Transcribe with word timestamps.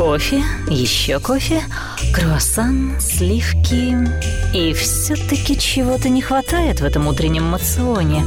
Кофе, 0.00 0.42
еще 0.70 1.20
кофе, 1.20 1.62
круассан, 2.14 2.96
сливки. 2.98 3.94
И 4.54 4.72
все-таки 4.72 5.58
чего-то 5.58 6.08
не 6.08 6.22
хватает 6.22 6.80
в 6.80 6.84
этом 6.84 7.06
утреннем 7.06 7.44
мационе. 7.44 8.24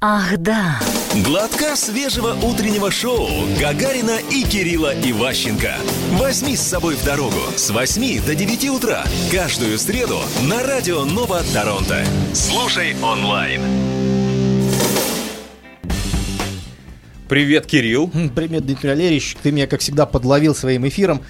Ах, 0.00 0.36
да. 0.38 0.80
Глотка 1.24 1.76
свежего 1.76 2.34
утреннего 2.42 2.90
шоу 2.90 3.28
Гагарина 3.60 4.18
и 4.32 4.42
Кирилла 4.42 4.92
Иващенко. 4.92 5.76
Возьми 6.14 6.56
с 6.56 6.62
собой 6.62 6.96
в 6.96 7.04
дорогу 7.04 7.42
с 7.54 7.70
8 7.70 8.20
до 8.26 8.34
9 8.34 8.68
утра 8.70 9.04
каждую 9.30 9.78
среду 9.78 10.18
на 10.50 10.64
радио 10.64 11.04
Нова 11.04 11.42
Торонто. 11.54 12.04
Слушай 12.34 12.96
онлайн. 13.00 13.97
Привет, 17.28 17.66
Кирилл. 17.66 18.10
Привет, 18.34 18.64
Дмитрий 18.64 18.88
Валерьевич. 18.88 19.36
Ты 19.42 19.52
меня, 19.52 19.66
как 19.66 19.80
всегда, 19.80 20.06
подловил 20.06 20.54
своим 20.54 20.88
эфиром. 20.88 21.20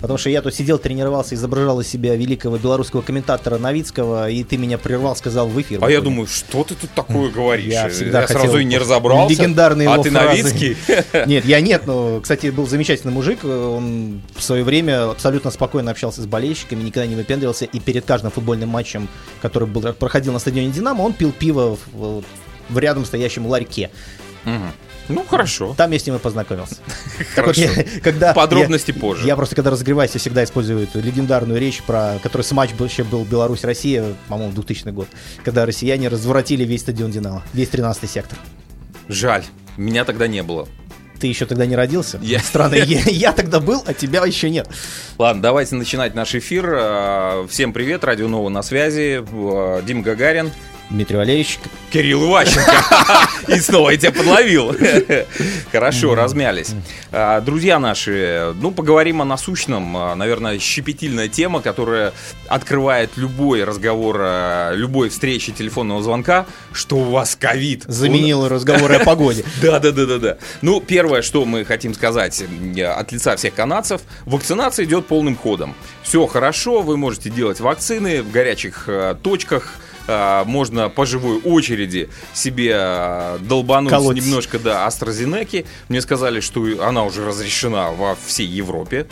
Потому 0.00 0.18
что 0.18 0.28
я 0.28 0.42
тут 0.42 0.54
сидел, 0.54 0.76
тренировался, 0.78 1.34
изображал 1.34 1.80
из 1.80 1.88
себя 1.88 2.14
великого 2.14 2.58
белорусского 2.58 3.00
комментатора 3.00 3.56
Новицкого, 3.56 4.28
и 4.28 4.44
ты 4.44 4.58
меня 4.58 4.76
прервал, 4.76 5.16
сказал 5.16 5.48
в 5.48 5.58
эфир. 5.58 5.82
А 5.82 5.90
я 5.90 6.02
думаю, 6.02 6.26
что 6.26 6.64
ты 6.64 6.74
тут 6.74 6.90
такое 6.90 7.30
говоришь? 7.30 7.72
Я 7.72 7.88
всегда 7.88 8.20
я 8.20 8.26
хотел 8.26 8.42
сразу 8.42 8.58
и 8.58 8.64
не 8.66 8.76
разобрался. 8.76 9.32
Легендарные 9.32 9.88
А 9.88 9.96
ты 9.96 10.10
фразы. 10.10 10.42
Новицкий? 10.42 10.76
Нет, 11.26 11.46
я 11.46 11.62
нет, 11.62 11.86
но, 11.86 12.20
кстати, 12.20 12.48
был 12.48 12.66
замечательный 12.66 13.12
мужик. 13.12 13.42
Он 13.42 14.20
в 14.36 14.42
свое 14.42 14.62
время 14.62 15.10
абсолютно 15.10 15.50
спокойно 15.50 15.90
общался 15.90 16.20
с 16.20 16.26
болельщиками, 16.26 16.82
никогда 16.82 17.06
не 17.06 17.16
выпендривался. 17.16 17.64
И 17.64 17.80
перед 17.80 18.04
каждым 18.04 18.30
футбольным 18.30 18.68
матчем, 18.68 19.08
который 19.40 19.66
был, 19.66 19.94
проходил 19.94 20.34
на 20.34 20.38
стадионе 20.38 20.70
Динамо, 20.72 21.00
он 21.00 21.14
пил 21.14 21.32
пиво 21.32 21.78
в, 21.94 22.22
в 22.68 22.78
рядом 22.78 23.06
стоящем 23.06 23.46
ларьке. 23.46 23.90
Мгм. 24.44 24.72
Ну, 25.08 25.24
хорошо. 25.24 25.74
Там 25.76 25.90
я 25.92 25.98
с 25.98 26.06
ним 26.06 26.16
и 26.16 26.18
познакомился. 26.18 26.76
Хорошо. 27.34 27.62
когда 28.02 28.32
Подробности 28.32 28.90
позже. 28.92 29.26
Я 29.26 29.36
просто, 29.36 29.54
когда 29.54 29.70
разогреваюсь, 29.70 30.10
я 30.14 30.20
всегда 30.20 30.44
использую 30.44 30.82
эту 30.82 31.00
легендарную 31.00 31.60
речь, 31.60 31.82
про 31.82 32.18
который 32.22 32.46
матч 32.52 32.72
был, 32.72 32.86
еще 32.86 33.04
был 33.04 33.24
Беларусь-Россия, 33.24 34.14
по-моему, 34.28 34.52
2000 34.52 34.88
год, 34.90 35.08
когда 35.44 35.66
россияне 35.66 36.08
разворотили 36.08 36.64
весь 36.64 36.80
стадион 36.82 37.10
«Динамо», 37.10 37.42
весь 37.52 37.68
13 37.68 38.10
сектор. 38.10 38.38
Жаль, 39.08 39.44
меня 39.76 40.04
тогда 40.04 40.26
не 40.26 40.42
было. 40.42 40.68
Ты 41.20 41.28
еще 41.28 41.46
тогда 41.46 41.66
не 41.66 41.76
родился? 41.76 42.18
Я- 42.22 42.40
Странно, 42.44 42.74
я, 42.74 43.00
я 43.00 43.32
тогда 43.32 43.60
был, 43.60 43.82
а 43.86 43.94
тебя 43.94 44.24
еще 44.26 44.50
нет. 44.50 44.68
Ладно, 45.18 45.42
давайте 45.42 45.74
начинать 45.76 46.14
наш 46.14 46.34
эфир. 46.34 46.66
А, 46.78 47.46
Всем 47.48 47.72
привет, 47.72 48.04
Радио 48.04 48.28
Нова 48.28 48.48
на 48.48 48.62
связи. 48.62 49.24
А, 49.32 49.82
Дим 49.82 50.02
Гагарин. 50.02 50.50
Дмитрий 50.90 51.16
Валерьевич, 51.16 51.58
Кирилл 51.90 52.24
Иващенко. 52.28 52.72
И 53.48 53.58
снова 53.60 53.90
я 53.90 53.96
тебя 53.96 54.12
подловил. 54.12 54.74
Хорошо, 55.72 56.14
размялись. 56.14 56.70
А, 57.10 57.40
Друзья 57.40 57.78
наши, 57.78 58.52
ну, 58.60 58.70
поговорим 58.70 59.20
о 59.20 59.24
насущном. 59.24 59.96
А, 59.96 60.14
Наверное, 60.14 60.58
щепетильная 60.60 61.28
тема, 61.28 61.60
которая 61.60 62.12
открывает 62.48 63.10
любой 63.16 63.64
разговор, 63.64 64.16
а, 64.20 64.72
любой 64.74 65.08
встречи 65.08 65.50
телефонного 65.52 66.02
звонка, 66.02 66.46
что 66.72 66.96
у 66.96 67.10
вас 67.10 67.36
ковид. 67.36 67.82
заменил 67.86 68.48
разговоры 68.48 68.96
о 68.96 69.04
погоде. 69.04 69.44
Да, 69.62 69.80
да, 69.80 69.90
да, 69.90 70.06
да, 70.06 70.18
да. 70.18 70.36
Ну, 70.62 70.80
первое, 70.80 71.22
что 71.22 71.44
мы 71.44 71.64
хотим 71.64 71.94
сказать 71.94 72.42
э, 72.76 72.82
от 72.84 73.10
лица 73.10 73.34
всех 73.36 73.54
канадцев, 73.54 74.02
вакцинация 74.26 74.84
идет 74.84 75.06
полным 75.06 75.36
ходом. 75.36 75.74
Все 76.02 76.26
хорошо, 76.26 76.82
вы 76.82 76.96
можете 76.96 77.30
делать 77.30 77.58
вакцины 77.60 78.22
в 78.22 78.30
горячих 78.30 78.84
э, 78.86 79.16
точках. 79.22 79.74
Э, 80.06 80.44
Можно 80.46 80.88
по 80.88 81.06
живой 81.06 81.40
очереди 81.42 82.08
себе 82.34 82.72
э, 82.74 83.38
долбануть 83.40 83.90
Колоть. 83.90 84.16
немножко 84.16 84.58
да, 84.58 84.86
AstraZeneca. 84.86 85.66
Мне 85.88 86.00
сказали, 86.00 86.40
что 86.40 86.64
она 86.82 87.04
уже 87.04 87.24
разрешена 87.26 87.90
во 87.90 88.16
всей 88.26 88.46
Европе. 88.46 89.06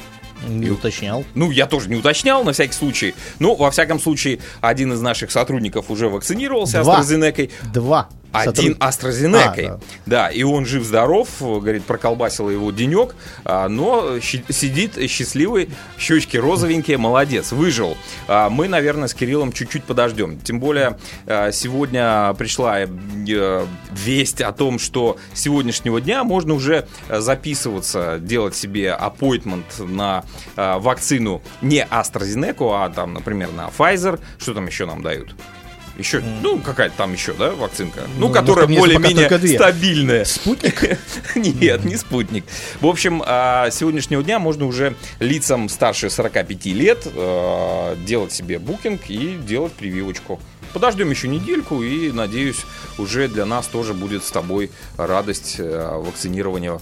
Не 0.49 0.71
уточнял. 0.71 1.25
Ну, 1.35 1.51
я 1.51 1.67
тоже 1.67 1.89
не 1.89 1.97
уточнял, 1.97 2.45
на 2.45 2.53
всякий 2.53 2.75
случай. 2.75 3.15
Ну, 3.39 3.55
во 3.55 3.71
всяком 3.71 3.99
случае, 3.99 4.41
один 4.61 4.93
из 4.93 5.01
наших 5.01 5.31
сотрудников 5.31 5.91
уже 5.91 6.09
вакцинировался 6.09 6.83
Два. 6.83 7.01
AstraZeneca. 7.01 7.51
Два. 7.73 8.09
Один 8.35 8.73
сотруд- 8.73 8.79
AstraZeneca. 8.79 9.67
А, 9.67 9.69
да. 9.69 9.81
да. 10.07 10.29
и 10.29 10.43
он 10.43 10.67
жив-здоров, 10.67 11.29
говорит, 11.41 11.85
проколбасил 11.85 12.51
его 12.51 12.71
денек, 12.71 13.15
а, 13.45 13.69
но 13.69 14.19
сидит 14.21 14.99
счастливый, 15.11 15.71
щечки 15.99 16.37
розовенькие, 16.37 16.99
молодец, 16.99 17.53
выжил. 17.53 17.97
А, 18.29 18.51
Мы, 18.51 18.69
наверное, 18.69 19.09
с 19.09 19.15
Кириллом 19.15 19.53
чуть-чуть 19.53 19.85
подождем. 19.85 20.39
Тем 20.41 20.59
более, 20.61 20.99
а, 21.27 21.53
сегодня 21.53 22.35
пришла 22.35 22.81
э, 22.81 23.67
весть 23.93 24.41
о 24.41 24.53
том, 24.53 24.79
что 24.79 25.17
с 25.33 25.41
сегодняшнего 25.41 26.01
дня 26.01 26.25
можно 26.25 26.55
уже 26.55 26.87
записываться, 27.09 28.19
делать 28.21 28.57
себе 28.57 28.97
appointment 29.01 29.65
на 29.87 30.25
вакцину 30.57 31.43
не 31.63 31.85
AstraZeneca, 31.85 32.85
а 32.85 32.91
там, 32.91 33.15
например, 33.15 33.51
на 33.53 33.69
Pfizer. 33.77 34.21
Что 34.39 34.55
там 34.55 34.67
еще 34.67 34.87
нам 34.87 35.03
дают? 35.03 35.35
Еще, 35.97 36.21
ну, 36.43 36.59
какая-то 36.59 36.97
там 36.97 37.13
еще, 37.13 37.35
да, 37.35 37.51
вакцинка? 37.51 38.03
Ну, 38.17 38.29
Ну, 38.29 38.33
которая 38.33 38.67
мне 38.67 38.79
пока 38.79 38.99
более-менее 38.99 39.57
стабильная. 39.57 40.25
Спутник? 40.25 40.99
Нет, 41.37 41.85
не 41.85 41.97
спутник. 41.97 42.45
В 42.81 42.87
общем, 42.87 43.23
а, 43.25 43.71
с 43.71 43.77
сегодняшнего 43.77 44.23
дня 44.23 44.39
можно 44.39 44.67
уже 44.67 44.97
лицам 45.21 45.69
старше 45.69 46.11
45 46.11 46.67
лет 46.67 47.07
э, 47.07 47.97
делать 48.05 48.33
себе 48.33 48.59
букинг 48.59 49.09
и 49.09 49.37
делать 49.37 49.73
прививочку. 49.73 50.41
Подождем 50.73 51.09
еще 51.11 51.29
недельку 51.29 51.85
и, 51.85 52.11
надеюсь, 52.11 52.65
уже 52.99 53.29
для 53.29 53.47
нас 53.47 53.69
тоже 53.69 53.95
будет 53.95 54.25
с 54.25 54.31
тобой 54.33 54.73
радость 54.97 55.57
э, 55.59 55.99
вакцинирования 55.99 56.81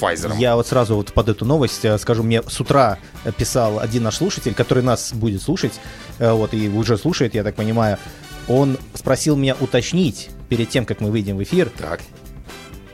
Pfizer. 0.00 0.36
Я 0.38 0.54
вот 0.54 0.68
сразу 0.68 0.94
вот 0.94 1.12
под 1.12 1.28
эту 1.28 1.44
новость 1.44 1.84
скажу, 1.98 2.22
мне 2.22 2.42
с 2.44 2.60
утра 2.60 2.98
писал 3.36 3.80
один 3.80 4.04
наш 4.04 4.16
слушатель, 4.18 4.54
который 4.54 4.84
нас 4.84 5.12
будет 5.12 5.42
слушать, 5.42 5.72
э, 6.20 6.30
вот 6.30 6.54
и 6.54 6.68
уже 6.68 6.96
слушает, 6.96 7.34
я 7.34 7.42
так 7.42 7.56
понимаю, 7.56 7.98
он 8.48 8.78
спросил 8.94 9.36
меня 9.36 9.56
уточнить 9.60 10.30
перед 10.48 10.68
тем, 10.68 10.84
как 10.84 11.00
мы 11.00 11.10
выйдем 11.10 11.36
в 11.36 11.42
эфир, 11.42 11.70
Так. 11.78 12.00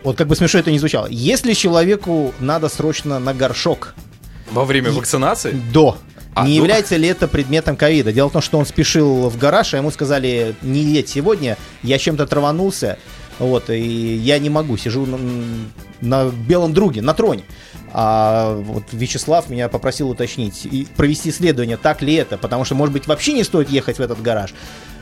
вот 0.05 0.17
как 0.17 0.29
бы 0.29 0.37
смешно 0.37 0.61
это 0.61 0.71
не 0.71 0.79
звучало, 0.79 1.07
если 1.11 1.53
человеку 1.55 2.33
надо 2.41 2.69
срочно 2.69 3.19
на 3.19 3.35
горшок 3.35 3.95
Во 4.53 4.65
время 4.65 4.91
вакцинации? 4.93 5.53
до, 5.73 5.99
А, 6.35 6.45
не 6.47 6.51
ну. 6.51 6.63
является 6.65 6.97
ли 6.97 7.09
это 7.09 7.27
предметом 7.29 7.77
ковида? 7.77 8.13
Дело 8.13 8.29
в 8.29 8.33
том, 8.33 8.43
что 8.43 8.59
он 8.59 8.67
спешил 8.67 9.29
в 9.29 9.37
гараж, 9.39 9.75
а 9.75 9.79
ему 9.79 9.91
сказали, 9.91 10.55
не 10.63 10.81
едь 10.83 11.09
сегодня, 11.09 11.57
я 11.83 11.99
чем-то 11.99 12.27
траванулся, 12.27 12.99
вот, 13.41 13.71
и 13.71 13.81
я 14.17 14.39
не 14.39 14.51
могу, 14.51 14.77
сижу 14.77 15.05
на, 15.07 15.19
на 16.01 16.29
белом 16.31 16.73
друге, 16.75 17.03
на 17.03 17.15
троне. 17.15 17.43
А 17.93 18.55
вот 18.55 18.85
Вячеслав 18.93 19.49
меня 19.49 19.69
попросил 19.69 20.11
уточнить 20.11 20.67
и 20.67 20.87
провести 20.97 21.31
исследование, 21.31 21.77
так 21.77 22.03
ли 22.03 22.15
это, 22.15 22.37
потому 22.37 22.65
что, 22.65 22.75
может 22.75 22.93
быть, 22.93 23.07
вообще 23.07 23.33
не 23.33 23.45
стоит 23.45 23.71
ехать 23.71 23.99
в 23.99 24.01
этот 24.03 24.21
гараж. 24.21 24.53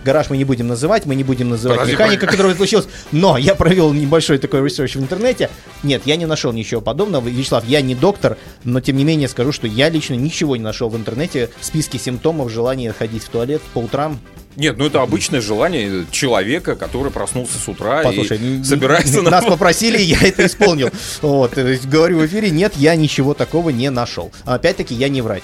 Гараж 0.07 0.31
мы 0.31 0.37
не 0.37 0.45
будем 0.45 0.69
называть, 0.69 1.05
мы 1.05 1.17
не 1.17 1.25
будем 1.25 1.49
называть 1.49 1.81
Подожди, 1.81 1.95
механика, 1.95 2.29
которая 2.29 2.55
случилась. 2.55 2.87
Но 3.11 3.37
я 3.37 3.57
провел 3.57 3.93
небольшой 3.93 4.39
такой 4.39 4.63
research 4.63 4.95
в 4.95 5.01
интернете. 5.01 5.51
Нет, 5.83 6.03
я 6.05 6.15
не 6.15 6.27
нашел 6.27 6.53
ничего 6.53 6.81
подобного. 6.81 7.29
Вячеслав, 7.29 7.65
я 7.67 7.81
не 7.81 7.97
доктор, 7.97 8.39
но 8.63 8.81
тем 8.81 8.99
не 8.99 9.05
менее 9.05 9.27
скажу, 9.27 9.51
что 9.51 9.67
я 9.67 9.89
лично 9.89 10.15
ничего 10.15 10.55
не 10.55 10.63
нашел 10.63 10.89
в 10.89 10.97
интернете 10.97 11.51
в 11.59 11.65
списке 11.65 11.99
симптомов 11.99 12.53
желания 12.53 12.93
ходить 12.93 13.25
в 13.25 13.29
туалет 13.31 13.61
по 13.75 13.81
утрам. 13.81 14.21
Нет, 14.55 14.79
ну 14.79 14.87
это 14.87 15.03
обычное 15.03 15.41
желание 15.41 16.07
человека, 16.13 16.77
который 16.77 17.11
проснулся 17.11 17.59
с 17.59 17.69
утра 17.69 18.03
Послушай, 18.05 18.39
и 18.39 18.63
собирается 18.63 19.23
на 19.23 19.31
нас 19.31 19.45
попросили, 19.45 19.99
я 19.99 20.19
это 20.23 20.47
исполнил. 20.47 20.91
Вот, 21.21 21.59
есть 21.59 21.89
говорю 21.89 22.19
в 22.19 22.27
эфире, 22.27 22.51
нет, 22.51 22.75
я 22.77 22.95
ничего 22.95 23.35
такого 23.35 23.71
не 23.71 23.91
нашел. 23.91 24.31
Опять-таки, 24.45 24.95
я 24.95 25.09
не 25.09 25.21
врач. 25.21 25.43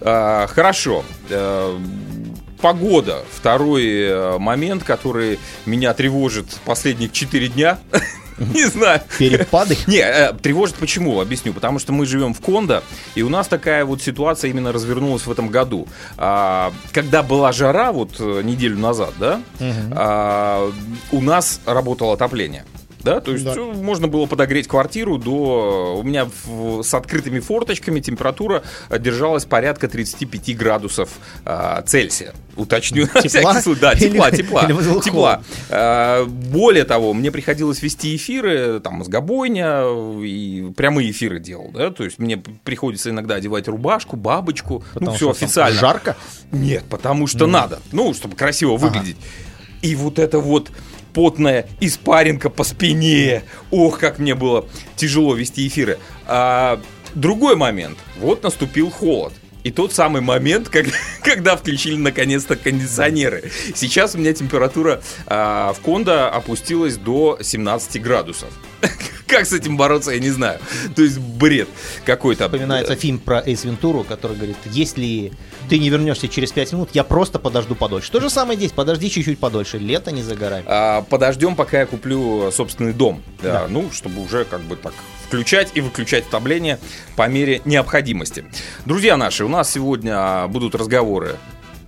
А, 0.00 0.48
Хорошо. 0.48 1.04
Э, 1.30 1.78
Погода. 2.62 3.24
Второй 3.30 3.84
э, 3.84 4.38
момент, 4.38 4.84
который 4.84 5.40
меня 5.66 5.92
тревожит 5.94 6.46
последних 6.64 7.10
4 7.12 7.48
дня. 7.48 7.78
Не 8.38 8.66
знаю. 8.66 9.00
Перепады. 9.18 9.76
Не, 9.86 9.98
э, 9.98 10.32
тревожит 10.32 10.76
почему? 10.76 11.20
Объясню. 11.20 11.52
Потому 11.52 11.80
что 11.80 11.92
мы 11.92 12.06
живем 12.06 12.34
в 12.34 12.40
Кондо, 12.40 12.82
и 13.16 13.22
у 13.22 13.28
нас 13.28 13.48
такая 13.48 13.84
вот 13.84 14.00
ситуация 14.00 14.50
именно 14.50 14.72
развернулась 14.72 15.26
в 15.26 15.30
этом 15.30 15.48
году. 15.48 15.88
А, 16.16 16.72
Когда 16.92 17.22
была 17.22 17.52
жара, 17.52 17.92
вот 17.92 18.16
э, 18.20 18.42
неделю 18.44 18.78
назад, 18.78 19.12
да, 19.18 19.40
а, 19.90 20.72
у 21.10 21.20
нас 21.20 21.60
работало 21.66 22.14
отопление. 22.14 22.64
Да, 23.04 23.20
то 23.20 23.32
есть 23.32 23.44
Да. 23.44 23.54
э, 23.56 23.72
можно 23.74 24.08
было 24.08 24.26
подогреть 24.26 24.68
квартиру 24.68 25.18
до... 25.18 25.96
У 25.98 26.02
меня 26.02 26.26
в- 26.46 26.82
с 26.82 26.94
открытыми 26.94 27.40
форточками 27.40 28.00
температура 28.00 28.62
э, 28.90 28.98
держалась 28.98 29.44
порядка 29.44 29.88
35 29.88 30.56
градусов 30.56 31.10
а, 31.44 31.82
Цельсия. 31.82 32.32
Уточню. 32.56 33.06
Тепла? 33.06 33.20
всякий 33.22 33.60
случай. 33.62 33.80
Да, 33.80 33.92
Или- 33.92 34.08
тепла, 34.10 34.30
тепла. 34.32 34.62
или 34.64 35.00
Тепла. 35.00 35.42
А, 35.70 36.24
Более 36.26 36.84
того, 36.84 37.12
мне 37.14 37.30
приходилось 37.30 37.82
вести 37.82 38.14
эфиры, 38.16 38.80
там, 38.80 38.94
мозгобойня, 38.94 39.82
и 40.22 40.70
прямые 40.76 41.10
эфиры 41.10 41.40
делал, 41.40 41.70
да, 41.72 41.90
то 41.90 42.04
есть 42.04 42.18
мне 42.18 42.36
приходится 42.36 43.10
иногда 43.10 43.36
одевать 43.36 43.68
рубашку, 43.68 44.16
бабочку, 44.16 44.84
ну, 44.94 45.00
Потому 45.00 45.16
все 45.16 45.32
что 45.32 45.40
там 45.40 45.46
официально. 45.46 45.78
Жарко? 45.80 46.16
Нет, 46.52 46.84
потому 46.88 47.26
что 47.26 47.46
надо, 47.46 47.80
ну, 47.92 48.12
чтобы 48.14 48.36
красиво 48.36 48.76
выглядеть. 48.76 49.16
И 49.80 49.94
вот 49.96 50.18
это 50.18 50.38
вот 50.38 50.70
потная 51.14 51.66
испаринка 51.80 52.50
по 52.50 52.64
спине. 52.64 53.42
Ох, 53.70 53.98
как 53.98 54.18
мне 54.18 54.34
было 54.34 54.66
тяжело 54.96 55.34
вести 55.34 55.66
эфиры. 55.66 55.98
А, 56.26 56.80
другой 57.14 57.56
момент. 57.56 57.98
Вот 58.18 58.42
наступил 58.42 58.90
холод. 58.90 59.32
И 59.64 59.70
тот 59.70 59.92
самый 59.92 60.22
момент, 60.22 60.68
когда, 60.68 60.92
когда 61.22 61.56
включили 61.56 61.96
наконец-то 61.96 62.56
кондиционеры. 62.56 63.50
Сейчас 63.74 64.14
у 64.14 64.18
меня 64.18 64.32
температура 64.32 65.02
а, 65.26 65.72
в 65.72 65.80
кондо 65.80 66.28
опустилась 66.28 66.96
до 66.96 67.38
17 67.40 68.02
градусов. 68.02 68.48
Как 69.26 69.46
с 69.46 69.52
этим 69.52 69.76
бороться, 69.76 70.10
я 70.10 70.18
не 70.18 70.30
знаю. 70.30 70.58
То 70.94 71.02
есть 71.02 71.18
бред 71.18 71.68
какой-то. 72.04 72.44
Вспоминается 72.44 72.96
фильм 72.96 73.18
про 73.18 73.42
Эйс 73.44 73.64
Вентуру, 73.64 74.04
который 74.04 74.36
говорит, 74.36 74.58
если 74.66 75.32
ты 75.70 75.78
не 75.78 75.88
вернешься 75.88 76.28
через 76.28 76.52
5 76.52 76.72
минут, 76.72 76.90
я 76.92 77.04
просто 77.04 77.38
подожду 77.38 77.74
подольше. 77.74 78.10
То 78.10 78.20
же 78.20 78.28
самое 78.28 78.58
здесь, 78.58 78.72
подожди 78.72 79.08
чуть-чуть 79.08 79.38
подольше, 79.38 79.78
лето 79.78 80.10
не 80.10 80.22
за 80.22 80.34
горами. 80.34 80.64
А, 80.66 81.02
подождем, 81.02 81.56
пока 81.56 81.80
я 81.80 81.86
куплю 81.86 82.50
собственный 82.50 82.92
дом. 82.92 83.22
Да, 83.42 83.52
Да. 83.52 83.68
Ну, 83.68 83.90
чтобы 83.90 84.22
уже 84.22 84.44
как 84.44 84.60
бы 84.62 84.76
так 84.76 84.92
включать 85.32 85.70
и 85.72 85.80
выключать 85.80 86.26
отопление 86.28 86.78
по 87.16 87.26
мере 87.26 87.62
необходимости. 87.64 88.44
Друзья 88.84 89.16
наши, 89.16 89.46
у 89.46 89.48
нас 89.48 89.72
сегодня 89.72 90.12
а, 90.14 90.46
будут 90.46 90.74
разговоры 90.74 91.36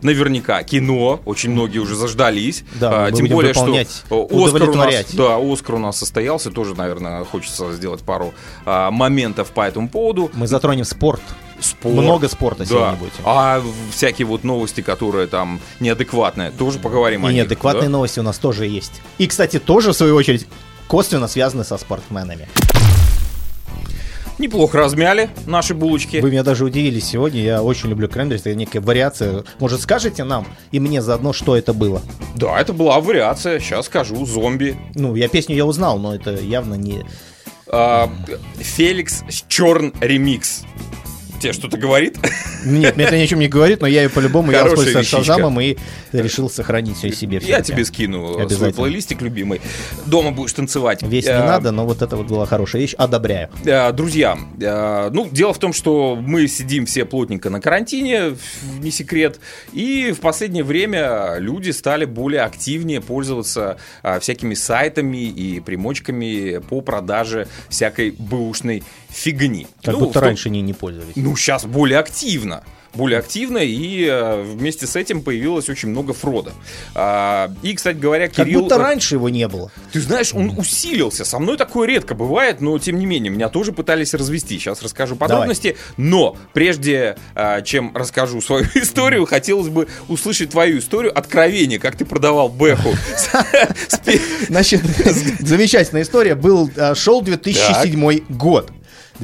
Наверняка 0.00 0.62
кино, 0.62 1.20
очень 1.26 1.50
многие 1.50 1.78
уже 1.78 1.94
заждались. 1.94 2.64
Да, 2.74 3.06
А, 3.06 3.12
тем 3.12 3.26
более, 3.26 3.52
что 3.54 3.64
Оскар 3.64 4.68
у 4.70 4.74
нас, 4.74 5.14
да, 5.14 5.36
Оскар 5.36 5.74
у 5.74 5.78
нас 5.78 5.98
состоялся, 5.98 6.50
тоже, 6.50 6.74
наверное, 6.74 7.24
хочется 7.24 7.72
сделать 7.72 8.02
пару 8.02 8.32
а, 8.64 8.90
моментов 8.90 9.50
по 9.50 9.60
этому 9.66 9.90
поводу. 9.90 10.30
Мы 10.34 10.46
затронем 10.46 10.84
спорт. 10.84 11.22
Спорт. 11.60 11.94
Много 11.94 12.28
спорта 12.28 12.64
Да. 12.64 12.68
сегодня 12.68 12.96
будет. 12.96 13.12
А 13.24 13.62
всякие 13.92 14.26
вот 14.26 14.42
новости, 14.44 14.80
которые 14.80 15.26
там 15.26 15.60
неадекватные, 15.80 16.50
тоже 16.50 16.78
поговорим 16.78 17.24
о 17.26 17.30
И 17.30 17.34
них. 17.34 17.42
неадекватные 17.42 17.84
да? 17.84 17.90
новости 17.90 18.20
у 18.20 18.24
нас 18.24 18.38
тоже 18.38 18.66
есть. 18.66 19.02
И, 19.18 19.26
кстати, 19.26 19.58
тоже, 19.58 19.92
в 19.92 19.96
свою 19.96 20.16
очередь, 20.16 20.46
косвенно 20.86 21.28
связаны 21.28 21.64
со 21.64 21.76
спортсменами. 21.78 22.48
Неплохо 24.38 24.78
размяли 24.78 25.30
наши 25.46 25.74
булочки. 25.74 26.16
Вы 26.16 26.30
меня 26.30 26.42
даже 26.42 26.64
удивили 26.64 26.98
сегодня. 26.98 27.40
Я 27.40 27.62
очень 27.62 27.88
люблю 27.88 28.08
кренберис. 28.08 28.40
Это 28.42 28.54
некая 28.54 28.80
вариация. 28.80 29.44
Может, 29.60 29.80
скажете 29.80 30.24
нам 30.24 30.46
и 30.72 30.80
мне 30.80 31.02
заодно, 31.02 31.32
что 31.32 31.56
это 31.56 31.72
было? 31.72 32.02
Да, 32.34 32.60
это 32.60 32.72
была 32.72 32.98
вариация, 33.00 33.60
сейчас 33.60 33.86
скажу, 33.86 34.26
зомби. 34.26 34.76
Ну, 34.94 35.14
я 35.14 35.28
песню 35.28 35.54
я 35.54 35.64
узнал, 35.64 35.98
но 35.98 36.14
это 36.14 36.32
явно 36.32 36.74
не... 36.74 37.04
А, 37.68 38.10
Феликс 38.58 39.22
Черн 39.48 39.92
ремикс. 40.00 40.64
Тебе 41.44 41.52
что-то 41.52 41.76
говорит? 41.76 42.16
Нет, 42.64 42.96
мне 42.96 43.04
это 43.04 43.18
ни 43.18 43.22
о 43.22 43.26
чем 43.26 43.38
не 43.38 43.48
говорит, 43.48 43.82
но 43.82 43.86
я 43.86 44.04
ее 44.04 44.08
по-любому 44.08 44.50
я 44.50 44.64
воспользовался. 44.64 45.04
Шазамом 45.04 45.60
и 45.60 45.76
решил 46.12 46.48
сохранить 46.48 47.02
ее 47.04 47.12
себе. 47.12 47.38
Я 47.42 47.60
тебе 47.60 47.84
скину 47.84 48.32
свой 48.32 48.42
Обязательно. 48.44 48.72
плейлистик 48.72 49.20
любимый. 49.20 49.60
Дома 50.06 50.30
будешь 50.30 50.54
танцевать. 50.54 51.02
Весь 51.02 51.26
не 51.26 51.32
А, 51.32 51.44
надо, 51.44 51.70
но 51.70 51.84
вот 51.84 52.00
это 52.00 52.16
вот 52.16 52.28
была 52.28 52.46
хорошая 52.46 52.80
вещь. 52.80 52.94
Одобряю. 52.96 53.50
Э, 53.66 53.92
Друзья, 53.92 54.38
э, 54.58 55.10
ну, 55.12 55.28
дело 55.30 55.52
в 55.52 55.58
том, 55.58 55.74
что 55.74 56.16
мы 56.18 56.48
сидим 56.48 56.86
все 56.86 57.04
плотненько 57.04 57.50
на 57.50 57.60
карантине, 57.60 58.36
не 58.80 58.90
секрет, 58.90 59.38
и 59.74 60.12
в 60.16 60.20
последнее 60.20 60.64
время 60.64 61.34
люди 61.36 61.72
стали 61.72 62.06
более 62.06 62.40
активнее 62.40 63.02
пользоваться 63.02 63.76
всякими 64.20 64.54
сайтами 64.54 65.26
и 65.26 65.60
примочками 65.60 66.58
по 66.70 66.80
продаже 66.80 67.48
всякой 67.68 68.12
бэушной 68.12 68.82
фигни. 69.14 69.66
Как 69.82 69.94
Ну, 69.94 70.00
будто 70.00 70.14
том- 70.14 70.22
раньше 70.24 70.50
не, 70.50 70.60
не 70.62 70.72
пользовались. 70.72 71.16
Ну, 71.16 71.36
сейчас 71.36 71.64
более 71.64 71.98
активно. 71.98 72.62
Более 72.94 73.18
активно, 73.18 73.58
и 73.58 74.06
э, 74.08 74.42
вместе 74.44 74.86
с 74.86 74.94
этим 74.94 75.20
появилось 75.22 75.68
очень 75.68 75.88
много 75.88 76.12
фрода. 76.12 76.52
А, 76.94 77.50
и, 77.64 77.74
кстати 77.74 77.96
говоря, 77.96 78.28
Как 78.28 78.46
Кирилл... 78.46 78.62
будто 78.62 78.78
раньше 78.78 79.16
его 79.16 79.28
не 79.28 79.48
было. 79.48 79.72
Ты 79.92 80.00
знаешь, 80.00 80.32
он 80.32 80.54
усилился. 80.56 81.24
Со 81.24 81.40
мной 81.40 81.56
такое 81.56 81.88
редко 81.88 82.14
бывает, 82.14 82.60
но 82.60 82.78
тем 82.78 83.00
не 83.00 83.06
менее, 83.06 83.32
меня 83.32 83.48
тоже 83.48 83.72
пытались 83.72 84.14
развести. 84.14 84.60
Сейчас 84.60 84.80
расскажу 84.80 85.16
подробности. 85.16 85.76
Но 85.96 86.36
прежде 86.52 87.16
а, 87.34 87.62
чем 87.62 87.90
расскажу 87.96 88.40
свою 88.40 88.66
историю, 88.76 89.26
хотелось 89.26 89.70
бы 89.70 89.88
услышать 90.06 90.50
твою 90.50 90.78
историю 90.78 91.18
откровение, 91.18 91.80
как 91.80 91.96
ты 91.96 92.04
продавал 92.04 92.48
Бэху. 92.48 92.90
Значит, 94.48 94.82
замечательная 95.40 96.02
история. 96.02 96.36
Был, 96.36 96.70
э, 96.76 96.94
шел 96.94 97.22
2007 97.22 98.20
год. 98.28 98.70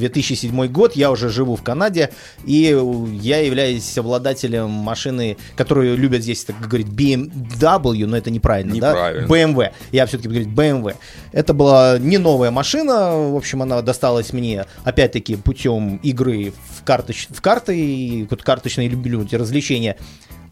2007 0.01 0.67
год, 0.67 0.95
я 0.95 1.09
уже 1.11 1.29
живу 1.29 1.55
в 1.55 1.63
Канаде, 1.63 2.09
и 2.45 2.77
я 3.21 3.39
являюсь 3.39 3.97
обладателем 3.97 4.69
машины, 4.69 5.37
которую 5.55 5.95
любят 5.97 6.21
здесь, 6.23 6.43
так 6.43 6.59
говорить, 6.59 6.87
BMW, 6.87 8.05
но 8.05 8.17
это 8.17 8.29
неправильно, 8.29 8.73
Неправильно. 8.73 9.27
да? 9.27 9.33
BMW. 9.33 9.71
Я 9.91 10.05
все-таки 10.05 10.27
буду 10.27 10.41
говорить 10.41 10.53
BMW. 10.57 10.95
Это 11.31 11.53
была 11.53 11.97
не 11.99 12.17
новая 12.17 12.51
машина, 12.51 13.11
в 13.15 13.35
общем, 13.35 13.61
она 13.61 13.81
досталась 13.81 14.33
мне, 14.33 14.65
опять-таки, 14.83 15.35
путем 15.35 15.97
игры 15.97 16.51
в, 16.77 16.83
карточ... 16.83 17.27
в 17.29 17.41
карты, 17.41 17.79
и 17.79 18.27
вот 18.29 18.43
карточные 18.43 18.89
люблю 18.89 19.23
эти 19.23 19.35
развлечения. 19.35 19.97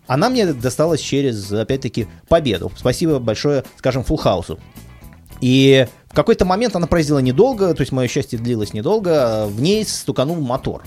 Она 0.07 0.29
мне 0.29 0.45
досталась 0.53 1.01
через, 1.01 1.51
опять-таки, 1.51 2.07
победу. 2.27 2.71
Спасибо 2.77 3.19
большое, 3.19 3.63
скажем, 3.77 4.03
Фулхаусу. 4.03 4.59
И 5.41 5.87
в 6.09 6.15
какой-то 6.15 6.43
момент 6.45 6.75
она 6.75 6.87
проездила 6.87 7.19
недолго, 7.19 7.73
то 7.73 7.81
есть 7.81 7.91
мое 7.91 8.07
счастье 8.07 8.39
длилось 8.39 8.73
недолго, 8.73 9.45
в 9.47 9.61
ней 9.61 9.85
стуканул 9.85 10.37
мотор. 10.41 10.83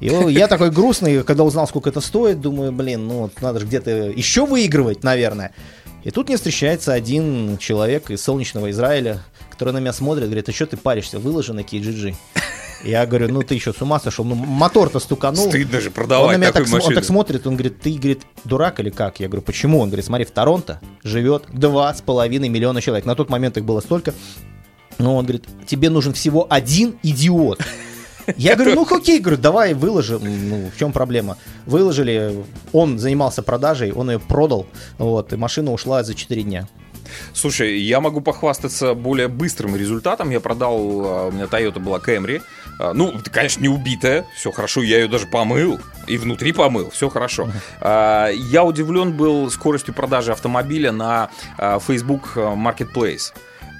И 0.00 0.06
я 0.06 0.46
такой 0.46 0.70
грустный, 0.70 1.22
когда 1.22 1.44
узнал, 1.44 1.66
сколько 1.66 1.90
это 1.90 2.00
стоит, 2.00 2.40
думаю, 2.40 2.72
блин, 2.72 3.06
ну 3.06 3.30
надо 3.40 3.60
же 3.60 3.66
где-то 3.66 3.90
еще 3.90 4.46
выигрывать, 4.46 5.02
наверное. 5.02 5.52
И 6.04 6.10
тут 6.10 6.28
мне 6.28 6.36
встречается 6.36 6.92
один 6.92 7.58
человек 7.58 8.10
из 8.10 8.22
солнечного 8.22 8.70
Израиля, 8.70 9.22
который 9.50 9.74
на 9.74 9.78
меня 9.78 9.92
смотрит, 9.92 10.26
говорит, 10.26 10.48
а 10.48 10.52
что 10.52 10.66
ты 10.66 10.76
паришься, 10.76 11.18
выложи 11.18 11.52
на 11.52 11.60
KGG. 11.60 12.14
Я 12.84 13.06
говорю, 13.06 13.28
ну 13.32 13.42
ты 13.42 13.54
еще 13.54 13.72
с 13.72 13.82
ума 13.82 13.98
сошел, 13.98 14.24
ну 14.24 14.34
мотор-то 14.34 15.00
стуканул. 15.00 15.48
Стыдно 15.48 15.80
же 15.80 15.88
Он 15.88 15.90
на 15.92 15.94
продавать 15.94 16.38
меня 16.38 16.52
так, 16.52 16.62
см- 16.64 16.74
он 16.74 16.78
машину. 16.78 16.94
так 16.94 17.04
смотрит, 17.04 17.46
он 17.46 17.54
говорит, 17.54 17.80
ты, 17.80 17.94
говорит, 17.94 18.22
дурак 18.44 18.78
или 18.80 18.90
как? 18.90 19.18
Я 19.20 19.26
говорю, 19.28 19.42
почему? 19.42 19.80
Он 19.80 19.88
говорит, 19.88 20.04
смотри, 20.06 20.24
в 20.24 20.30
Торонто 20.30 20.80
живет 21.02 21.44
два 21.52 21.92
с 21.92 22.00
половиной 22.00 22.48
миллиона 22.48 22.80
человек. 22.80 23.04
На 23.04 23.14
тот 23.14 23.30
момент 23.30 23.56
их 23.56 23.64
было 23.64 23.80
столько. 23.80 24.14
Но 24.98 25.16
он 25.16 25.24
говорит, 25.24 25.44
тебе 25.66 25.90
нужен 25.90 26.12
всего 26.12 26.46
один 26.50 26.98
идиот. 27.02 27.60
Я 28.36 28.56
говорю, 28.56 28.74
ну 28.74 28.86
окей, 28.96 29.20
говорю, 29.20 29.40
давай 29.40 29.72
выложим. 29.74 30.20
Ну, 30.22 30.70
в 30.74 30.78
чем 30.78 30.92
проблема? 30.92 31.36
Выложили, 31.66 32.44
он 32.72 32.98
занимался 32.98 33.42
продажей, 33.42 33.90
он 33.92 34.10
ее 34.10 34.18
продал, 34.18 34.66
вот, 34.98 35.32
и 35.32 35.36
машина 35.36 35.72
ушла 35.72 36.02
за 36.04 36.14
4 36.14 36.42
дня. 36.42 36.68
Слушай, 37.32 37.78
я 37.80 38.00
могу 38.00 38.20
похвастаться 38.20 38.94
более 38.94 39.28
быстрым 39.28 39.76
результатом. 39.76 40.30
Я 40.30 40.40
продал, 40.40 40.76
а, 40.78 41.26
у 41.28 41.32
меня 41.32 41.44
Toyota 41.44 41.78
была 41.78 41.98
Camry. 41.98 42.42
А, 42.78 42.92
Ну, 42.92 43.14
конечно, 43.32 43.60
не 43.62 43.68
убитая, 43.68 44.26
все 44.36 44.50
хорошо, 44.52 44.82
я 44.82 44.98
ее 45.00 45.08
даже 45.08 45.26
помыл, 45.26 45.78
и 46.06 46.16
внутри 46.16 46.52
помыл, 46.52 46.90
все 46.90 47.08
хорошо. 47.08 47.50
А, 47.80 48.28
Я 48.30 48.64
удивлен 48.64 49.12
был 49.12 49.50
скоростью 49.50 49.94
продажи 49.94 50.32
автомобиля 50.32 50.92
на 50.92 51.30
Facebook 51.86 52.36
Marketplace. 52.36 53.32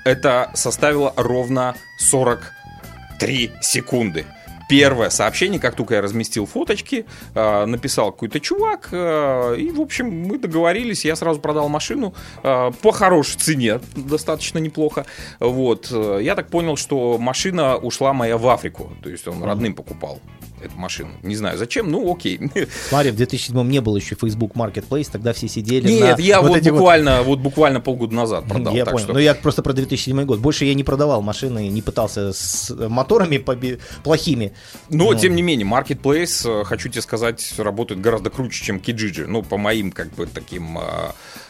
Это 0.05 0.51
составило 0.55 1.13
ровно 1.17 1.75
43 1.99 3.53
секунды. 3.61 4.25
Первое 4.69 5.09
сообщение, 5.09 5.59
как 5.59 5.75
только 5.77 5.95
я 5.95 6.03
разместил 6.03 6.45
фоточки, 6.45 7.07
э, 7.35 7.65
написал 7.65 8.13
какой-то 8.13 8.39
чувак, 8.39 8.89
э, 8.93 9.57
и, 9.59 9.71
в 9.71 9.81
общем, 9.81 10.11
мы 10.11 10.39
договорились, 10.39 11.07
я 11.07 11.17
сразу 11.17 11.41
продал 11.41 11.69
машину 11.71 12.15
э, 12.43 12.71
по 12.83 12.93
хорошей 12.93 13.39
цене, 13.39 13.81
достаточно 13.97 14.59
неплохо. 14.59 15.07
Вот, 15.41 15.91
я 16.21 16.35
так 16.35 16.49
понял, 16.49 16.77
что 16.77 17.17
машина 17.19 17.77
ушла 17.77 18.13
моя 18.13 18.37
в 18.37 18.47
Африку, 18.47 18.93
то 19.03 19.09
есть 19.09 19.27
он 19.27 19.43
родным 19.43 19.75
покупал 19.75 20.21
эту 20.63 20.77
машину. 20.77 21.11
Не 21.23 21.35
знаю 21.37 21.59
зачем, 21.59 21.91
ну 21.91 22.13
окей. 22.13 22.41
Смотри, 22.89 23.11
в 23.11 23.17
2007 23.17 23.69
не 23.69 23.81
было 23.81 23.97
еще 23.97 24.15
Facebook 24.15 24.53
Marketplace, 24.55 25.09
тогда 25.11 25.33
все 25.33 25.49
сидели 25.49 25.89
Нет, 25.91 26.19
на 26.19 26.23
я 26.23 26.41
вот, 26.41 26.57
эти 26.57 26.71
буквально, 26.71 27.23
вот 27.23 27.39
буквально 27.41 27.81
полгода 27.81 28.15
назад 28.15 28.45
продал. 28.47 28.75
я 28.75 28.85
так 28.85 28.93
понял. 28.95 29.05
что- 29.07 29.13
Но 29.15 29.19
я 29.21 29.35
просто 29.35 29.63
про 29.63 29.73
2007 29.73 30.25
год. 30.25 30.39
Больше 30.41 30.65
я 30.65 30.75
не 30.75 30.85
продавал 30.85 31.23
машины, 31.23 31.69
не 31.69 31.83
пытался 31.83 32.33
с 32.33 32.71
моторами 32.89 33.37
поби- 33.39 33.79
плохими. 34.05 34.53
Но, 34.91 35.13
Ну. 35.13 35.19
тем 35.19 35.35
не 35.35 35.43
менее, 35.43 35.67
Marketplace, 35.67 36.61
э, 36.63 36.65
хочу 36.65 36.89
тебе 36.89 37.03
сказать, 37.03 37.55
работает 37.59 38.01
гораздо 38.01 38.31
круче, 38.31 38.65
чем 38.65 38.79
Kijiji. 38.79 39.27
Ну, 39.27 39.43
по 39.43 39.57
моим, 39.57 39.91
как 39.93 40.13
бы, 40.15 40.27
таким 40.27 40.79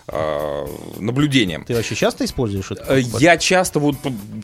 э, 0.09 0.67
наблюдениям. 0.99 1.65
Ты 1.65 1.75
вообще 1.75 1.95
часто 1.95 2.25
используешь 2.25 2.71
это? 2.71 2.85
Э, 2.89 3.01
Я 3.21 3.37
часто 3.37 3.79
вот, 3.79 3.97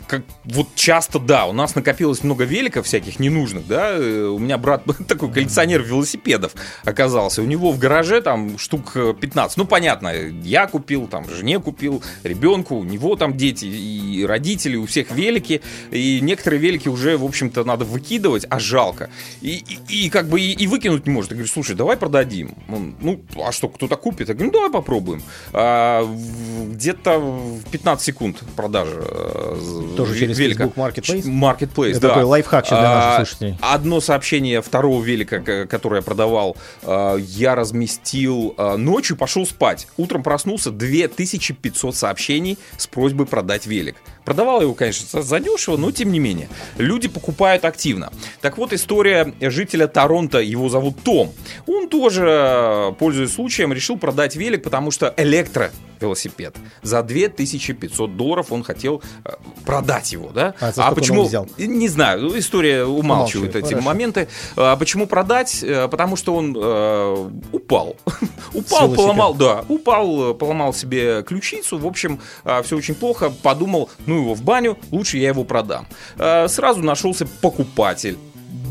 как, 0.06 0.22
вот 0.44 0.68
часто, 0.74 1.18
да, 1.18 1.46
у 1.46 1.52
нас 1.52 1.74
накопилось 1.74 2.22
много 2.22 2.44
великов 2.44 2.86
всяких 2.86 3.18
ненужных, 3.18 3.66
да, 3.66 3.90
э, 3.92 4.24
у 4.26 4.38
меня 4.38 4.58
брат 4.58 4.84
такой 5.08 5.30
коллекционер 5.32 5.82
велосипедов 5.82 6.52
оказался, 6.84 7.42
у 7.42 7.46
него 7.46 7.72
в 7.72 7.78
гараже 7.78 8.20
там 8.20 8.58
штук 8.58 8.92
э, 8.96 9.14
15, 9.18 9.56
ну, 9.56 9.64
понятно, 9.66 10.12
я 10.42 10.66
купил, 10.66 11.06
там, 11.06 11.28
жене 11.28 11.58
купил, 11.60 12.02
ребенку, 12.22 12.76
у 12.76 12.84
него 12.84 13.16
там 13.16 13.36
дети 13.36 13.64
и 13.66 14.24
родители, 14.26 14.76
у 14.76 14.86
всех 14.86 15.10
велики, 15.10 15.60
и 15.90 16.20
некоторые 16.22 16.60
велики 16.60 16.88
уже, 16.88 17.16
в 17.16 17.24
общем-то, 17.24 17.64
надо 17.64 17.84
выкидывать, 17.84 18.46
а 18.50 18.58
жалко, 18.58 19.10
и, 19.40 19.62
и- 19.88 20.06
и 20.06 20.10
как 20.10 20.28
бы 20.28 20.40
и, 20.40 20.52
и 20.52 20.66
выкинуть 20.66 21.06
не 21.06 21.12
может, 21.12 21.30
я 21.30 21.36
говорю, 21.36 21.50
слушай, 21.50 21.74
давай 21.74 21.96
продадим, 21.96 22.54
Он, 22.68 22.94
ну, 23.00 23.20
а 23.44 23.52
что, 23.52 23.68
кто-то 23.68 23.96
купит? 23.96 24.28
Я 24.28 24.34
говорю, 24.34 24.50
ну, 24.52 24.58
давай 24.58 24.70
попробуем, 24.70 25.22
где-то 25.54 27.18
в 27.20 27.70
15 27.70 28.04
секунд 28.04 28.42
продажи. 28.56 29.00
э, 29.00 29.94
Тоже 29.96 30.18
через 30.18 30.38
велика. 30.38 30.64
Facebook 30.64 30.76
Marketplace? 30.76 31.24
Marketplace, 31.24 31.90
Это 31.92 32.00
да. 32.00 32.08
такой 32.08 32.24
лайфхак 32.24 32.66
сейчас 32.66 32.78
для 32.80 32.88
наших 32.94 33.10
А, 33.12 33.16
слушателей. 33.24 33.58
Одно 33.60 34.00
сообщение 34.00 34.60
второго 34.62 35.02
велика, 35.02 35.66
которое 35.66 35.96
я 35.96 36.02
продавал, 36.02 36.56
э, 36.82 37.16
я 37.20 37.54
разместил 37.54 38.54
ночью, 38.76 39.16
пошел 39.16 39.46
спать. 39.46 39.86
Утром 39.96 40.22
проснулся, 40.22 40.70
2500 40.70 41.94
сообщений 41.94 42.58
с 42.76 42.86
просьбой 42.86 43.26
продать 43.26 43.66
велик. 43.66 43.96
Продавал 44.24 44.62
его, 44.62 44.74
конечно, 44.74 45.22
задешево, 45.22 45.76
но 45.76 45.90
тем 45.90 46.10
не 46.10 46.18
менее. 46.18 46.48
Люди 46.78 47.08
покупают 47.08 47.64
активно. 47.64 48.10
Так 48.40 48.56
вот, 48.58 48.72
история 48.72 49.34
жителя 49.40 49.86
Торонто, 49.86 50.38
его 50.38 50.68
зовут 50.68 51.02
Том. 51.02 51.32
Он 51.66 51.88
тоже, 51.88 52.24
э, 52.26 52.92
пользуясь 52.98 53.32
случаем, 53.34 53.72
решил 53.72 53.98
продать 53.98 54.36
велик, 54.36 54.62
потому 54.62 54.90
что 54.90 55.12
электровелосипед. 55.16 56.56
За 56.82 57.02
2500 57.02 58.16
долларов 58.16 58.50
он 58.50 58.62
хотел 58.62 59.02
э, 59.24 59.30
продать 59.66 60.12
его, 60.12 60.30
да? 60.30 60.54
А 60.60 60.88
он 60.88 60.94
почему? 60.94 61.18
его 61.18 61.28
взял? 61.28 61.48
Не 61.58 61.88
знаю, 61.88 62.22
ну, 62.22 62.38
история 62.38 62.84
умалчивает 62.84 63.04
Умалчивает, 63.04 63.56
эти 63.56 63.74
хорошо. 63.74 63.86
моменты. 63.86 64.28
А 64.56 64.76
почему 64.76 65.06
продать? 65.06 65.62
Э, 65.62 65.88
Потому 65.88 66.16
что 66.16 66.34
он 66.34 66.56
э, 66.56 67.30
упал. 67.52 67.96
упал, 68.54 68.94
поломал, 68.94 69.34
да, 69.34 69.64
упал, 69.68 70.34
поломал 70.34 70.72
себе 70.72 71.22
ключицу. 71.22 71.78
В 71.78 71.86
общем, 71.86 72.20
все 72.62 72.76
очень 72.76 72.94
плохо. 72.94 73.30
Подумал, 73.42 73.90
ну 74.06 74.13
его 74.20 74.34
в 74.34 74.42
баню, 74.42 74.78
лучше 74.90 75.18
я 75.18 75.28
его 75.28 75.44
продам. 75.44 75.86
Э, 76.18 76.48
Сразу 76.48 76.82
нашелся 76.82 77.26
покупатель. 77.26 78.18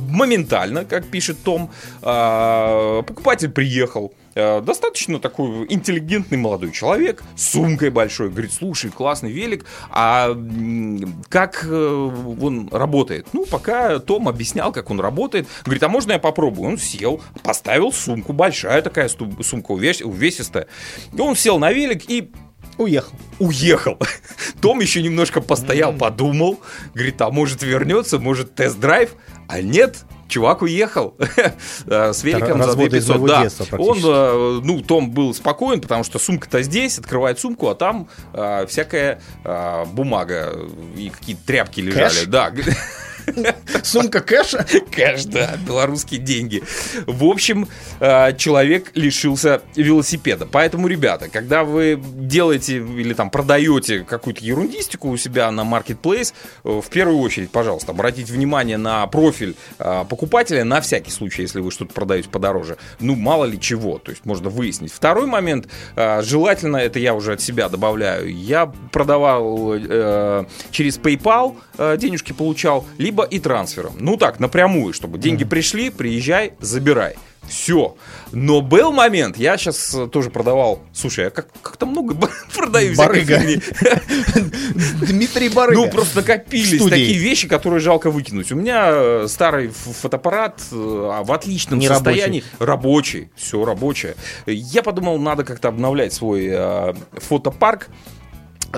Моментально, 0.10 0.86
как 0.86 1.08
пишет 1.08 1.42
Том, 1.44 1.72
а, 2.04 3.02
покупатель 3.02 3.50
приехал. 3.50 4.14
Э, 4.36 4.62
Достаточно 4.62 5.20
такой 5.20 5.66
интеллигентный 5.70 6.38
молодой 6.38 6.72
человек 6.72 7.24
с 7.36 7.50
сумкой 7.50 7.90
большой. 7.90 8.30
Говорит, 8.30 8.54
слушай, 8.54 8.92
классный 8.92 9.32
велик, 9.32 9.66
а 9.90 10.36
как 11.30 11.66
э, 11.68 12.12
он 12.42 12.70
работает? 12.72 13.28
Ну, 13.34 13.46
пока 13.48 13.98
Том 13.98 14.30
объяснял, 14.30 14.72
как 14.72 14.92
он 14.92 15.00
работает. 15.00 15.48
Говорит, 15.66 15.82
а 15.82 15.90
можно 15.90 16.12
я 16.12 16.20
попробую? 16.20 16.70
Он 16.70 16.78
сел, 16.78 17.20
поставил 17.42 17.92
сумку, 17.92 18.34
большая 18.34 18.84
такая 18.84 19.10
сумка, 19.10 19.72
увес- 19.74 20.04
увесистая. 20.04 20.68
Он 21.18 21.36
сел 21.36 21.58
на 21.58 21.72
велик 21.72 22.08
и 22.08 22.32
Уехал. 22.78 23.14
уехал. 23.40 23.98
Том 24.62 24.80
еще 24.80 25.02
немножко 25.02 25.42
постоял, 25.42 25.94
подумал. 25.94 26.60
Говорит, 26.94 27.22
а 27.22 27.30
может 27.30 27.64
вернется, 27.64 28.20
может 28.20 28.56
тест-драйв? 28.56 29.12
А 29.48 29.62
нет, 29.62 30.06
чувак 30.28 30.62
уехал 30.64 31.16
с 31.86 32.24
великом 32.24 32.60
за 32.60 32.68
разводы 32.68 32.98
из 32.98 33.06
2500. 33.06 33.10
моего 33.10 33.28
Да. 33.28 33.44
детства 33.44 33.78
Он, 33.78 33.98
э, 34.04 34.62
ну, 34.64 34.82
Том 34.82 35.12
был 35.12 35.34
спокоен, 35.34 35.82
потому 35.82 36.04
что 36.04 36.18
сумка-то 36.18 36.64
здесь, 36.64 36.98
открывает 36.98 37.40
сумку, 37.40 37.70
а 37.70 37.76
там 37.76 38.08
э, 38.34 38.66
всякая 38.68 39.22
э, 39.44 39.86
бумага 39.92 40.54
и 40.96 41.10
какие-то 41.10 41.46
тряпки 41.46 41.82
лежали. 41.82 42.10
Кэш? 42.10 42.26
Да, 42.28 42.52
Сумка 43.84 44.22
кэша? 44.22 44.66
Кэш, 44.92 45.26
да, 45.26 45.58
белорусские 45.66 46.20
деньги. 46.20 46.64
В 47.06 47.26
общем, 47.26 47.68
э, 48.00 48.36
человек 48.38 48.92
лишился 48.96 49.62
велосипеда. 49.76 50.48
Поэтому, 50.52 50.88
ребята, 50.88 51.30
когда 51.30 51.64
вы 51.64 52.00
делаете 52.02 52.78
или 52.78 53.14
там 53.14 53.30
продаете 53.30 54.00
какую-то 54.00 54.44
ерундистику 54.44 55.10
у 55.10 55.18
себя 55.18 55.52
на 55.52 55.62
Marketplace, 55.62 56.34
э, 56.64 56.82
в 56.82 56.90
первую 56.90 57.20
очередь, 57.20 57.52
пожалуйста, 57.52 57.92
обратите 57.92 58.34
внимание 58.34 58.78
на 58.78 59.06
профиль 59.08 59.56
э, 59.80 60.06
покупателя 60.10 60.64
на 60.64 60.82
всякий 60.82 61.12
случай, 61.12 61.44
если 61.44 61.60
вы 61.60 61.72
что-то 61.72 61.94
продаете 61.94 62.30
подороже. 62.30 62.78
Ну, 63.00 63.16
мало 63.16 63.46
ли 63.46 63.60
чего, 63.60 64.00
то 64.00 64.12
есть 64.12 64.26
можно 64.26 64.50
выяснить. 64.50 64.92
Второй 64.92 65.28
момент, 65.28 65.68
желательно, 65.96 66.78
это 66.78 67.00
я 67.00 67.14
уже 67.14 67.34
от 67.34 67.42
себя 67.42 67.70
добавляю, 67.70 68.34
я 68.34 68.72
продавал 68.92 69.76
через 70.72 70.98
PayPal, 70.98 71.56
денежки 71.98 72.32
получал, 72.34 72.86
либо 72.98 73.13
и 73.22 73.38
трансфером. 73.40 73.94
Ну 74.00 74.18
так, 74.18 74.40
напрямую, 74.40 74.94
чтобы 74.94 75.20
деньги 75.20 75.44
пришли, 75.44 75.92
приезжай, 75.92 76.54
забирай. 76.60 77.16
Все. 77.48 77.98
Но 78.32 78.62
был 78.62 78.92
момент, 78.94 79.38
я 79.38 79.58
сейчас 79.58 79.96
тоже 80.12 80.30
продавал. 80.30 80.82
Слушай, 80.94 81.26
я 81.26 81.30
как- 81.30 81.50
как-то 81.62 81.86
много 81.86 82.16
продаю 82.56 82.96
Барыга. 82.96 83.38
Дмитрий 85.08 85.50
Барыга. 85.50 85.82
Ну, 85.82 85.90
просто 85.92 86.18
накопились 86.18 86.76
студии. 86.80 86.90
такие 86.90 87.18
вещи, 87.18 87.48
которые 87.48 87.80
жалко 87.80 88.10
выкинуть. 88.12 88.52
У 88.52 88.56
меня 88.56 88.88
э, 88.92 89.26
старый 89.28 89.68
ф- 89.68 89.76
фотоаппарат 89.76 90.62
э, 90.72 90.76
в 91.24 91.32
отличном 91.32 91.80
Не 91.80 91.88
состоянии. 91.88 92.44
Рабочий. 92.60 93.30
Все 93.36 93.64
рабочее. 93.66 94.16
Я 94.46 94.82
подумал, 94.84 95.18
надо 95.20 95.44
как-то 95.44 95.68
обновлять 95.68 96.14
свой 96.14 96.48
э, 96.50 96.94
фотопарк. 97.14 97.88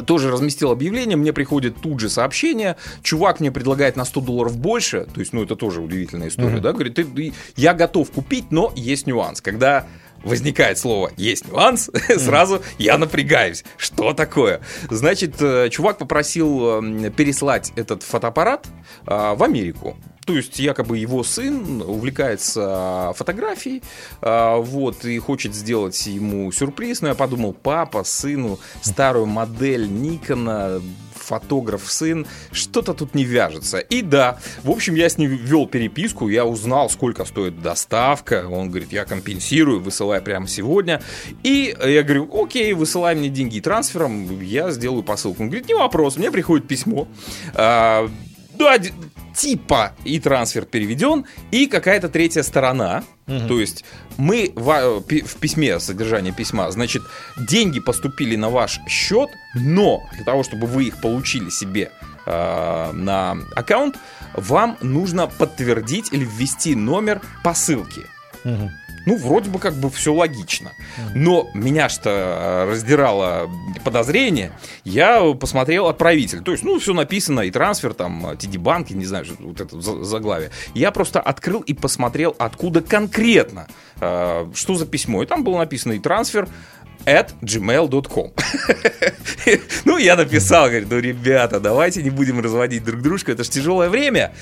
Тоже 0.05 0.31
разместил 0.31 0.71
объявление, 0.71 1.15
мне 1.15 1.31
приходит 1.33 1.77
тут 1.81 1.99
же 1.99 2.09
сообщение, 2.09 2.75
чувак 3.01 3.39
мне 3.39 3.51
предлагает 3.51 3.95
на 3.95 4.03
100 4.05 4.21
долларов 4.21 4.57
больше, 4.57 5.05
то 5.13 5.19
есть, 5.19 5.31
ну, 5.33 5.43
это 5.43 5.55
тоже 5.55 5.81
удивительная 5.81 6.27
история, 6.27 6.59
да, 6.59 6.73
говорит, 6.73 6.95
ты- 6.95 7.33
я 7.55 7.73
готов 7.73 8.11
купить, 8.11 8.51
но 8.51 8.73
есть 8.75 9.07
нюанс, 9.07 9.41
когда 9.41 9.87
возникает 10.23 10.77
слово 10.79 11.11
«есть 11.17 11.47
нюанс», 11.51 11.89
сразу 12.17 12.61
я 12.79 12.97
напрягаюсь. 12.97 13.63
Что 13.77 14.13
такое? 14.13 14.59
Значит, 14.89 15.35
э, 15.39 15.69
чувак 15.69 15.97
попросил 15.99 16.83
э, 16.83 17.11
переслать 17.11 17.71
этот 17.75 18.01
фотоаппарат 18.03 18.67
э, 19.05 19.33
в 19.35 19.43
Америку. 19.43 19.95
То 20.25 20.33
есть, 20.35 20.59
якобы 20.59 20.97
его 20.97 21.23
сын 21.23 21.83
увлекается 21.83 23.13
фотографией, 23.15 23.83
а, 24.21 24.57
вот, 24.57 25.05
и 25.05 25.19
хочет 25.19 25.53
сделать 25.53 26.07
ему 26.07 26.51
сюрприз. 26.51 27.01
Но 27.01 27.09
я 27.09 27.15
подумал, 27.15 27.53
папа, 27.53 28.03
сыну, 28.03 28.59
старую 28.81 29.27
модель 29.27 29.87
Никона, 29.87 30.81
фотограф 31.13 31.91
сын, 31.91 32.25
что-то 32.51 32.93
тут 32.93 33.15
не 33.15 33.23
вяжется. 33.23 33.79
И 33.79 34.01
да, 34.01 34.39
в 34.63 34.71
общем, 34.71 34.95
я 34.95 35.09
с 35.09 35.17
ним 35.17 35.31
вел 35.31 35.67
переписку, 35.67 36.27
я 36.27 36.45
узнал, 36.45 36.89
сколько 36.89 37.25
стоит 37.25 37.61
доставка. 37.61 38.47
Он 38.47 38.69
говорит, 38.69 38.91
я 38.91 39.05
компенсирую, 39.05 39.81
высылай 39.81 40.21
прямо 40.21 40.47
сегодня. 40.47 41.01
И 41.43 41.75
я 41.83 42.03
говорю, 42.03 42.29
окей, 42.33 42.73
высылай 42.73 43.15
мне 43.15 43.29
деньги 43.29 43.59
трансфером, 43.59 44.41
я 44.41 44.71
сделаю 44.71 45.03
посылку. 45.03 45.43
Он 45.43 45.49
говорит, 45.49 45.67
не 45.67 45.75
вопрос, 45.75 46.17
мне 46.17 46.31
приходит 46.31 46.67
письмо. 46.67 47.07
А, 47.53 48.09
да, 48.57 48.77
типа 49.35 49.93
и 50.05 50.19
трансфер 50.19 50.65
переведен, 50.65 51.25
и 51.51 51.67
какая-то 51.67 52.09
третья 52.09 52.43
сторона. 52.43 53.03
То 53.47 53.59
есть 53.59 53.83
мы 54.17 54.51
в, 54.55 55.01
пи- 55.01 55.21
в 55.23 55.35
письме, 55.37 55.79
содержание 55.79 56.31
письма, 56.31 56.71
значит, 56.71 57.01
деньги 57.37 57.79
поступили 57.79 58.35
на 58.35 58.49
ваш 58.49 58.79
счет, 58.87 59.29
но 59.55 59.99
для 60.13 60.23
того, 60.23 60.43
чтобы 60.43 60.67
вы 60.67 60.85
их 60.85 61.01
получили 61.01 61.49
себе 61.49 61.91
э, 62.27 62.91
на 62.93 63.37
аккаунт, 63.55 63.97
вам 64.33 64.77
нужно 64.81 65.27
подтвердить 65.27 66.13
или 66.13 66.23
ввести 66.23 66.75
номер 66.75 67.21
посылки. 67.43 68.01
Мгм. 68.43 68.69
Ну, 69.05 69.17
вроде 69.17 69.49
бы 69.49 69.59
как 69.59 69.75
бы 69.75 69.89
все 69.89 70.13
логично. 70.13 70.71
Но 71.13 71.47
меня 71.53 71.89
что 71.89 72.65
раздирало 72.69 73.49
подозрение, 73.83 74.51
я 74.83 75.21
посмотрел 75.33 75.87
отправитель. 75.87 76.41
То 76.41 76.51
есть, 76.51 76.63
ну, 76.63 76.79
все 76.79 76.93
написано, 76.93 77.41
и 77.41 77.51
трансфер, 77.51 77.93
там, 77.93 78.25
TD 78.31 78.57
банки, 78.57 78.93
не 78.93 79.05
знаю, 79.05 79.25
вот 79.39 79.61
это 79.61 79.79
за- 79.81 80.03
заглавие. 80.03 80.51
Я 80.73 80.91
просто 80.91 81.19
открыл 81.21 81.61
и 81.61 81.73
посмотрел, 81.73 82.35
откуда 82.39 82.81
конкретно, 82.81 83.67
э, 84.01 84.47
что 84.53 84.75
за 84.75 84.85
письмо. 84.85 85.23
И 85.23 85.25
там 85.25 85.43
было 85.43 85.57
написано 85.59 85.93
и 85.93 85.99
трансфер 85.99 86.47
at 87.05 87.29
gmail.com. 87.41 88.31
Ну, 89.85 89.97
я 89.97 90.15
написал, 90.15 90.67
говорит, 90.67 90.87
ну, 90.89 90.97
ребята, 90.97 91.59
давайте 91.59 92.01
не 92.01 92.09
будем 92.09 92.39
разводить 92.39 92.83
друг 92.83 93.01
дружку, 93.01 93.31
это 93.31 93.43
же 93.43 93.49
тяжелое 93.49 93.89
время. 93.89 94.33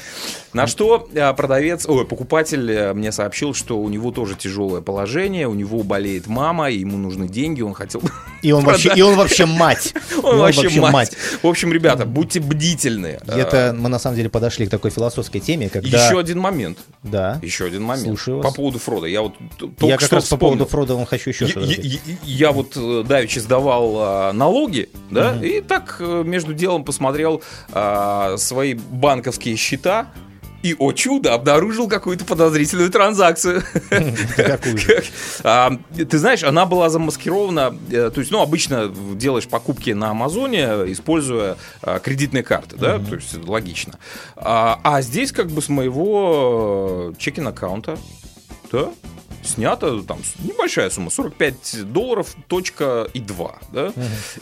На 0.54 0.68
что 0.68 1.10
э, 1.14 1.34
продавец, 1.34 1.86
ой, 1.88 2.06
покупатель 2.06 2.72
э, 2.72 2.94
мне 2.94 3.12
сообщил, 3.12 3.54
что 3.54 3.80
у 3.80 3.90
него 3.90 4.12
тоже 4.12 4.36
тяжелое 4.36 4.82
положение, 4.82 5.48
у 5.48 5.54
него 5.56 5.84
болеет 5.84 6.28
мама, 6.28 6.70
и 6.70 6.80
ему 6.80 6.98
нужны 6.98 7.28
деньги, 7.28 7.62
он 7.62 7.74
хотел... 7.74 8.02
И 8.42 8.52
он 8.52 8.64
вообще, 8.64 8.94
и 8.96 9.02
он 9.02 9.16
вообще 9.16 9.46
мать. 9.46 9.94
И 10.12 10.26
Он 10.26 10.38
вообще 10.38 10.80
мать. 10.80 11.16
В 11.42 11.48
общем, 11.48 11.74
ребята, 11.74 12.06
будьте 12.06 12.40
бдительны. 12.40 13.20
Это 13.28 13.76
мы 13.78 13.90
на 13.90 14.00
самом 14.00 14.16
деле 14.16 14.30
подошли 14.30 14.68
к 14.68 14.70
такой 14.70 14.92
философской 14.92 15.42
теме, 15.42 15.70
когда... 15.70 16.06
Еще 16.08 16.20
один 16.20 16.40
момент. 16.40 16.78
Да. 17.04 17.40
Еще 17.42 17.66
один 17.66 17.84
момент. 17.84 18.08
Слушаю 18.08 18.38
вас. 18.38 18.48
По 18.48 18.54
поводу 18.54 18.80
Фрода. 18.80 19.08
Я 19.08 19.22
вот 19.22 19.34
только 19.58 19.86
Я 19.86 19.98
как 19.98 20.12
раз 20.14 20.24
по 20.24 20.36
вспомнил. 20.36 20.58
поводу 20.58 20.66
Фрода 20.70 20.96
вам 20.96 21.06
хочу 21.06 21.32
еще 21.32 21.46
Я, 21.46 21.62
я- 21.62 22.00
я 22.24 22.52
вот 22.54 22.78
э, 22.78 23.04
давеча 23.06 23.40
сдавал 23.42 23.96
а, 23.98 24.34
налоги, 24.34 24.90
да, 25.12 25.36
и 25.44 25.62
так 25.62 25.98
э, 26.00 26.24
между 26.26 26.54
делом 26.54 26.84
посмотрел 26.86 27.42
а, 27.72 28.38
свои 28.38 28.74
банковские 28.76 29.56
счета. 29.56 30.08
И, 30.62 30.74
о 30.80 30.94
чудо, 30.94 31.34
обнаружил 31.34 31.90
какую-то 31.90 32.24
подозрительную 32.24 32.90
транзакцию. 32.90 33.64
Какую? 34.38 34.78
А, 35.44 35.74
Ты 36.10 36.18
знаешь, 36.18 36.42
она 36.44 36.66
была 36.66 36.90
замаскирована. 36.90 37.76
э, 37.92 38.10
То 38.10 38.22
есть, 38.22 38.32
ну, 38.32 38.42
обычно 38.42 38.88
делаешь 38.88 39.46
покупки 39.46 39.90
на 39.90 40.12
Амазоне, 40.12 40.64
используя 40.88 41.58
а, 41.82 42.00
кредитные 42.00 42.44
карты, 42.44 42.78
да, 42.78 42.98
то 42.98 43.16
есть 43.16 43.46
логично. 43.46 44.00
А 44.38 44.80
а 44.84 45.02
здесь 45.02 45.34
как 45.34 45.48
бы 45.52 45.62
с 45.62 45.68
моего 45.68 47.14
чекин 47.18 47.46
аккаунта, 47.46 47.98
да, 48.72 48.90
снято, 49.44 50.02
там 50.02 50.20
небольшая 50.40 50.90
сумма, 50.90 51.10
45 51.10 51.92
долларов, 51.92 52.36
точка 52.48 53.08
и 53.14 53.20
2, 53.20 53.56
да? 53.72 53.94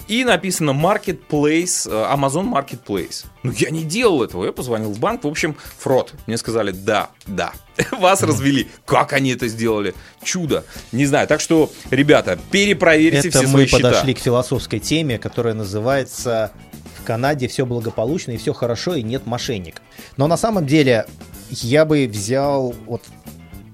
И 0.08 0.24
написано 0.24 0.72
Marketplace, 0.72 1.90
э, 1.90 2.16
Amazon 2.16 2.52
Marketplace. 2.52 3.26
Ну, 3.44 3.52
я 3.52 3.70
не 3.70 3.84
делал 3.84 4.24
этого, 4.24 4.46
я 4.46 4.52
позвонил 4.52 4.92
в 4.92 5.00
банк, 5.00 5.24
в 5.24 5.28
общем, 5.28 5.56
фрод. 5.78 6.14
Мне 6.28 6.38
сказали, 6.38 6.72
да, 6.72 7.10
да, 7.28 7.54
вас 7.92 8.22
развели. 8.22 8.70
Как 8.86 9.14
они 9.14 9.32
это 9.32 9.48
сделали? 9.48 9.94
Чудо. 10.24 10.64
Не 10.92 11.06
знаю, 11.06 11.28
так 11.28 11.42
что, 11.42 11.72
ребята, 11.90 12.38
перепроверьте 12.52 13.30
Это 13.30 13.40
все 13.40 13.48
мы 13.48 13.48
свои 13.48 13.66
счета. 13.68 13.90
подошли 13.90 14.14
к 14.14 14.20
философской 14.20 14.80
теме, 14.80 15.18
которая 15.18 15.54
называется 15.54 16.52
«В 17.00 17.04
Канаде 17.04 17.48
все 17.48 17.66
благополучно 17.66 18.32
и 18.32 18.38
все 18.38 18.54
хорошо, 18.54 18.96
и 18.96 19.02
нет 19.02 19.26
мошенников». 19.26 19.84
Но 20.18 20.28
на 20.28 20.38
самом 20.38 20.66
деле 20.66 21.06
я 21.50 21.86
бы 21.86 22.08
взял, 22.08 22.74
вот 22.86 23.02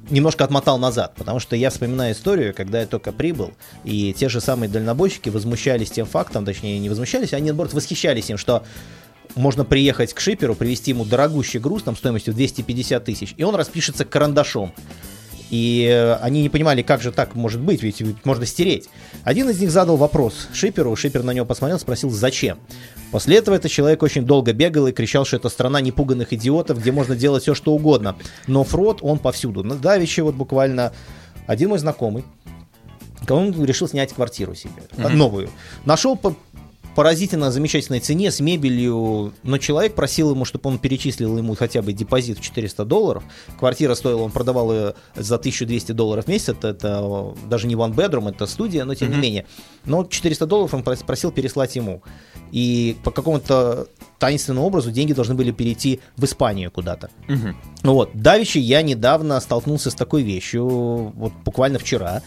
немножко 0.10 0.44
отмотал 0.44 0.78
назад, 0.78 1.14
потому 1.16 1.40
что 1.40 1.56
я 1.56 1.70
вспоминаю 1.70 2.14
историю, 2.14 2.54
когда 2.54 2.82
я 2.82 2.88
только 2.88 3.12
прибыл, 3.12 3.54
и 3.84 4.14
те 4.14 4.30
же 4.30 4.42
самые 4.42 4.70
дальнобойщики 4.70 5.30
возмущались 5.30 5.92
тем 5.92 6.06
фактом, 6.06 6.46
точнее 6.46 6.80
не 6.80 6.90
возмущались, 6.90 7.34
они 7.34 7.48
наоборот 7.48 7.74
восхищались 7.74 8.30
им, 8.30 8.38
что 8.38 8.64
можно 9.36 9.66
приехать 9.66 10.14
к 10.14 10.20
шиперу, 10.20 10.56
привезти 10.56 10.92
ему 10.92 11.06
дорогущий 11.06 11.60
груз 11.60 11.84
там 11.84 11.96
стоимостью 11.96 12.34
250 12.34 13.04
тысяч, 13.04 13.34
и 13.38 13.44
он 13.44 13.56
распишется 13.56 14.06
карандашом. 14.06 14.74
И 15.50 15.88
э, 15.90 16.16
они 16.16 16.42
не 16.42 16.50
понимали, 16.50 16.82
как 16.82 17.02
же 17.02 17.12
так 17.12 17.36
может 17.36 17.62
быть, 17.62 17.82
ведь 17.82 18.02
ведь 18.02 18.26
можно 18.26 18.46
стереть. 18.46 18.90
Один 19.24 19.50
из 19.50 19.60
них 19.60 19.72
задал 19.72 19.96
вопрос 19.96 20.48
Шиперу, 20.54 20.96
Шипер 20.96 21.24
на 21.24 21.32
него 21.32 21.46
посмотрел, 21.46 21.80
спросил, 21.80 22.10
зачем. 22.10 22.60
После 23.12 23.38
этого 23.38 23.56
этот 23.56 23.72
человек 23.72 24.04
очень 24.04 24.26
долго 24.26 24.52
бегал 24.52 24.88
и 24.88 24.92
кричал, 24.92 25.26
что 25.26 25.38
это 25.38 25.50
страна 25.50 25.80
непуганных 25.80 26.34
идиотов, 26.34 26.80
где 26.80 26.92
можно 26.92 27.16
делать 27.16 27.44
все, 27.44 27.56
что 27.56 27.74
угодно. 27.74 28.18
Но 28.48 28.64
фрод, 28.64 29.00
он 29.02 29.20
повсюду. 29.20 29.64
На 29.64 29.76
Давиче 29.76 30.24
вот 30.24 30.36
буквально 30.36 30.92
один 31.46 31.70
мой 31.70 31.80
знакомый, 31.80 32.26
он 33.30 33.66
решил 33.66 33.88
снять 33.88 34.14
квартиру 34.14 34.56
себе, 34.56 34.84
а, 34.98 35.10
новую. 35.10 35.50
Нашел 35.86 36.16
по 36.16 36.36
поразительно 36.98 37.52
замечательной 37.52 38.00
цене 38.00 38.32
с 38.32 38.40
мебелью, 38.40 39.32
но 39.44 39.60
человек 39.60 39.94
просил 39.94 40.32
ему, 40.32 40.46
чтобы 40.46 40.68
он 40.72 40.80
перечислил 40.80 41.38
ему 41.38 41.54
хотя 41.54 41.84
бы 41.84 41.94
депозит 41.94 42.40
в 42.40 42.42
400 42.42 42.86
долларов. 42.86 43.24
Квартира 43.60 43.94
стоила, 43.94 44.24
он 44.24 44.32
продавал 44.32 44.74
ее 44.74 44.96
за 45.16 45.36
1200 45.36 45.92
долларов 45.92 46.26
в 46.26 46.28
месяц, 46.28 46.50
это, 46.50 46.70
это 46.70 47.36
даже 47.48 47.68
не 47.68 47.76
one 47.76 47.94
bedroom, 47.94 48.32
это 48.32 48.48
студия, 48.48 48.84
но 48.84 48.96
тем 48.96 49.12
не 49.12 49.18
менее. 49.22 49.46
Но 49.86 50.06
400 50.06 50.48
долларов 50.48 50.74
он 50.74 50.82
прос- 50.82 51.06
просил 51.06 51.30
переслать 51.32 51.76
ему. 51.76 52.02
И 52.52 52.98
по 53.04 53.12
какому-то 53.12 53.90
таинственному 54.18 54.66
образу 54.66 54.90
деньги 54.90 55.14
должны 55.14 55.36
были 55.36 55.52
перейти 55.52 56.00
в 56.16 56.24
Испанию 56.24 56.72
куда-то. 56.72 57.12
Ну 57.84 57.94
Вот. 57.94 58.10
Давичи 58.16 58.58
я 58.58 58.82
недавно 58.82 59.40
столкнулся 59.40 59.92
с 59.92 59.94
такой 59.94 60.24
вещью, 60.24 60.66
вот 60.66 61.34
буквально 61.46 61.78
вчера. 61.78 62.24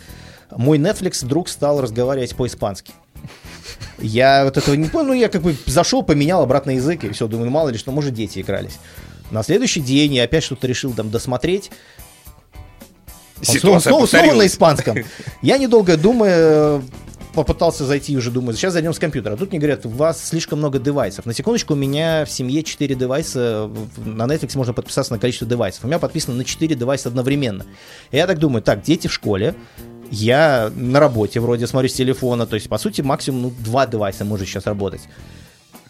Мой 0.56 0.78
Netflix 0.78 1.24
вдруг 1.24 1.48
стал 1.48 1.80
разговаривать 1.80 2.36
по-испански. 2.36 2.92
Я 3.98 4.44
вот 4.44 4.56
этого 4.56 4.74
не 4.74 4.88
понял, 4.88 5.08
ну 5.08 5.12
я 5.12 5.28
как 5.28 5.42
бы 5.42 5.54
зашел, 5.66 6.02
поменял 6.02 6.42
обратно 6.42 6.70
язык, 6.70 7.04
и 7.04 7.10
все, 7.10 7.28
думаю, 7.28 7.50
мало 7.50 7.68
ли 7.68 7.78
что, 7.78 7.92
может, 7.92 8.14
дети 8.14 8.40
игрались. 8.40 8.78
На 9.30 9.42
следующий 9.42 9.80
день 9.80 10.14
я 10.14 10.24
опять 10.24 10.42
что-то 10.42 10.66
решил 10.66 10.92
там 10.92 11.10
досмотреть. 11.10 11.70
Он 13.38 13.44
снова, 13.44 13.78
снова- 13.78 14.06
снова 14.06 14.34
на 14.34 14.46
испанском. 14.46 14.98
Я, 15.40 15.56
недолго 15.58 15.96
думая, 15.96 16.82
попытался 17.34 17.86
зайти 17.86 18.16
уже, 18.16 18.30
думаю, 18.30 18.56
сейчас 18.56 18.72
зайдем 18.72 18.92
с 18.92 18.98
компьютера. 18.98 19.34
А 19.34 19.36
тут 19.36 19.50
мне 19.50 19.58
говорят, 19.58 19.86
у 19.86 19.88
вас 19.88 20.22
слишком 20.28 20.58
много 20.58 20.78
девайсов. 20.78 21.26
На 21.26 21.32
секундочку, 21.32 21.74
у 21.74 21.76
меня 21.76 22.24
в 22.24 22.30
семье 22.30 22.62
4 22.62 22.94
девайса. 22.94 23.70
На 23.96 24.24
Netflix 24.24 24.56
можно 24.56 24.72
подписаться 24.74 25.12
на 25.12 25.18
количество 25.18 25.46
девайсов. 25.46 25.84
У 25.84 25.86
меня 25.86 25.98
подписано 25.98 26.36
на 26.36 26.44
4 26.44 26.74
девайса 26.74 27.08
одновременно. 27.08 27.64
И 28.10 28.16
я 28.16 28.26
так 28.26 28.38
думаю, 28.38 28.62
так, 28.62 28.82
дети 28.82 29.06
в 29.06 29.12
школе, 29.12 29.54
я 30.10 30.70
на 30.74 31.00
работе 31.00 31.40
вроде 31.40 31.66
смотрю 31.66 31.88
с 31.88 31.94
телефона, 31.94 32.46
то 32.46 32.54
есть, 32.54 32.68
по 32.68 32.78
сути, 32.78 33.00
максимум 33.00 33.42
ну, 33.42 33.52
два 33.64 33.86
девайса 33.86 34.24
может 34.24 34.48
сейчас 34.48 34.66
работать. 34.66 35.02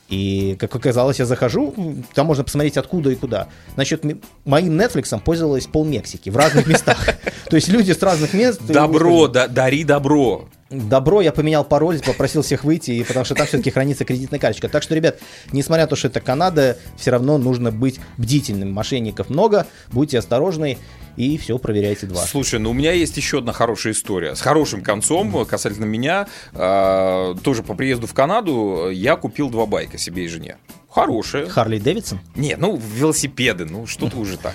И, 0.08 0.56
как 0.58 0.74
оказалось, 0.74 1.20
я 1.20 1.24
захожу, 1.24 1.72
там 2.14 2.26
можно 2.26 2.42
посмотреть 2.42 2.76
откуда 2.76 3.10
и 3.10 3.14
куда. 3.14 3.48
Значит, 3.74 4.02
моим 4.44 4.78
Netflix 4.78 5.18
пользовалось 5.20 5.66
пол 5.66 5.84
Мексики 5.84 6.30
в 6.30 6.36
разных 6.36 6.66
местах. 6.66 6.98
То 7.48 7.56
есть 7.56 7.68
люди 7.68 7.92
с 7.92 8.02
разных 8.02 8.34
мест... 8.34 8.60
Добро, 8.66 9.28
да- 9.28 9.46
дари 9.46 9.84
добро. 9.84 10.48
Добро, 10.70 11.20
я 11.20 11.32
поменял 11.32 11.64
пароль, 11.64 11.98
попросил 12.00 12.42
всех 12.42 12.62
выйти, 12.62 12.92
и 12.92 13.02
потому 13.02 13.24
что 13.24 13.34
там 13.34 13.44
все-таки 13.48 13.72
хранится 13.72 14.04
кредитная 14.04 14.38
карточка. 14.38 14.68
Так 14.68 14.84
что, 14.84 14.94
ребят, 14.94 15.18
несмотря 15.50 15.84
на 15.84 15.88
то, 15.88 15.96
что 15.96 16.06
это 16.06 16.20
Канада, 16.20 16.78
все 16.96 17.10
равно 17.10 17.38
нужно 17.38 17.72
быть 17.72 17.98
бдительным. 18.18 18.70
Мошенников 18.70 19.30
много, 19.30 19.66
будьте 19.90 20.16
осторожны 20.18 20.78
и 21.16 21.36
все 21.38 21.58
проверяйте 21.58 22.06
два. 22.06 22.22
Слушай, 22.24 22.60
ну 22.60 22.70
у 22.70 22.72
меня 22.72 22.92
есть 22.92 23.16
еще 23.16 23.38
одна 23.38 23.52
хорошая 23.52 23.94
история 23.94 24.36
с 24.36 24.40
хорошим 24.40 24.82
концом 24.82 25.44
касательно 25.44 25.86
меня. 25.86 26.28
А, 26.52 27.34
тоже 27.42 27.64
по 27.64 27.74
приезду 27.74 28.06
в 28.06 28.14
Канаду 28.14 28.90
я 28.90 29.16
купил 29.16 29.50
два 29.50 29.66
байка 29.66 29.98
себе 29.98 30.24
и 30.24 30.28
жене. 30.28 30.56
Хорошие. 30.88 31.46
Харли 31.46 31.80
Дэвидсон? 31.80 32.20
Не, 32.36 32.54
ну 32.56 32.76
велосипеды, 32.76 33.64
ну 33.64 33.88
что-то 33.88 34.16
уже 34.18 34.38
так. 34.38 34.54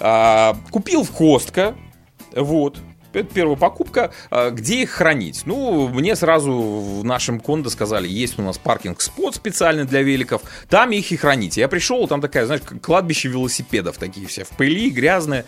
А, 0.00 0.54
купил 0.70 1.02
в 1.02 1.12
Костко, 1.12 1.74
вот. 2.34 2.78
Это 3.12 3.32
первая 3.32 3.56
покупка. 3.56 4.12
А, 4.30 4.50
Где 4.50 4.82
их 4.82 4.90
хранить? 4.90 5.42
Ну, 5.46 5.88
мне 5.88 6.16
сразу 6.16 6.52
в 6.52 7.04
нашем 7.04 7.40
кондо 7.40 7.70
сказали, 7.70 8.08
есть 8.08 8.38
у 8.38 8.42
нас 8.42 8.58
паркинг-спот 8.58 9.34
специальный 9.34 9.84
для 9.84 10.02
великов, 10.02 10.42
там 10.68 10.90
их 10.90 11.10
и 11.12 11.16
храните. 11.16 11.60
Я 11.60 11.68
пришел, 11.68 12.06
там 12.08 12.20
такая, 12.20 12.46
знаешь, 12.46 12.62
кладбище 12.82 13.28
велосипедов, 13.28 13.98
такие 13.98 14.26
все 14.26 14.44
в 14.44 14.50
пыли, 14.50 14.90
грязные. 14.90 15.44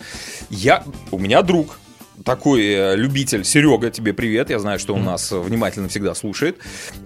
Я, 0.49 0.83
у 1.11 1.19
меня 1.19 1.41
друг, 1.41 1.77
такой 2.23 2.65
э, 2.65 2.95
любитель, 2.95 3.43
Серега, 3.43 3.89
тебе 3.89 4.13
привет, 4.13 4.49
я 4.49 4.59
знаю, 4.59 4.79
что 4.79 4.93
он 4.93 5.03
нас 5.03 5.31
внимательно 5.31 5.89
всегда 5.89 6.15
слушает. 6.15 6.57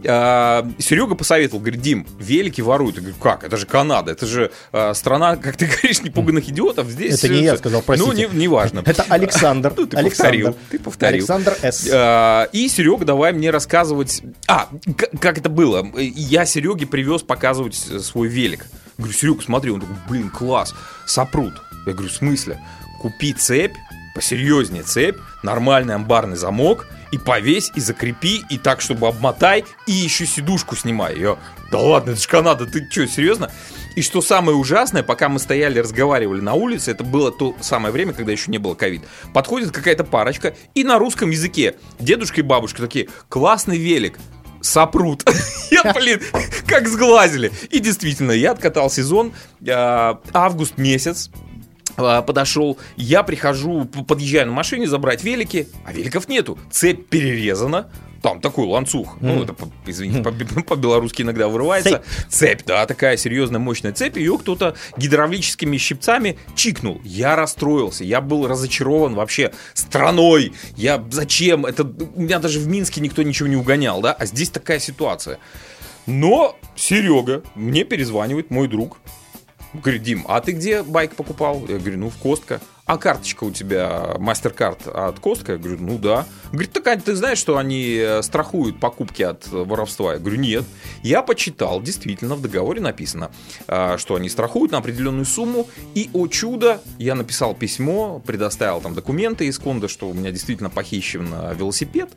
А, 0.05 0.67
Серега 0.79 1.15
посоветовал, 1.15 1.59
говорит, 1.61 1.81
Дим, 1.81 2.07
велики 2.19 2.61
воруют. 2.61 2.95
Я 2.95 3.01
говорю, 3.01 3.17
как? 3.21 3.43
Это 3.43 3.57
же 3.57 3.65
Канада, 3.65 4.11
это 4.11 4.25
же 4.25 4.51
э, 4.71 4.93
страна, 4.93 5.35
как 5.37 5.57
ты 5.57 5.65
говоришь, 5.81 6.01
непуганных 6.01 6.47
идиотов. 6.49 6.87
Здесь 6.87 7.23
Это 7.23 7.33
не 7.33 7.43
я 7.43 7.57
сказал, 7.57 7.81
простите. 7.81 8.27
Ну, 8.27 8.33
не, 8.33 8.39
неважно. 8.41 8.83
Это 8.85 9.03
Александр. 9.09 9.73
Ну, 9.83 9.87
ты 9.87 9.97
Александр. 9.97 10.31
повторил, 10.31 10.57
ты 10.69 10.79
повторил. 10.79 11.15
Александр 11.15 11.57
С. 11.61 11.89
А, 11.91 12.43
И 12.51 12.67
Серега, 12.69 13.05
давай 13.05 13.33
мне 13.33 13.49
рассказывать. 13.49 14.21
А, 14.47 14.69
как 15.19 15.37
это 15.37 15.49
было? 15.49 15.85
Я 15.97 16.45
Сереге 16.45 16.85
привез 16.85 17.21
показывать 17.23 17.75
свой 17.75 18.27
велик. 18.27 18.65
Говорю, 18.97 19.13
Серега, 19.13 19.41
смотри, 19.41 19.71
он 19.71 19.81
такой, 19.81 19.95
блин, 20.07 20.29
класс, 20.29 20.73
сопрут. 21.05 21.53
Я 21.85 21.93
говорю, 21.93 22.09
в 22.09 22.13
смысле? 22.13 22.59
Купи 23.01 23.33
цепь, 23.33 23.73
посерьезнее 24.13 24.83
цепь, 24.83 25.17
нормальный 25.41 25.95
амбарный 25.95 26.37
замок, 26.37 26.87
и 27.11 27.17
повесь, 27.17 27.71
и 27.75 27.79
закрепи, 27.79 28.43
и 28.49 28.57
так, 28.57 28.81
чтобы 28.81 29.07
обмотай, 29.07 29.65
и 29.85 29.91
еще 29.91 30.25
сидушку 30.25 30.75
снимай. 30.75 31.17
Я, 31.17 31.37
да 31.71 31.79
ладно, 31.79 32.11
это 32.11 32.21
же 32.21 32.27
Канада, 32.27 32.65
ты 32.65 32.87
что, 32.89 33.07
серьезно? 33.07 33.51
И 33.95 34.01
что 34.01 34.21
самое 34.21 34.57
ужасное, 34.57 35.03
пока 35.03 35.29
мы 35.29 35.39
стояли, 35.39 35.79
разговаривали 35.79 36.41
на 36.41 36.53
улице, 36.53 36.91
это 36.91 37.03
было 37.03 37.31
то 37.31 37.55
самое 37.61 37.91
время, 37.93 38.13
когда 38.13 38.31
еще 38.31 38.49
не 38.49 38.57
было 38.57 38.73
ковид, 38.73 39.03
подходит 39.33 39.71
какая-то 39.71 40.03
парочка, 40.03 40.55
и 40.73 40.83
на 40.83 40.97
русском 40.97 41.29
языке 41.29 41.75
дедушка 41.99 42.41
и 42.41 42.43
бабушка 42.43 42.81
такие, 42.81 43.09
классный 43.29 43.77
велик, 43.77 44.17
сопрут. 44.61 45.23
Я, 45.71 45.93
блин, 45.93 46.21
как 46.65 46.87
сглазили. 46.87 47.51
И 47.69 47.79
действительно, 47.79 48.31
я 48.31 48.51
откатал 48.51 48.89
сезон, 48.89 49.33
а, 49.67 50.19
август 50.33 50.77
месяц, 50.77 51.29
подошел, 51.95 52.77
я 52.95 53.23
прихожу, 53.23 53.85
подъезжаю 53.85 54.47
на 54.47 54.53
машине 54.53 54.87
забрать 54.87 55.23
велики, 55.23 55.67
а 55.85 55.93
великов 55.93 56.27
нету. 56.27 56.57
Цепь 56.71 57.07
перерезана, 57.09 57.89
там 58.21 58.39
такой 58.39 58.65
ланцуг, 58.67 59.17
ну, 59.19 59.43
это, 59.43 59.53
по- 59.53 59.69
извините, 59.85 60.21
по- 60.23 60.31
по-белорусски 60.63 61.23
иногда 61.23 61.47
вырывается. 61.49 62.03
Цепь. 62.29 62.61
да, 62.65 62.85
такая 62.85 63.17
серьезная, 63.17 63.59
мощная 63.59 63.91
цепь, 63.91 64.15
ее 64.17 64.37
кто-то 64.37 64.75
гидравлическими 64.97 65.75
щипцами 65.77 66.39
чикнул. 66.55 67.01
Я 67.03 67.35
расстроился, 67.35 68.03
я 68.05 68.21
был 68.21 68.47
разочарован 68.47 69.13
вообще 69.15 69.51
страной. 69.73 70.53
Я, 70.77 71.03
зачем? 71.11 71.65
Это, 71.65 71.83
у 71.83 72.21
меня 72.21 72.39
даже 72.39 72.59
в 72.59 72.67
Минске 72.67 73.01
никто 73.01 73.23
ничего 73.23 73.49
не 73.49 73.57
угонял, 73.57 74.01
да, 74.01 74.13
а 74.13 74.25
здесь 74.25 74.49
такая 74.49 74.79
ситуация. 74.79 75.37
Но 76.05 76.57
Серега 76.75 77.43
мне 77.55 77.83
перезванивает, 77.83 78.51
мой 78.51 78.67
друг, 78.67 78.99
Говорит, 79.73 80.03
Дим, 80.03 80.25
а 80.27 80.39
ты 80.39 80.51
где 80.51 80.83
байк 80.83 81.15
покупал? 81.15 81.65
Я 81.67 81.79
говорю, 81.79 81.97
ну, 81.97 82.09
в 82.09 82.17
Костка. 82.17 82.61
А 82.85 82.97
карточка 82.97 83.45
у 83.45 83.51
тебя, 83.51 84.15
мастер-карт 84.19 84.87
от 84.87 85.17
Костка? 85.19 85.53
Я 85.53 85.57
говорю, 85.57 85.77
ну 85.79 85.97
да. 85.97 86.25
Говорит, 86.51 86.73
так 86.73 86.87
а 86.87 86.97
ты 86.97 87.15
знаешь, 87.15 87.37
что 87.37 87.57
они 87.57 87.95
э, 87.95 88.21
страхуют 88.23 88.77
покупки 88.81 89.23
от 89.23 89.47
э, 89.47 89.63
воровства? 89.63 90.13
Я 90.13 90.19
говорю, 90.19 90.37
нет. 90.37 90.65
Я 91.01 91.21
почитал, 91.21 91.81
действительно, 91.81 92.35
в 92.35 92.41
договоре 92.41 92.81
написано, 92.81 93.31
а, 93.69 93.97
что 93.97 94.15
они 94.15 94.27
страхуют 94.27 94.73
на 94.73 94.79
определенную 94.79 95.23
сумму. 95.23 95.69
И, 95.95 96.09
о 96.11 96.27
чудо, 96.27 96.81
я 96.99 97.15
написал 97.15 97.55
письмо, 97.55 98.21
предоставил 98.25 98.81
там 98.81 98.95
документы 98.95 99.47
из 99.47 99.59
Конда, 99.59 99.87
что 99.87 100.09
у 100.09 100.13
меня 100.13 100.31
действительно 100.31 100.69
похищен 100.69 101.29
э, 101.33 101.55
велосипед. 101.55 102.09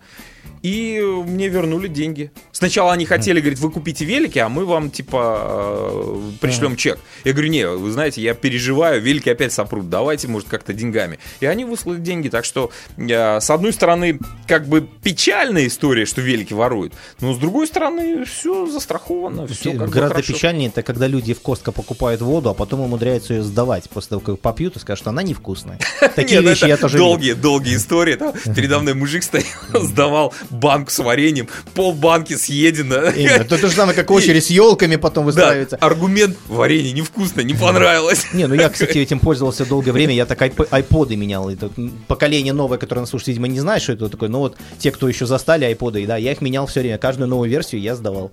И 0.63 1.01
мне 1.01 1.49
вернули 1.49 1.87
деньги. 1.87 2.33
Сначала 2.51 2.93
они 2.93 3.05
хотели, 3.05 3.39
говорит, 3.41 3.61
вы 3.61 3.71
купите 3.71 4.05
велики, 4.05 4.41
а 4.41 4.49
мы 4.49 4.65
вам, 4.65 4.91
типа, 4.91 5.39
э, 5.41 6.31
пришлем 6.41 6.75
чек. 6.77 6.99
Я 7.25 7.33
говорю, 7.33 7.51
не, 7.51 7.69
вы 7.69 7.91
знаете, 7.93 8.21
я 8.21 8.35
переживаю, 8.35 9.01
велики 9.01 9.29
опять 9.29 9.53
сопрут. 9.53 9.89
Давайте, 9.89 10.27
может, 10.27 10.49
как-то 10.57 10.73
деньгами. 10.73 11.19
И 11.41 11.47
они 11.47 11.65
выслали 11.65 11.99
деньги. 11.99 12.29
Так 12.29 12.45
что, 12.45 12.71
э, 12.97 13.41
с 13.41 13.51
одной 13.51 13.73
стороны, 13.73 14.19
как 14.47 14.67
бы 14.67 14.89
печальная 15.03 15.67
история, 15.67 16.07
что 16.07 16.21
велики 16.21 16.55
воруют. 16.55 16.93
Но 17.21 17.35
с 17.35 17.39
другой 17.39 17.67
стороны, 17.67 18.25
все 18.25 18.67
застраховано. 18.67 19.47
Все 19.47 19.73
как 19.73 19.91
Гораздо 19.91 20.23
печальнее 20.23 20.69
это 20.69 20.83
когда 20.83 21.07
люди 21.07 21.35
в 21.35 21.41
Костко 21.41 21.73
покупают 21.73 22.21
воду, 22.21 22.51
а 22.51 22.55
потом 22.55 22.81
умудряются 22.81 23.35
ее 23.35 23.43
сдавать 23.43 23.89
после 23.91 24.11
того, 24.11 24.21
как 24.21 24.41
попьют 24.41 24.77
и 24.77 24.79
скажут, 24.79 25.01
что 25.01 25.11
она 25.11 25.23
невкусная. 25.23 25.79
Такие 26.15 26.41
ну 26.41 26.51
вещи 26.51 26.65
я 26.65 26.77
тоже 26.77 26.99
долгие, 26.99 27.33
долгие 27.33 27.77
истории. 27.77 28.19
Передо 28.55 28.81
мной 28.81 28.95
мужик 28.95 29.23
стоял, 29.23 29.47
сдавал 29.83 30.33
банку 30.51 30.91
с 30.91 30.99
вареньем, 30.99 31.49
пол 31.75 31.93
банки 31.93 32.37
съедено. 32.37 32.97
Это 32.97 33.59
то 33.59 33.69
же 33.69 33.75
самое, 33.75 33.97
как 33.97 34.11
очередь 34.11 34.45
с 34.45 34.51
елками 34.51 34.97
потом 34.97 35.25
выстраивается. 35.25 35.77
аргумент 35.77 36.37
варенье 36.49 36.93
невкусно, 36.93 37.41
не 37.41 37.55
понравилось. 37.55 38.27
Не, 38.33 38.47
ну 38.47 38.55
я, 38.55 38.69
кстати, 38.69 38.99
этим 38.99 39.19
пользовался 39.19 39.67
долгое 39.67 39.93
время. 39.93 40.15
Я 40.15 40.27
так 40.27 40.39
айподы 40.71 41.17
менял. 41.17 41.49
Это 41.51 41.71
поколение 42.09 42.53
новое, 42.53 42.79
которое 42.79 43.01
нас 43.01 43.11
слушает, 43.11 43.29
видимо, 43.29 43.49
не 43.49 43.61
знает, 43.61 43.83
что 43.83 43.93
это 43.93 44.09
такое. 44.09 44.29
Но 44.29 44.41
вот 44.41 44.57
те, 44.79 44.91
кто 44.91 45.09
еще 45.09 45.27
застали 45.27 45.65
айподы, 45.65 46.07
да, 46.07 46.17
я 46.17 46.33
их 46.33 46.41
менял 46.41 46.67
все 46.67 46.81
время. 46.81 46.99
Каждую 46.99 47.29
новую 47.29 47.49
версию 47.51 47.81
я 47.81 47.95
сдавал. 47.97 48.33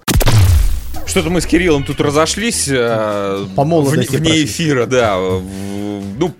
Что-то 1.06 1.30
мы 1.30 1.41
с 1.41 1.45
Кириллом 1.45 1.84
тут 1.84 1.99
разошлись. 1.99 2.67
э, 2.69 3.45
По 3.56 3.65
молодости 3.65 4.15
вне, 4.15 4.30
вне 4.32 4.43
эфира, 4.45 4.86
да. 4.86 5.17
в- 5.17 5.43
Ну, 6.17 6.32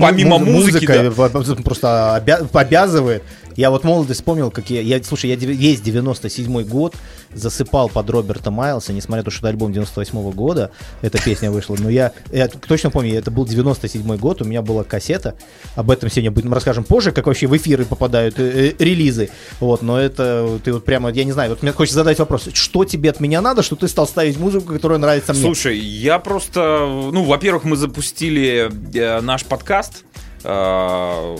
помимо 0.00 0.38
му- 0.38 0.44
музыки, 0.44 0.84
да. 0.86 1.04
музыка 1.04 1.30
в- 1.54 1.62
просто 1.62 2.20
обя- 2.22 2.46
обязывает. 2.52 3.22
Я 3.56 3.70
вот 3.70 3.84
молодость 3.84 4.20
вспомнил, 4.20 4.50
как 4.50 4.70
я, 4.70 4.80
я 4.80 5.02
слушай, 5.02 5.30
я 5.30 5.36
весь 5.36 5.80
97 5.80 6.62
год 6.64 6.94
засыпал 7.32 7.88
под 7.88 8.08
Роберта 8.10 8.50
Майлса, 8.50 8.92
несмотря 8.92 9.20
на 9.20 9.24
то, 9.24 9.30
что 9.30 9.40
это 9.40 9.48
альбом 9.48 9.72
98 9.72 10.30
года, 10.32 10.70
эта 11.02 11.22
песня 11.22 11.50
вышла, 11.50 11.76
но 11.78 11.88
я, 11.90 12.12
я 12.32 12.48
точно 12.48 12.90
помню, 12.90 13.16
это 13.16 13.30
был 13.30 13.46
97 13.46 14.16
год, 14.16 14.42
у 14.42 14.44
меня 14.44 14.62
была 14.62 14.84
кассета, 14.84 15.34
об 15.74 15.90
этом 15.90 16.10
сегодня 16.10 16.30
будем 16.30 16.52
расскажем 16.52 16.84
позже, 16.84 17.12
как 17.12 17.26
вообще 17.26 17.46
в 17.46 17.56
эфиры 17.56 17.84
попадают 17.84 18.38
э, 18.38 18.72
э, 18.78 18.84
релизы, 18.84 19.30
вот, 19.60 19.82
но 19.82 20.00
это, 20.00 20.58
ты 20.64 20.72
вот 20.72 20.84
прямо, 20.84 21.10
я 21.10 21.24
не 21.24 21.32
знаю, 21.32 21.50
вот 21.50 21.62
мне 21.62 21.72
хочется 21.72 21.96
задать 21.96 22.18
вопрос, 22.18 22.48
что 22.52 22.84
тебе 22.84 23.10
от 23.10 23.20
меня 23.20 23.40
надо, 23.40 23.62
что 23.62 23.76
ты 23.76 23.88
стал 23.88 24.06
ставить 24.06 24.38
музыку, 24.38 24.72
которая 24.72 24.98
нравится 24.98 25.32
мне? 25.32 25.42
Слушай, 25.42 25.78
я 25.78 26.18
просто, 26.18 26.86
ну, 27.12 27.24
во-первых, 27.24 27.64
мы 27.64 27.76
запустили 27.76 28.70
э, 28.94 29.20
наш 29.20 29.44
подкаст. 29.44 30.04
Э, 30.44 31.36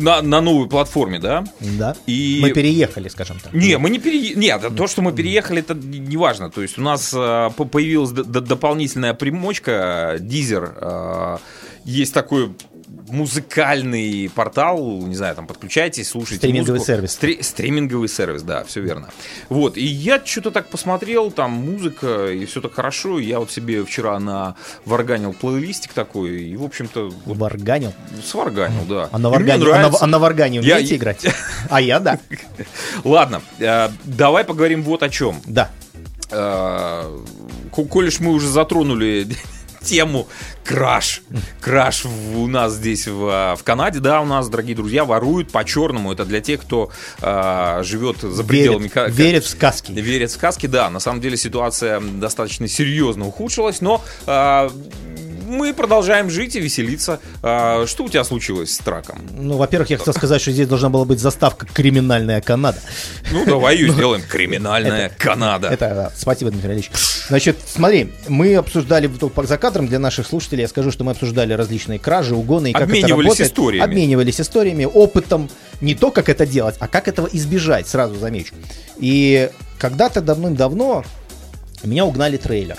на, 0.00 0.22
на 0.22 0.40
новой 0.40 0.68
платформе, 0.68 1.18
да? 1.18 1.44
Да. 1.60 1.94
И... 2.06 2.38
Мы 2.42 2.50
переехали, 2.50 3.08
скажем 3.08 3.38
так. 3.42 3.52
Не, 3.52 3.78
мы 3.78 3.90
не 3.90 3.98
переехали. 3.98 4.40
Нет, 4.40 4.76
то, 4.76 4.86
что 4.86 5.02
мы 5.02 5.12
переехали, 5.12 5.60
это 5.60 5.74
не 5.74 6.16
важно. 6.16 6.50
То 6.50 6.62
есть 6.62 6.78
у 6.78 6.82
нас 6.82 7.12
э, 7.14 7.50
по- 7.56 7.64
появилась 7.64 8.10
дополнительная 8.12 9.14
примочка, 9.14 10.16
Дизер. 10.20 10.74
э, 10.80 11.38
есть 11.84 12.12
такой 12.12 12.52
музыкальный 13.12 14.30
портал, 14.34 14.78
не 15.06 15.14
знаю, 15.14 15.34
там 15.36 15.46
подключайтесь, 15.46 16.08
слушайте 16.08 16.38
Стриминговый 16.38 16.78
музыку. 16.78 16.86
сервис. 16.86 17.12
Стри- 17.12 17.42
стриминговый 17.42 18.08
сервис, 18.08 18.42
да, 18.42 18.64
все 18.64 18.80
верно. 18.80 19.10
Вот, 19.48 19.76
и 19.76 19.84
я 19.84 20.20
что-то 20.24 20.50
так 20.50 20.68
посмотрел, 20.68 21.30
там 21.30 21.50
музыка, 21.52 22.28
и 22.32 22.44
все 22.46 22.60
так 22.60 22.74
хорошо. 22.74 23.18
Я 23.18 23.38
вот 23.38 23.50
себе 23.50 23.84
вчера 23.84 24.18
на 24.20 24.56
варганил 24.84 25.32
плейлистик 25.32 25.92
такой, 25.92 26.42
и, 26.42 26.56
в 26.56 26.64
общем-то, 26.64 27.10
вот 27.24 27.36
Варганил. 27.36 27.92
сварганил, 28.24 28.84
да. 28.88 29.08
А 29.12 29.18
на 29.18 29.30
варгане, 29.30 29.64
а 29.72 29.90
на, 29.90 29.96
а 30.00 30.06
на 30.06 30.18
варгане 30.18 30.60
Я- 30.60 30.76
умеете 30.76 30.96
играть? 30.96 31.26
А 31.68 31.80
я 31.80 32.00
да. 32.00 32.18
Ладно, 33.04 33.42
э, 33.58 33.88
давай 34.04 34.44
поговорим 34.44 34.82
вот 34.82 35.02
о 35.02 35.08
чем. 35.08 35.40
Да. 35.46 35.70
Э, 36.30 37.18
ко- 37.74 37.84
Коль 37.84 38.10
мы 38.20 38.32
уже 38.32 38.48
затронули 38.48 39.26
тему 39.82 40.28
краш. 40.64 41.22
Краш 41.60 42.04
в- 42.04 42.38
у 42.40 42.46
нас 42.46 42.74
здесь 42.74 43.06
в, 43.08 43.56
в 43.58 43.62
Канаде, 43.64 43.98
да, 44.00 44.20
у 44.20 44.24
нас, 44.26 44.48
дорогие 44.48 44.76
друзья, 44.76 45.04
воруют 45.04 45.50
по-черному. 45.50 46.12
Это 46.12 46.24
для 46.24 46.40
тех, 46.40 46.60
кто 46.60 46.90
э, 47.20 47.80
живет 47.84 48.18
за 48.20 48.44
пределами... 48.44 48.82
Верит, 48.82 48.92
ка- 48.92 49.04
ка- 49.06 49.10
верит 49.10 49.44
в 49.44 49.48
сказки. 49.48 49.92
Верит 49.92 50.30
в 50.30 50.34
сказки, 50.34 50.66
да. 50.66 50.90
На 50.90 51.00
самом 51.00 51.20
деле 51.20 51.36
ситуация 51.36 52.00
достаточно 52.00 52.68
серьезно 52.68 53.26
ухудшилась, 53.26 53.80
но 53.80 54.02
э, 54.26 54.70
мы 55.50 55.74
продолжаем 55.74 56.30
жить 56.30 56.56
и 56.56 56.60
веселиться. 56.60 57.20
Э, 57.42 57.84
что 57.86 58.04
у 58.04 58.08
тебя 58.08 58.24
случилось 58.24 58.74
с 58.74 58.78
траком? 58.78 59.20
Ну, 59.36 59.56
во-первых, 59.56 59.90
я 59.90 59.98
хотел 59.98 60.14
сказать, 60.14 60.40
что 60.40 60.52
здесь 60.52 60.68
должна 60.68 60.88
была 60.88 61.04
быть 61.04 61.18
заставка 61.18 61.66
«Криминальная 61.66 62.40
Канада». 62.40 62.78
Ну, 63.32 63.44
давай 63.44 63.76
ее 63.76 63.88
сделаем. 63.92 64.22
Криминальная 64.22 65.10
Канада. 65.18 65.68
Это 65.68 65.88
да, 65.94 66.12
спасибо, 66.16 66.50
Дмитрий 66.50 66.74
Ильич. 66.74 66.90
Значит, 67.28 67.58
смотри, 67.66 68.12
мы 68.28 68.54
обсуждали 68.54 69.10
за 69.44 69.58
кадром 69.58 69.86
для 69.88 69.98
наших 69.98 70.26
слушателей, 70.26 70.62
я 70.62 70.68
скажу, 70.68 70.90
что 70.90 71.04
мы 71.04 71.12
обсуждали 71.12 71.52
различные 71.52 71.98
кражи, 71.98 72.34
угоны 72.34 72.70
и 72.70 72.72
как 72.72 72.82
это 72.82 72.90
Обменивались 72.90 73.24
работает. 73.24 73.48
историями. 73.48 73.84
Обменивались 73.84 74.40
историями, 74.40 74.84
опытом, 74.84 75.50
не 75.80 75.94
то, 75.94 76.10
как 76.10 76.28
это 76.28 76.46
делать, 76.46 76.76
а 76.78 76.88
как 76.88 77.08
этого 77.08 77.28
избежать, 77.32 77.88
сразу 77.88 78.14
замечу. 78.14 78.54
И 78.98 79.50
когда-то 79.78 80.20
давным-давно 80.20 81.04
меня 81.82 82.04
угнали 82.04 82.36
трейлер. 82.36 82.76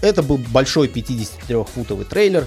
Это 0.00 0.22
был 0.22 0.38
большой 0.38 0.88
53-футовый 0.88 2.04
трейлер. 2.04 2.46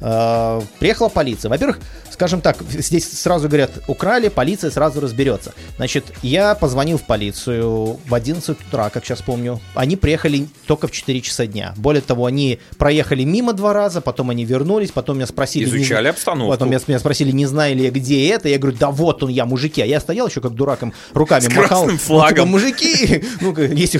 Э, 0.00 0.60
Приехала 0.78 1.08
полиция. 1.08 1.48
Во-первых, 1.48 1.78
скажем 2.20 2.42
так, 2.42 2.58
здесь 2.68 3.10
сразу 3.18 3.48
говорят, 3.48 3.70
украли, 3.86 4.28
полиция 4.28 4.70
сразу 4.70 5.00
разберется. 5.00 5.54
Значит, 5.76 6.04
я 6.20 6.54
позвонил 6.54 6.98
в 6.98 7.06
полицию 7.06 7.98
в 8.06 8.14
11 8.14 8.60
утра, 8.60 8.90
как 8.90 9.06
сейчас 9.06 9.22
помню. 9.22 9.58
Они 9.74 9.96
приехали 9.96 10.46
только 10.66 10.86
в 10.86 10.90
4 10.90 11.18
часа 11.22 11.46
дня. 11.46 11.72
Более 11.78 12.02
того, 12.02 12.26
они 12.26 12.58
проехали 12.76 13.24
мимо 13.24 13.54
два 13.54 13.72
раза, 13.72 14.02
потом 14.02 14.28
они 14.28 14.44
вернулись, 14.44 14.90
потом 14.90 15.16
меня 15.16 15.26
спросили... 15.26 15.64
не- 15.64 15.78
Изучали 15.78 16.08
обстановку. 16.08 16.52
Потом 16.52 16.68
меня, 16.68 16.78
меня 16.86 16.98
спросили, 16.98 17.30
не 17.30 17.46
знаю 17.46 17.74
ли 17.74 17.84
я, 17.84 17.90
где 17.90 18.28
это. 18.28 18.50
Я 18.50 18.58
говорю, 18.58 18.76
да 18.78 18.90
вот 18.90 19.22
он 19.22 19.30
я, 19.30 19.46
мужики. 19.46 19.80
А 19.80 19.86
я 19.86 19.98
стоял 19.98 20.28
еще 20.28 20.42
как 20.42 20.52
дураком, 20.52 20.92
руками 21.14 21.44
С 21.44 21.56
махал. 21.56 21.86
Ну, 21.86 21.92
типа, 21.92 22.02
флагом. 22.04 22.50
мужики, 22.50 23.24
ну, 23.40 23.56
если, 23.56 23.98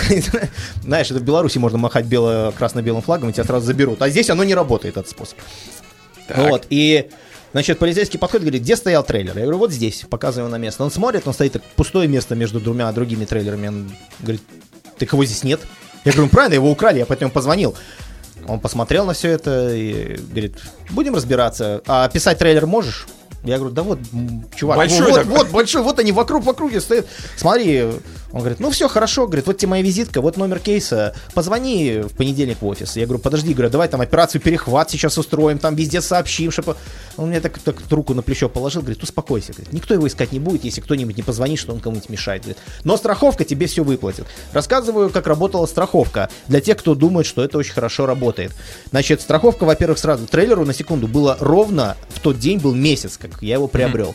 знаешь, 0.83 1.11
это 1.11 1.20
в 1.20 1.22
Беларуси 1.22 1.56
можно 1.56 1.78
махать 1.78 2.04
бело 2.04 2.52
красно-белым 2.59 3.00
флагом, 3.00 3.30
и 3.30 3.33
тебя 3.33 3.44
сразу 3.44 3.64
заберут. 3.64 4.02
А 4.02 4.11
здесь 4.11 4.28
оно 4.28 4.44
не 4.44 4.54
работает, 4.54 4.98
этот 4.98 5.09
способ. 5.09 5.38
Так. 6.28 6.37
Вот, 6.50 6.66
и, 6.68 7.09
значит, 7.52 7.78
полицейский 7.78 8.18
подходит, 8.18 8.44
говорит, 8.44 8.62
где 8.62 8.76
стоял 8.76 9.02
трейлер? 9.04 9.36
Я 9.36 9.42
говорю, 9.42 9.58
вот 9.58 9.72
здесь, 9.72 10.04
показываю 10.08 10.50
на 10.50 10.56
место. 10.56 10.84
Он 10.84 10.90
смотрит, 10.90 11.26
он 11.26 11.34
стоит, 11.34 11.62
пустое 11.76 12.08
место 12.08 12.34
между 12.34 12.60
двумя 12.60 12.90
другими 12.92 13.24
трейлерами. 13.24 13.68
Он 13.68 13.92
говорит, 14.20 14.42
так 14.98 15.12
его 15.12 15.24
здесь 15.24 15.44
нет. 15.44 15.60
Я 16.04 16.12
говорю, 16.12 16.26
«Ну, 16.26 16.30
правильно, 16.30 16.54
его 16.54 16.70
украли, 16.70 16.98
я 16.98 17.06
поэтому 17.06 17.30
позвонил. 17.30 17.74
Он 18.46 18.58
посмотрел 18.58 19.04
на 19.04 19.12
все 19.12 19.28
это 19.28 19.74
и 19.74 20.16
говорит, 20.16 20.56
будем 20.90 21.14
разбираться. 21.14 21.82
А 21.86 22.08
писать 22.08 22.38
трейлер 22.38 22.66
можешь? 22.66 23.06
Я 23.44 23.56
говорю, 23.56 23.74
да 23.74 23.82
вот, 23.82 23.98
чувак, 24.54 24.76
Большой 24.76 25.06
вот, 25.06 25.14
такой. 25.14 25.30
вот, 25.36 25.48
большой, 25.50 25.82
вот 25.82 25.98
они 25.98 26.12
вокруг, 26.12 26.44
в 26.44 26.50
округе 26.50 26.80
стоят. 26.80 27.06
Смотри, 27.36 27.86
он 28.32 28.40
говорит, 28.40 28.60
ну 28.60 28.70
все 28.70 28.88
хорошо, 28.88 29.26
говорит, 29.26 29.46
вот 29.46 29.58
тебе 29.58 29.70
моя 29.70 29.82
визитка, 29.82 30.20
вот 30.20 30.36
номер 30.36 30.60
кейса, 30.60 31.14
позвони 31.34 32.02
в 32.02 32.14
понедельник 32.14 32.62
в 32.62 32.66
офис. 32.66 32.96
Я 32.96 33.06
говорю, 33.06 33.20
подожди, 33.22 33.52
говорю, 33.52 33.70
давай 33.70 33.88
там 33.88 34.00
операцию 34.00 34.40
перехват 34.40 34.90
сейчас 34.90 35.18
устроим, 35.18 35.58
там 35.58 35.74
везде 35.74 36.00
сообщим, 36.00 36.50
чтобы... 36.50 36.76
Он 37.16 37.28
мне 37.28 37.40
так, 37.40 37.58
так 37.58 37.76
руку 37.90 38.14
на 38.14 38.22
плечо 38.22 38.48
положил, 38.48 38.82
говорит, 38.82 39.02
успокойся, 39.02 39.52
говорит, 39.52 39.72
никто 39.72 39.94
его 39.94 40.06
искать 40.06 40.32
не 40.32 40.38
будет, 40.38 40.64
если 40.64 40.80
кто-нибудь 40.80 41.16
не 41.16 41.22
позвонит, 41.22 41.58
что 41.58 41.72
он 41.72 41.80
кому-нибудь 41.80 42.08
мешает. 42.08 42.42
Говорит, 42.42 42.58
но 42.84 42.96
страховка 42.96 43.44
тебе 43.44 43.66
все 43.66 43.82
выплатит. 43.82 44.26
Рассказываю, 44.52 45.10
как 45.10 45.26
работала 45.26 45.66
страховка, 45.66 46.30
для 46.48 46.60
тех, 46.60 46.78
кто 46.78 46.94
думает, 46.94 47.26
что 47.26 47.44
это 47.44 47.58
очень 47.58 47.72
хорошо 47.72 48.06
работает. 48.06 48.52
Значит, 48.90 49.20
страховка, 49.20 49.64
во-первых, 49.64 49.98
сразу, 49.98 50.26
трейлеру 50.26 50.64
на 50.64 50.72
секунду 50.72 51.08
было 51.08 51.36
ровно, 51.40 51.96
в 52.08 52.20
тот 52.20 52.38
день 52.38 52.58
был 52.58 52.74
месяц, 52.74 53.16
как 53.16 53.42
я 53.42 53.54
его 53.54 53.68
приобрел. 53.68 54.14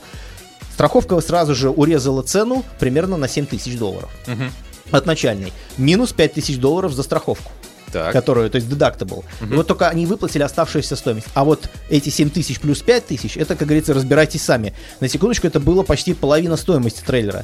Страховка 0.75 1.17
сразу 1.21 1.55
же 1.55 1.69
урезала 1.69 2.21
цену 2.21 2.65
примерно 2.79 3.15
на 3.15 3.29
7 3.29 3.45
тысяч 3.45 3.77
долларов. 3.77 4.09
Мгм. 4.27 4.51
От 4.91 5.05
начальной. 5.05 5.53
Минус 5.77 6.11
5 6.11 6.33
тысяч 6.33 6.57
долларов 6.57 6.91
за 6.91 7.03
страховку. 7.03 7.49
Так. 7.93 8.11
Которую, 8.11 8.49
то 8.49 8.57
есть 8.57 8.67
deductible. 8.67 9.23
И 9.39 9.53
вот 9.53 9.67
только 9.67 9.87
они 9.87 10.05
выплатили 10.05 10.43
оставшуюся 10.43 10.97
стоимость. 10.97 11.27
А 11.33 11.45
вот 11.45 11.69
эти 11.89 12.09
7 12.09 12.29
тысяч 12.29 12.59
плюс 12.59 12.81
5 12.81 13.05
тысяч, 13.07 13.37
это, 13.37 13.55
как 13.55 13.69
говорится, 13.69 13.93
разбирайтесь 13.93 14.41
сами. 14.43 14.73
На 14.99 15.07
секундочку, 15.07 15.47
это 15.47 15.61
было 15.61 15.83
почти 15.83 16.13
половина 16.13 16.57
стоимости 16.57 17.01
трейлера. 17.05 17.41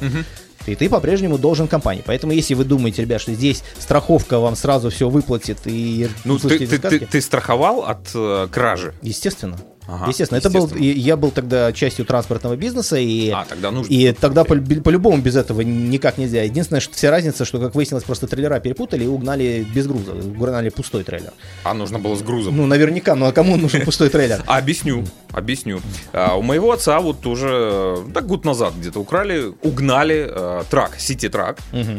И 0.66 0.74
ты 0.74 0.90
по-прежнему 0.90 1.38
должен 1.38 1.68
компании. 1.68 2.02
Поэтому, 2.04 2.34
если 2.34 2.52
вы 2.52 2.64
думаете, 2.64 3.00
ребят, 3.00 3.22
что 3.22 3.32
здесь 3.32 3.64
страховка 3.78 4.38
вам 4.40 4.56
сразу 4.56 4.90
все 4.90 5.08
выплатит 5.08 5.58
и 5.64 6.10
Ну, 6.24 6.38
ты, 6.38 6.66
ты, 6.66 6.78
ты- 6.78 7.06
ты 7.06 7.20
страховал 7.22 7.82
от 7.84 8.10
э, 8.14 8.46
кражи? 8.52 8.92
Естественно. 9.00 9.56
Ага, 9.86 10.06
естественно. 10.08 10.38
Это 10.38 10.48
был, 10.50 10.68
и 10.68 10.84
я 10.86 11.16
был 11.16 11.30
тогда 11.32 11.72
частью 11.72 12.04
транспортного 12.04 12.56
бизнеса, 12.56 12.96
и, 12.96 13.30
А, 13.30 13.44
тогда 13.48 13.70
нужно. 13.70 13.92
и 13.92 14.12
тогда 14.12 14.44
по- 14.44 14.54
по-любому 14.56 15.18
без 15.20 15.34
этого 15.36 15.60
никак 15.62 16.18
нельзя. 16.18 16.42
Единственное, 16.42 16.80
что 16.80 16.94
вся 16.94 17.10
разница, 17.10 17.44
что, 17.44 17.58
как 17.58 17.74
выяснилось, 17.74 18.04
просто 18.04 18.26
трейлера 18.28 18.60
перепутали 18.60 19.04
и 19.04 19.06
угнали 19.08 19.66
без 19.74 19.86
груза, 19.86 20.12
угнали 20.12 20.68
пустой 20.68 21.02
трейлер. 21.04 21.32
А 21.64 21.74
нужно 21.74 21.98
было 21.98 22.14
с 22.16 22.22
грузом. 22.22 22.56
Ну, 22.56 22.66
наверняка, 22.66 23.14
ну 23.16 23.26
а 23.26 23.32
кому 23.32 23.56
нужен 23.56 23.80
пустой 23.84 24.08
трейлер? 24.08 24.42
А, 24.46 24.58
Объясню. 24.58 25.04
Объясню. 25.32 25.80
А, 26.12 26.36
у 26.36 26.42
моего 26.42 26.70
отца 26.72 27.00
вот 27.00 27.20
тоже, 27.20 27.96
так 28.14 28.26
год 28.26 28.44
назад 28.44 28.74
где-то 28.78 29.00
украли, 29.00 29.52
угнали 29.62 30.28
э, 30.30 30.62
трак, 30.70 30.96
сити-трак, 30.98 31.58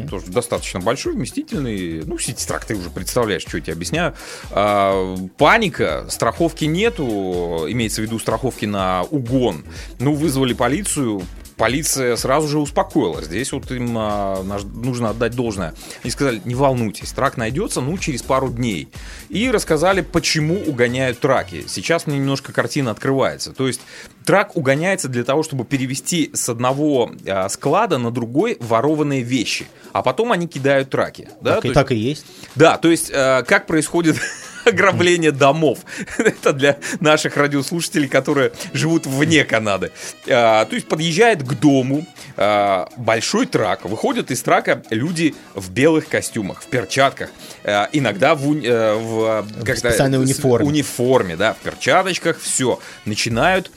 тоже 0.09 0.27
достаточно 0.27 0.79
большой, 0.79 1.13
вместительный. 1.13 2.03
Ну, 2.05 2.17
сити-трак, 2.17 2.63
ты 2.65 2.75
уже 2.75 2.89
представляешь, 2.89 3.41
что 3.41 3.57
я 3.57 3.63
тебе 3.63 3.73
объясняю. 3.73 4.13
А, 4.51 5.15
паника, 5.37 6.05
страховки 6.09 6.65
нету, 6.65 7.65
имеется 7.73 8.01
в 8.01 8.05
виду 8.05 8.17
страховки 8.19 8.65
на 8.65 9.03
угон. 9.03 9.65
Ну, 9.99 10.13
вызвали 10.13 10.53
полицию, 10.53 11.23
полиция 11.57 12.15
сразу 12.15 12.47
же 12.47 12.59
успокоилась. 12.59 13.25
Здесь 13.25 13.51
вот 13.51 13.71
им 13.71 13.95
а, 13.97 14.43
нужно 14.73 15.09
отдать 15.09 15.33
должное. 15.35 15.73
Они 16.03 16.11
сказали, 16.11 16.41
не 16.45 16.55
волнуйтесь, 16.55 17.11
трак 17.11 17.37
найдется, 17.37 17.81
ну, 17.81 17.97
через 17.97 18.23
пару 18.23 18.49
дней. 18.49 18.89
И 19.29 19.49
рассказали, 19.51 20.01
почему 20.01 20.55
угоняют 20.55 21.19
траки. 21.19 21.63
Сейчас 21.67 22.07
мне 22.07 22.17
немножко 22.17 22.51
картина 22.53 22.91
открывается. 22.91 23.53
То 23.53 23.67
есть 23.67 23.81
трак 24.25 24.55
угоняется 24.57 25.09
для 25.09 25.23
того, 25.23 25.43
чтобы 25.43 25.63
перевести 25.65 26.31
с 26.33 26.49
одного 26.49 27.11
а, 27.27 27.47
склада 27.49 27.97
на 27.97 28.11
другой 28.11 28.57
ворованные 28.59 29.21
вещи. 29.21 29.67
А 29.91 30.01
потом 30.01 30.31
они 30.31 30.47
кидают 30.47 30.89
траки. 30.89 31.29
Да? 31.41 31.55
Так, 31.55 31.65
и, 31.65 31.67
есть- 31.67 31.75
так 31.75 31.91
и 31.91 31.95
есть. 31.95 32.25
да, 32.55 32.77
то 32.77 32.89
есть 32.89 33.11
э, 33.13 33.43
как 33.47 33.67
происходит 33.67 34.17
ограбление 34.65 35.31
домов. 35.31 35.79
Это 36.17 36.53
для 36.53 36.77
наших 36.99 37.37
радиослушателей, 37.37 38.07
которые 38.07 38.51
живут 38.73 39.05
вне 39.05 39.43
Канады. 39.43 39.91
А, 40.29 40.65
то 40.65 40.75
есть 40.75 40.87
подъезжает 40.87 41.43
к 41.43 41.53
дому 41.53 42.05
а, 42.37 42.89
большой 42.97 43.45
трак. 43.45 43.85
Выходят 43.85 44.31
из 44.31 44.41
трака 44.41 44.83
люди 44.89 45.35
в 45.55 45.71
белых 45.71 46.07
костюмах, 46.07 46.61
в 46.61 46.67
перчатках. 46.67 47.29
а, 47.63 47.89
иногда 47.91 48.35
в, 48.35 48.53
э, 48.53 48.93
в, 48.95 49.47
как-то 49.65 49.89
специальной 49.89 50.19
униформе. 50.19 50.67
униформе, 50.67 51.35
да, 51.35 51.53
в 51.53 51.57
перчаточках, 51.57 52.39
все. 52.39 52.79
Начинают 53.05 53.71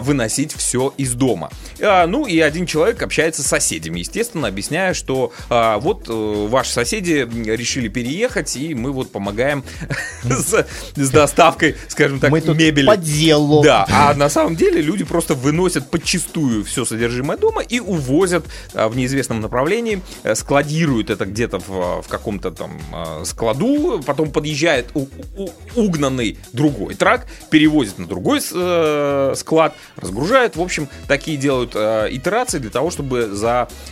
выносить 0.00 0.52
все 0.54 0.92
из 0.96 1.14
дома. 1.14 1.50
А, 1.80 2.06
ну 2.06 2.26
и 2.26 2.38
один 2.40 2.66
человек 2.66 3.02
общается 3.02 3.42
с 3.42 3.46
соседями, 3.46 4.00
естественно, 4.00 4.48
объясняя, 4.48 4.94
что 4.94 5.32
а, 5.50 5.78
вот 5.78 6.06
э, 6.08 6.46
ваши 6.48 6.70
соседи 6.72 7.28
решили 7.46 7.88
переехать, 7.88 8.56
и 8.56 8.74
мы 8.74 8.92
вот 8.92 9.10
помогаем 9.12 9.64
с, 10.22 10.66
с 10.96 11.10
доставкой, 11.10 11.76
скажем 11.88 12.20
так, 12.20 12.30
Мы 12.30 12.40
тут 12.40 12.56
мебели. 12.56 12.86
по 12.86 12.96
делу. 12.96 13.62
Да, 13.62 13.86
а 13.90 14.14
на 14.14 14.28
самом 14.28 14.56
деле 14.56 14.80
люди 14.80 15.04
просто 15.04 15.34
выносят 15.34 15.90
подчистую 15.90 16.64
все 16.64 16.84
содержимое 16.84 17.36
дома 17.36 17.62
и 17.62 17.80
увозят 17.80 18.44
а, 18.74 18.88
в 18.88 18.96
неизвестном 18.96 19.40
направлении, 19.40 20.00
э, 20.22 20.34
складируют 20.34 21.10
это 21.10 21.24
где-то 21.24 21.58
в, 21.58 22.02
в 22.02 22.08
каком-то 22.08 22.50
там 22.50 22.78
а, 22.92 23.24
складу, 23.24 24.02
потом 24.06 24.30
подъезжает 24.30 24.86
у- 24.94 25.08
у- 25.36 25.50
угнанный 25.74 26.38
другой 26.52 26.94
трак, 26.94 27.26
перевозит 27.50 27.98
на 27.98 28.06
другой 28.06 28.40
э, 28.52 29.34
склад, 29.36 29.71
разгружает. 29.96 30.56
В 30.56 30.60
общем, 30.62 30.88
такие 31.08 31.36
делают 31.36 31.72
э, 31.74 32.08
итерации 32.10 32.58
для 32.58 32.70
того, 32.70 32.90
чтобы 32.90 33.30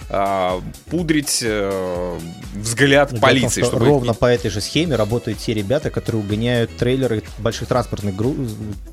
запудрить 0.08 1.40
э, 1.42 2.18
взгляд 2.54 3.12
Ну, 3.12 3.18
дело 3.18 3.20
в 3.20 3.20
том, 3.20 3.20
полиции. 3.20 3.60
что 3.62 3.70
чтобы 3.70 3.86
ровно 3.86 4.14
по 4.14 4.26
этой 4.26 4.50
же 4.50 4.60
схеме 4.60 4.96
работают 4.96 5.38
те 5.38 5.54
ребята, 5.54 5.90
которые 5.90 6.22
угоняют 6.22 6.76
трейлеры 6.76 7.22
больших 7.38 7.68
транспортных 7.68 8.14
гру- 8.16 8.36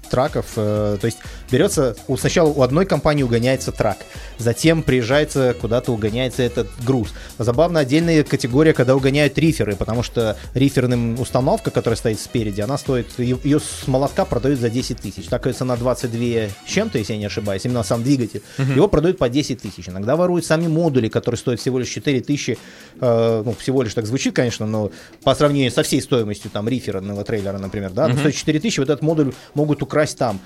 траков. 0.09 0.45
э, 0.55 0.97
то 0.99 1.05
есть 1.05 1.17
берется, 1.51 1.95
у, 2.07 2.17
сначала 2.17 2.49
у 2.49 2.61
одной 2.61 2.85
компании 2.85 3.23
угоняется 3.23 3.71
трак, 3.71 3.97
затем 4.37 4.83
приезжается 4.83 5.53
куда-то 5.59 5.91
угоняется 5.91 6.43
этот 6.43 6.69
груз. 6.83 7.13
Забавно 7.37 7.79
отдельная 7.79 8.23
категория, 8.23 8.73
когда 8.73 8.95
угоняют 8.95 9.37
риферы, 9.37 9.75
потому 9.75 10.03
что 10.03 10.37
риферным 10.53 11.19
установка, 11.19 11.71
которая 11.71 11.97
стоит 11.97 12.19
спереди, 12.19 12.61
она 12.61 12.77
стоит, 12.77 13.17
ее 13.19 13.59
с 13.59 13.87
молотка 13.87 14.25
продают 14.25 14.59
за 14.59 14.69
10 14.69 14.97
тысяч. 15.01 15.25
Такая 15.27 15.53
цена 15.53 15.75
22 15.75 16.17
с 16.65 16.69
чем-то, 16.77 16.99
если 16.99 17.13
я 17.13 17.19
не 17.19 17.25
ошибаюсь, 17.25 17.65
именно 17.65 17.83
сам 17.83 18.03
двигатель. 18.03 18.41
Его 18.75 18.87
продают 18.87 19.17
по 19.17 19.29
10 19.29 19.61
тысяч. 19.61 19.89
Иногда 19.89 20.15
воруют 20.15 20.45
сами 20.45 20.67
модули, 20.67 21.07
которые 21.07 21.37
стоят 21.39 21.59
всего 21.59 21.79
лишь 21.79 21.89
4 21.89 22.21
тысячи. 22.21 22.57
э, 23.01 23.43
ну, 23.45 23.53
всего 23.53 23.81
лишь 23.83 23.93
так 23.93 24.05
звучит, 24.05 24.35
конечно, 24.35 24.67
но 24.67 24.91
по 25.23 25.33
сравнению 25.33 25.71
со 25.71 25.81
всей 25.81 26.01
стоимостью 26.01 26.51
там 26.51 26.69
риферного 26.69 27.23
трейлера, 27.23 27.57
например, 27.57 27.91
да, 27.91 28.07
ну, 28.07 28.17
стоит 28.17 28.35
4 28.35 28.59
тысячи, 28.59 28.79
вот 28.79 28.89
этот 28.89 29.01
модуль 29.01 29.33
могут 29.55 29.81
украсть 29.81 30.17
там. 30.17 30.39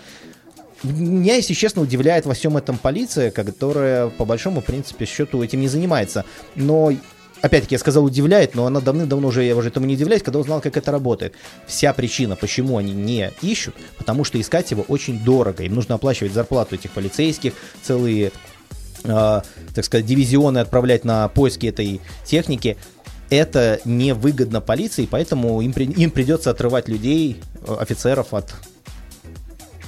Меня, 0.84 1.36
если 1.36 1.54
честно, 1.54 1.82
удивляет 1.82 2.26
во 2.26 2.34
всем 2.34 2.58
этом 2.58 2.78
полиция, 2.78 3.30
которая, 3.30 4.08
по 4.08 4.26
большому, 4.26 4.62
в 4.62 4.66
принципе, 4.66 5.06
счету 5.06 5.44
этим 5.44 5.60
не 5.60 5.68
занимается. 5.68 6.24
Но 6.56 6.92
Опять-таки, 7.42 7.76
я 7.76 7.80
сказал, 7.80 8.06
удивляет, 8.06 8.54
но 8.54 8.66
она 8.66 8.82
давным-давно 8.82 9.28
уже, 9.28 9.44
я 9.44 9.56
уже 9.56 9.70
этому 9.70 9.88
не 9.88 9.96
удивляюсь, 9.96 10.22
когда 10.22 10.40
узнал, 10.40 10.62
как 10.62 10.78
это 10.78 10.92
работает. 10.92 11.34
Вся 11.66 11.92
причина, 11.94 12.36
почему 12.36 12.78
они 12.78 12.94
не 12.94 13.32
ищут, 13.42 13.76
потому 13.98 14.24
что 14.24 14.40
искать 14.40 14.70
его 14.70 14.84
очень 14.88 15.20
дорого. 15.20 15.64
Им 15.64 15.74
нужно 15.74 15.96
оплачивать 15.96 16.34
зарплату 16.34 16.76
этих 16.76 16.92
полицейских, 16.92 17.54
целые, 17.82 18.32
э, 19.04 19.42
так 19.74 19.86
сказать, 19.86 20.06
дивизионы 20.06 20.60
отправлять 20.60 21.04
на 21.04 21.28
поиски 21.30 21.66
этой 21.66 22.00
техники. 22.26 22.78
Это 23.32 23.80
невыгодно 23.86 24.62
полиции, 24.62 25.08
поэтому 25.10 25.62
им, 25.62 25.72
им 25.72 26.12
придется 26.12 26.52
отрывать 26.52 26.88
людей, 26.88 27.42
э, 27.66 27.76
офицеров 27.80 28.36
от 28.36 28.54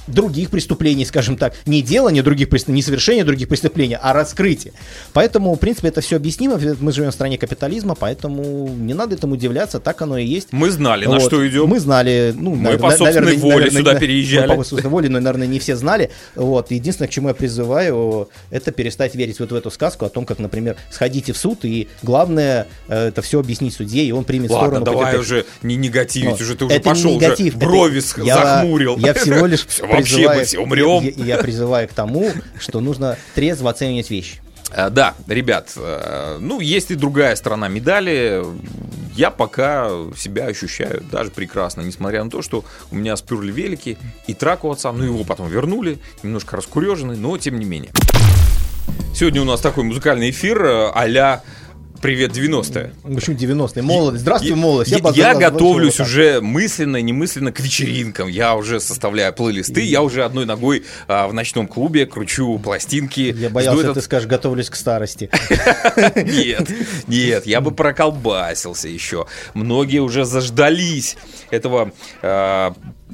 других 0.06 0.50
преступлений, 0.50 1.04
скажем 1.04 1.36
так, 1.36 1.54
не 1.66 1.82
делание 1.82 2.22
других 2.22 2.48
преступлений, 2.48 2.76
не 2.76 2.82
совершение 2.82 3.24
других 3.24 3.48
преступлений, 3.48 3.96
а 4.00 4.12
раскрытие. 4.12 4.72
Поэтому, 5.12 5.54
в 5.54 5.58
принципе, 5.58 5.88
это 5.88 6.00
все 6.00 6.16
объяснимо. 6.16 6.58
Мы 6.80 6.92
живем 6.92 7.10
в 7.10 7.14
стране 7.14 7.38
капитализма, 7.38 7.94
поэтому 7.94 8.68
не 8.68 8.94
надо 8.94 9.14
этому 9.14 9.34
удивляться, 9.34 9.80
так 9.80 10.00
оно 10.02 10.18
и 10.18 10.24
есть. 10.24 10.48
Мы 10.52 10.70
знали, 10.70 11.04
на 11.06 11.12
Вот. 11.18 11.22
что 11.22 11.46
идем. 11.46 11.66
Мы 11.68 11.80
знали, 11.80 12.34
ну, 12.36 12.54
Мы 12.54 12.70
навер- 12.70 12.78
по 12.78 12.88
собственной 12.90 13.12
наверное, 13.14 13.38
воле 13.42 13.54
наверное, 13.56 13.78
сюда 13.80 13.92
на- 13.94 14.00
переезжали. 14.00 14.48
Мы 14.48 14.56
по 14.56 14.64
собственной 14.64 14.90
воле, 14.92 15.08
но, 15.08 15.20
наверное, 15.20 15.46
не 15.46 15.58
все 15.58 15.76
знали. 15.76 16.10
Вот. 16.34 16.70
Единственное, 16.70 17.08
к 17.08 17.10
чему 17.10 17.28
я 17.28 17.34
призываю, 17.34 18.28
это 18.50 18.72
перестать 18.72 19.14
верить 19.14 19.40
вот 19.40 19.52
в 19.52 19.54
эту 19.54 19.70
сказку 19.70 20.04
о 20.04 20.08
том, 20.08 20.24
как, 20.26 20.38
например, 20.38 20.76
сходите 20.90 21.32
в 21.32 21.36
суд, 21.36 21.64
и 21.64 21.88
главное, 22.02 22.66
э, 22.88 23.08
это 23.08 23.22
все 23.22 23.40
объяснить 23.40 23.74
судье, 23.74 24.04
и 24.04 24.12
он 24.12 24.24
примет 24.24 24.50
Ладно, 24.50 24.68
сторону. 24.80 24.84
давай 24.84 25.18
уже 25.18 25.44
не 25.62 25.76
негативить, 25.76 26.30
Вот. 26.30 26.40
уже 26.40 26.54
ты 26.56 26.64
уже 26.64 26.74
Это 26.76 26.90
пошел, 26.90 27.14
негатив, 27.14 27.56
уже 27.56 27.66
брови 27.66 27.98
это- 27.98 28.06
с- 28.08 28.18
я- 28.18 28.34
захмурил. 28.34 28.96
Я 28.98 29.14
всего 29.14 29.46
лишь 29.46 29.66
вообще 29.96 30.14
призываю- 30.16 30.38
мы 30.38 30.44
все 30.44 30.58
умрем. 30.58 31.02
Я, 31.02 31.24
я 31.36 31.38
призываю 31.38 31.88
к 31.88 31.92
тому, 31.92 32.30
что 32.58 32.80
нужно 32.80 33.16
трезво 33.34 33.70
оценивать 33.70 34.10
вещи. 34.10 34.40
Э, 34.72 34.90
Да, 34.90 35.14
ребят, 35.26 35.72
э, 35.76 36.38
ну, 36.40 36.60
есть 36.60 36.90
и 36.90 36.94
другая 36.94 37.36
сторона 37.36 37.68
медали. 37.68 38.42
Я 39.14 39.30
пока 39.30 39.88
себя 40.16 40.46
ощущаю 40.46 41.02
даже 41.12 41.30
прекрасно, 41.30 41.82
несмотря 41.82 42.24
на 42.24 42.30
то, 42.30 42.42
что 42.42 42.64
у 42.90 42.96
меня 42.96 43.14
сперли 43.16 43.52
велики 43.52 43.96
и 44.26 44.34
трак 44.34 44.64
у 44.64 44.70
отца, 44.72 44.90
ну, 44.90 45.04
его 45.04 45.22
потом 45.22 45.48
вернули, 45.48 45.98
немножко 46.24 46.56
раскуреженный, 46.56 47.16
но 47.16 47.38
тем 47.38 47.58
не 47.60 47.64
менее. 47.64 47.92
Сегодня 49.14 49.40
у 49.42 49.44
нас 49.44 49.60
такой 49.60 49.84
музыкальный 49.84 50.30
эфир 50.30 50.90
а-ля 50.94 51.42
«Привет, 52.04 52.32
90-е». 52.32 52.92
В 53.02 53.16
общем, 53.16 53.32
90-е. 53.32 53.82
Молодость. 53.82 54.20
Здравствуй, 54.20 54.50
Я- 54.50 54.56
молодость. 54.56 54.90
Я, 54.90 54.98
я 54.98 55.32
отзывал- 55.32 55.38
готовлюсь 55.40 56.00
уже 56.00 56.42
мысленно, 56.42 57.00
немысленно 57.00 57.50
к 57.50 57.60
вечеринкам. 57.60 58.28
Я 58.28 58.56
уже 58.56 58.78
составляю 58.78 59.32
плейлисты, 59.32 59.80
я 59.80 60.02
уже 60.02 60.22
одной 60.22 60.44
ногой 60.44 60.84
а, 61.08 61.26
в 61.28 61.32
ночном 61.32 61.66
клубе 61.66 62.04
кручу 62.04 62.58
пластинки. 62.58 63.34
Я 63.34 63.48
боялся, 63.48 63.80
этот- 63.84 63.94
ты 63.94 64.00
скажешь, 64.02 64.28
готовлюсь 64.28 64.68
к 64.68 64.76
старости. 64.76 65.30
Нет, 66.14 66.68
нет, 67.06 67.46
я 67.46 67.62
бы 67.62 67.70
проколбасился 67.70 68.88
еще. 68.88 69.24
Многие 69.54 70.00
уже 70.00 70.26
заждались 70.26 71.16
этого 71.50 71.90
э, 72.20 72.70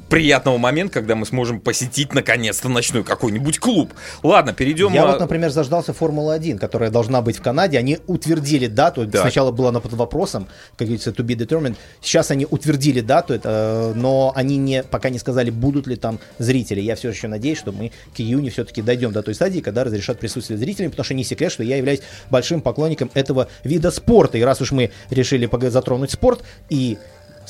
приятного 0.09 0.57
момента, 0.57 0.93
когда 0.93 1.15
мы 1.15 1.25
сможем 1.25 1.59
посетить 1.59 2.13
наконец-то 2.13 2.69
ночной 2.69 3.03
какой-нибудь 3.03 3.59
клуб. 3.59 3.93
Ладно, 4.23 4.53
перейдем. 4.53 4.93
Я 4.93 5.03
а, 5.03 5.07
вот, 5.07 5.19
например, 5.19 5.51
заждался 5.51 5.93
Формулы-1, 5.93 6.59
которая 6.59 6.89
должна 6.89 7.21
быть 7.21 7.37
в 7.37 7.41
Канаде. 7.41 7.77
Они 7.77 7.99
утвердили 8.07 8.67
дату. 8.67 9.05
Так. 9.07 9.21
Сначала 9.21 9.51
было 9.51 9.69
она 9.69 9.79
под 9.79 9.93
вопросом, 9.93 10.47
как 10.77 10.87
говорится, 10.87 11.11
to 11.11 11.25
be 11.25 11.35
determined. 11.35 11.75
Сейчас 12.01 12.31
они 12.31 12.47
утвердили 12.49 13.01
дату, 13.01 13.33
это, 13.33 13.93
но 13.95 14.31
они 14.35 14.57
не, 14.57 14.83
пока 14.83 15.09
не 15.09 15.19
сказали, 15.19 15.49
будут 15.49 15.87
ли 15.87 15.95
там 15.95 16.19
зрители. 16.37 16.81
Я 16.81 16.95
все 16.95 17.09
еще 17.09 17.27
надеюсь, 17.27 17.57
что 17.57 17.71
мы 17.71 17.91
к 18.15 18.19
июню 18.19 18.51
все-таки 18.51 18.81
дойдем 18.81 19.11
до 19.11 19.23
той 19.23 19.35
стадии, 19.35 19.59
когда 19.59 19.83
разрешат 19.83 20.19
присутствие 20.19 20.57
зрителей, 20.57 20.89
потому 20.89 21.05
что 21.05 21.13
не 21.13 21.23
секрет, 21.23 21.51
что 21.51 21.63
я 21.63 21.77
являюсь 21.77 22.01
большим 22.29 22.61
поклонником 22.61 23.11
этого 23.13 23.47
вида 23.63 23.91
спорта. 23.91 24.37
И 24.37 24.41
раз 24.41 24.61
уж 24.61 24.71
мы 24.71 24.91
решили 25.09 25.49
затронуть 25.69 26.11
спорт 26.11 26.43
и 26.69 26.97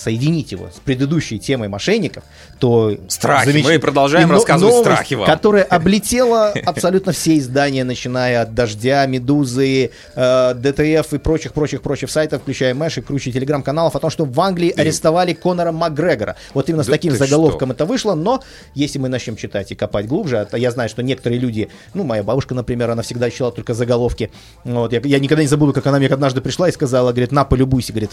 соединить 0.01 0.51
его 0.51 0.69
с 0.75 0.79
предыдущей 0.79 1.39
темой 1.39 1.67
мошенников, 1.67 2.23
то... 2.59 2.97
Страхи. 3.07 3.49
замеч- 3.49 3.63
Мы 3.63 3.79
продолжаем 3.79 4.29
но- 4.29 4.35
рассказывать 4.35 4.73
новость, 4.73 4.91
страхи 4.91 5.13
вам. 5.13 5.25
Которая 5.27 5.63
облетела 5.63 6.49
абсолютно 6.65 7.11
все 7.11 7.37
издания, 7.37 7.83
начиная 7.83 8.41
от 8.41 8.53
Дождя, 8.53 9.05
Медузы, 9.05 9.91
э, 10.15 10.53
ДТФ 10.55 11.13
и 11.13 11.17
прочих-прочих-прочих 11.17 12.09
сайтов, 12.09 12.41
включая 12.41 12.73
Мэш 12.73 12.97
и 12.97 13.01
круче 13.01 13.31
телеграм-каналов, 13.31 13.95
о 13.95 13.99
том, 13.99 14.09
что 14.09 14.25
в 14.25 14.39
Англии 14.41 14.73
арестовали 14.75 15.33
Конора 15.33 15.71
Макгрегора. 15.71 16.35
Вот 16.53 16.69
именно 16.69 16.83
с 16.83 16.87
таким 16.87 17.15
заголовком 17.15 17.71
это 17.71 17.85
вышло, 17.85 18.15
но 18.15 18.41
если 18.75 18.99
мы 18.99 19.09
начнем 19.09 19.35
читать 19.35 19.71
и 19.71 19.75
копать 19.75 20.07
глубже, 20.07 20.47
а 20.51 20.57
я 20.57 20.71
знаю, 20.71 20.89
что 20.89 21.03
некоторые 21.03 21.39
люди, 21.39 21.69
ну, 21.93 22.03
моя 22.03 22.23
бабушка, 22.23 22.55
например, 22.55 22.89
она 22.89 23.01
всегда 23.03 23.29
читала 23.29 23.51
только 23.51 23.73
заголовки. 23.73 24.31
Вот, 24.63 24.93
я, 24.93 25.01
я 25.03 25.19
никогда 25.19 25.41
не 25.43 25.47
забуду, 25.47 25.73
как 25.73 25.85
она 25.87 25.97
мне 25.97 26.07
однажды 26.07 26.41
пришла 26.41 26.69
и 26.69 26.71
сказала, 26.71 27.11
говорит, 27.11 27.31
на, 27.31 27.43
полюбуйся, 27.45 27.93
говорит, 27.93 28.11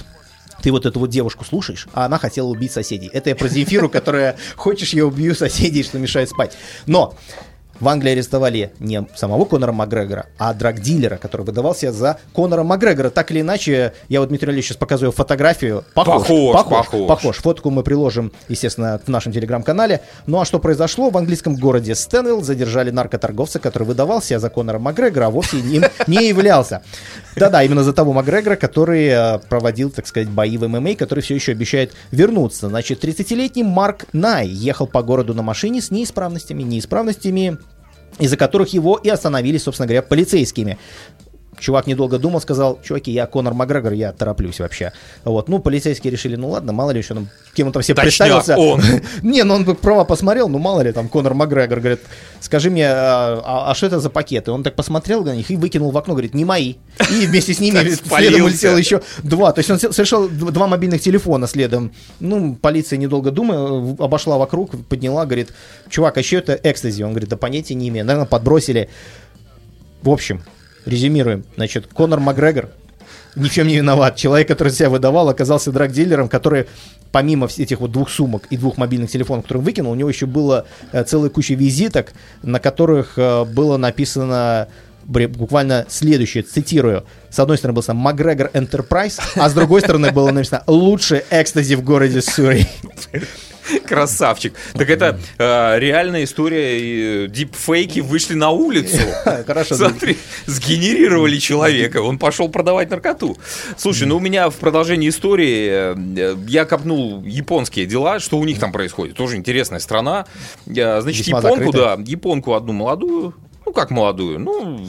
ты 0.63 0.73
вот 0.73 0.87
эту 0.87 1.01
вот 1.01 1.11
девушку 1.11 1.45
слушаешь, 1.45 1.87
а 1.93 2.07
она 2.07 2.19
хотела 2.19 2.49
убить 2.49 2.73
соседей. 2.73 3.11
Это 3.13 3.31
я 3.31 3.37
про 3.37 3.49
Земфиру, 3.49 3.89
которая 3.89 4.37
хочешь, 4.57 4.93
я 4.93 5.07
убью 5.07 5.35
соседей, 5.35 5.83
что 5.83 5.99
мешает 5.99 6.29
спать. 6.31 6.57
Но 6.87 7.15
в 7.81 7.89
Англии 7.89 8.13
арестовали 8.13 8.73
не 8.79 9.07
самого 9.15 9.45
Конора 9.45 9.73
Макгрегора, 9.73 10.27
а 10.39 10.53
драгдилера, 10.55 11.17
который 11.17 11.43
выдавался 11.47 11.93
за 11.93 12.19
Конора 12.35 12.63
Макгрегора. 12.65 13.11
Так 13.11 13.31
или 13.31 13.41
иначе, 13.41 13.93
я 14.09 14.21
вот 14.21 14.29
Дмитрию 14.29 14.55
Ильичу 14.55 14.69
сейчас 14.69 14.77
показываю 14.77 15.13
фотографию. 15.13 15.85
Похож, 15.95 16.23
Похож, 16.23 16.53
похож, 16.53 16.87
похож. 16.87 17.09
похож. 17.09 17.37
Фотку 17.39 17.71
мы 17.71 17.83
приложим, 17.83 18.33
естественно, 18.49 19.01
в 19.05 19.09
нашем 19.09 19.33
телеграм-канале. 19.33 20.01
Ну 20.27 20.41
а 20.41 20.45
что 20.45 20.59
произошло? 20.59 21.11
В 21.11 21.17
английском 21.17 21.55
городе 21.57 21.95
Стэнвилл 21.95 22.43
задержали 22.43 22.91
наркоторговца, 22.91 23.59
который 23.59 23.85
выдавался 23.85 24.39
за 24.39 24.51
Конора 24.51 24.79
Макгрегора, 24.79 25.27
а 25.27 25.31
вовсе 25.31 25.59
им 25.59 25.85
не 26.07 26.29
являлся. 26.29 26.83
Да-да, 27.37 27.63
именно 27.63 27.85
за 27.85 27.93
того 27.93 28.13
Макгрегора, 28.13 28.57
который 28.57 29.07
э, 29.07 29.39
проводил, 29.49 29.91
так 29.91 30.07
сказать, 30.07 30.29
бои 30.29 30.57
в 30.57 30.67
ММА, 30.67 30.97
который 30.97 31.21
все 31.21 31.35
еще 31.35 31.53
обещает 31.53 31.93
вернуться. 32.11 32.69
Значит, 32.69 33.05
30-летний 33.05 33.63
Марк 33.63 34.07
Най 34.13 34.49
ехал 34.49 34.87
по 34.87 35.03
городу 35.03 35.35
на 35.35 35.43
машине 35.43 35.81
с 35.81 35.91
неисправностями. 35.91 36.63
Неисправностями 36.63 37.59
из-за 38.19 38.37
которых 38.37 38.73
его 38.73 38.97
и 38.97 39.09
остановили, 39.09 39.59
собственно 39.59 39.87
говоря, 39.87 40.03
полицейскими. 40.03 40.79
Чувак 41.59 41.87
недолго 41.87 42.19
думал, 42.19 42.41
сказал, 42.41 42.79
чуваки, 42.83 43.11
я 43.11 43.27
Конор 43.27 43.55
Макгрегор, 43.55 43.93
я 43.93 44.13
тороплюсь 44.13 44.61
вообще. 44.61 44.93
Вот, 45.25 45.49
ну, 45.49 45.59
полицейские 45.59 46.11
решили, 46.13 46.37
ну 46.37 46.51
ладно, 46.51 46.73
мало 46.73 46.93
ли 46.93 46.99
еще, 46.99 47.15
ну, 47.15 47.27
кем 47.55 47.67
он 47.69 47.73
там 47.73 47.83
все 47.83 47.95
Точняк, 47.95 48.45
представился. 48.45 48.57
он. 48.57 48.81
Не, 49.23 49.43
ну 49.43 49.55
он 49.55 49.65
бы 49.65 49.75
права 49.75 50.05
посмотрел, 50.05 50.49
ну 50.49 50.59
мало 50.59 50.83
ли, 50.83 50.93
там 50.93 51.09
Конор 51.09 51.35
Макгрегор 51.35 51.81
говорит, 51.81 52.01
скажи 52.41 52.71
мне, 52.71 52.87
а, 52.89 53.43
а- 53.45 53.71
а 53.71 53.75
что 53.75 53.87
это 53.87 54.01
за 54.01 54.11
пакеты? 54.11 54.53
Он 54.53 54.63
так 54.63 54.77
посмотрел 54.77 55.25
на 55.25 55.35
них 55.35 55.51
и 55.51 55.57
выкинул 55.57 55.91
в 55.91 55.99
окно, 55.99 56.15
говорит, 56.15 56.35
не 56.35 56.45
мои. 56.45 56.75
И 57.11 57.27
вместе 57.27 57.55
с 57.55 57.61
ними 57.61 57.79
следом 58.09 58.43
улетело 58.43 58.77
еще 58.77 59.03
два. 59.23 59.53
То 59.53 59.59
есть 59.61 59.71
он 59.71 59.79
совершил 59.79 60.29
два 60.29 60.67
мобильных 60.67 61.01
телефона 61.01 61.47
следом. 61.47 61.93
Ну, 62.21 62.55
полиция, 62.55 62.97
недолго 62.99 63.31
думая, 63.31 63.97
обошла 63.99 64.39
вокруг, 64.39 64.71
подняла, 64.87 65.27
говорит, 65.27 65.49
чувак, 65.89 66.17
а 66.17 66.21
еще 66.21 66.39
это 66.39 66.59
экстази? 66.63 67.03
Он 67.03 67.11
говорит, 67.11 67.29
да 67.29 67.37
понятия 67.37 67.75
не 67.75 67.89
имею. 67.89 68.07
Наверное, 68.07 68.27
подбросили. 68.29 68.89
В 70.03 70.11
общем, 70.11 70.43
резюмируем. 70.89 71.45
Значит, 71.57 71.87
Конор 71.93 72.21
Макгрегор 72.21 72.71
ни 73.37 73.49
в 73.49 73.53
чем 73.53 73.69
не 73.69 73.77
виноват. 73.77 74.17
Человек, 74.17 74.49
который 74.49 74.73
себя 74.73 74.91
выдавал, 74.91 75.29
оказался 75.29 75.71
драгдилером, 75.73 76.29
который 76.29 76.67
помимо 77.13 77.47
этих 77.57 77.81
вот 77.81 77.93
двух 77.93 78.11
сумок 78.11 78.47
и 78.51 78.57
двух 78.57 78.77
мобильных 78.77 79.11
телефонов, 79.11 79.45
которые 79.45 79.61
он 79.61 79.65
выкинул, 79.65 79.93
у 79.93 79.95
него 79.95 80.09
еще 80.09 80.27
было 80.27 80.67
э, 80.93 81.05
целая 81.05 81.31
куча 81.31 81.55
визиток, 81.55 82.13
на 82.43 82.61
которых 82.61 83.15
э, 83.17 83.45
было 83.45 83.77
написано 83.77 84.69
буквально 85.05 85.87
следующее, 85.89 86.43
цитирую. 86.43 87.05
С 87.31 87.39
одной 87.39 87.57
стороны 87.57 87.77
был 87.77 87.81
написано 87.81 87.99
Макгрегор 87.99 88.51
Enterprise, 88.53 89.19
а 89.37 89.49
с 89.49 89.55
другой 89.55 89.81
стороны 89.81 90.13
было 90.13 90.31
написано 90.31 90.65
«Лучший 90.67 91.23
экстази 91.31 91.77
в 91.77 91.83
городе 91.83 92.21
Суррей». 92.21 92.69
Красавчик. 93.87 94.55
Так 94.75 94.89
это 94.91 95.19
э, 95.39 95.79
реальная 95.79 96.25
история. 96.25 96.79
и, 96.79 97.29
Дипфейки 97.29 98.01
вышли 98.01 98.35
на 98.35 98.51
улицу. 98.51 98.99
Хорошо. 99.47 99.75
Смотри, 99.77 100.17
сгенерировали 100.47 101.39
человека. 101.39 102.03
Он 102.03 102.19
пошел 102.19 102.49
продавать 102.49 102.91
наркоту. 102.91 103.37
Слушай, 103.77 104.07
ну 104.07 104.17
у 104.17 104.21
меня 104.21 104.51
в 104.51 104.57
продолжении 104.57 105.09
истории 105.09 105.95
э, 105.95 106.37
я 106.47 106.65
копнул 106.65 107.23
японские 107.23 107.87
дела, 107.87 108.21
что 108.21 108.39
у 108.39 108.45
них 108.45 108.59
там 108.59 108.73
происходит. 108.73 109.17
Тоже 109.17 109.37
интересная 109.37 109.81
страна. 109.81 110.27
Э, 110.67 111.01
Значит, 111.01 111.27
Весьма 111.27 111.39
японку, 111.39 111.67
закрытая. 111.73 111.97
да, 111.97 112.03
японку 112.07 112.55
одну 112.55 112.73
молодую. 112.73 113.35
Ну, 113.67 113.73
как 113.75 113.91
молодую? 113.91 114.39
Ну, 114.39 114.87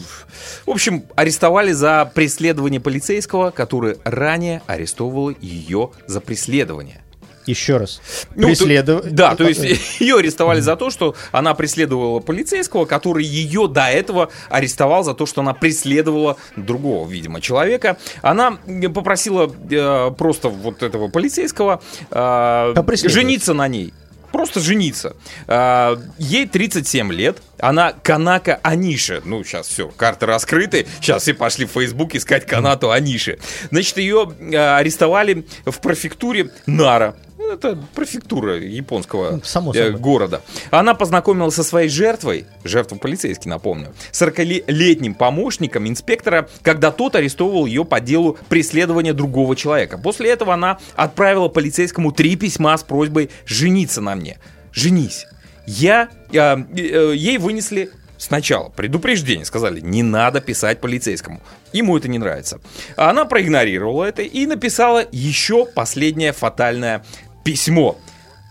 в 0.66 0.70
общем, 0.70 1.04
арестовали 1.16 1.74
за 1.74 2.10
преследование 2.16 2.80
полицейского, 2.80 3.50
который 3.52 3.98
ранее 4.06 4.62
арестовывал 4.68 5.32
ее 5.42 5.92
за 6.08 6.22
преследование. 6.22 7.02
Еще 7.50 7.78
раз. 7.78 8.02
Ну, 8.36 8.50
Преследов- 8.50 9.02
то- 9.02 9.10
да, 9.10 9.36
то 9.36 9.48
есть 9.48 9.62
ее 10.00 10.18
арестовали 10.18 10.60
за 10.60 10.76
то, 10.76 10.90
что 10.92 11.16
она 11.32 11.54
преследовала 11.56 12.20
полицейского, 12.20 12.86
который 12.86 13.26
ее 13.26 13.68
до 13.68 13.88
этого 13.88 14.30
арестовал 14.50 15.04
за 15.04 15.14
то, 15.14 15.26
что 15.26 15.42
она 15.42 15.54
преследовала 15.54 16.38
другого, 16.56 17.10
видимо, 17.10 17.42
человека. 17.42 17.98
Она 18.22 18.60
э, 18.68 18.90
попросила 18.90 19.52
э, 19.70 20.12
просто 20.18 20.50
вот 20.50 20.84
этого 20.84 21.08
полицейского 21.08 21.82
э, 22.12 22.74
жениться 23.06 23.54
на 23.54 23.68
ней. 23.68 23.94
Просто 24.32 24.60
жениться. 24.60 25.16
А, 25.48 26.00
Ей 26.20 26.46
37 26.48 27.12
лет. 27.12 27.38
Она 27.60 27.94
Канака 27.94 28.60
Аниши. 28.62 29.22
Ну, 29.26 29.44
сейчас 29.44 29.68
все, 29.68 29.88
карты 29.90 30.28
раскрыты. 30.28 30.86
Сейчас 31.02 31.24
все 31.24 31.34
пошли 31.34 31.66
в 31.66 31.72
Facebook 31.72 32.14
искать 32.16 32.46
Канату 32.46 32.92
Аниши. 32.92 33.40
Значит, 33.72 33.98
ее 33.98 34.32
э, 34.40 34.56
арестовали 34.56 35.48
в 35.66 35.80
префектуре 35.82 36.52
Нара. 36.68 37.16
Это 37.50 37.78
префектура 37.96 38.58
японского 38.58 39.32
Ну, 39.32 39.42
само 39.44 39.74
э, 39.74 39.92
города. 39.92 40.42
Она 40.70 40.94
познакомилась 40.94 41.56
со 41.56 41.64
своей 41.64 41.90
жертвой, 41.90 42.46
жертва 42.64 42.98
полицейский, 42.98 43.50
напомню, 43.50 43.94
40-летним 44.12 45.16
помощником 45.16 45.88
инспектора, 45.88 46.48
когда 46.62 46.92
тот 46.92 47.16
арестовывал 47.16 47.66
ее 47.66 47.86
по 47.86 48.00
делу 48.00 48.38
преследования 48.50 49.14
другого 49.14 49.56
человека. 49.56 49.98
После 49.98 50.30
этого 50.30 50.54
она 50.54 50.78
отправила 50.96 51.48
полицейскому 51.48 52.12
три 52.12 52.36
письма 52.36 52.78
с 52.78 52.84
просьбой 52.84 53.32
жениться 53.46 54.02
на 54.02 54.16
мне. 54.16 54.38
Женись. 54.72 55.26
Я, 55.66 56.10
э, 56.32 56.38
э, 56.38 57.14
ей 57.16 57.38
вынесли 57.38 57.90
Сначала 58.20 58.68
предупреждение, 58.68 59.46
сказали, 59.46 59.80
не 59.80 60.04
надо 60.04 60.42
писать 60.42 60.82
полицейскому. 60.82 61.42
Ему 61.72 61.98
это 61.98 62.10
не 62.10 62.18
нравится. 62.18 62.60
Она 62.98 63.24
проигнорировала 63.24 64.04
это 64.04 64.24
и 64.24 64.46
написала 64.46 65.06
еще 65.10 65.66
последнее 65.66 66.34
фатальное 66.34 67.06
письмо. 67.50 67.98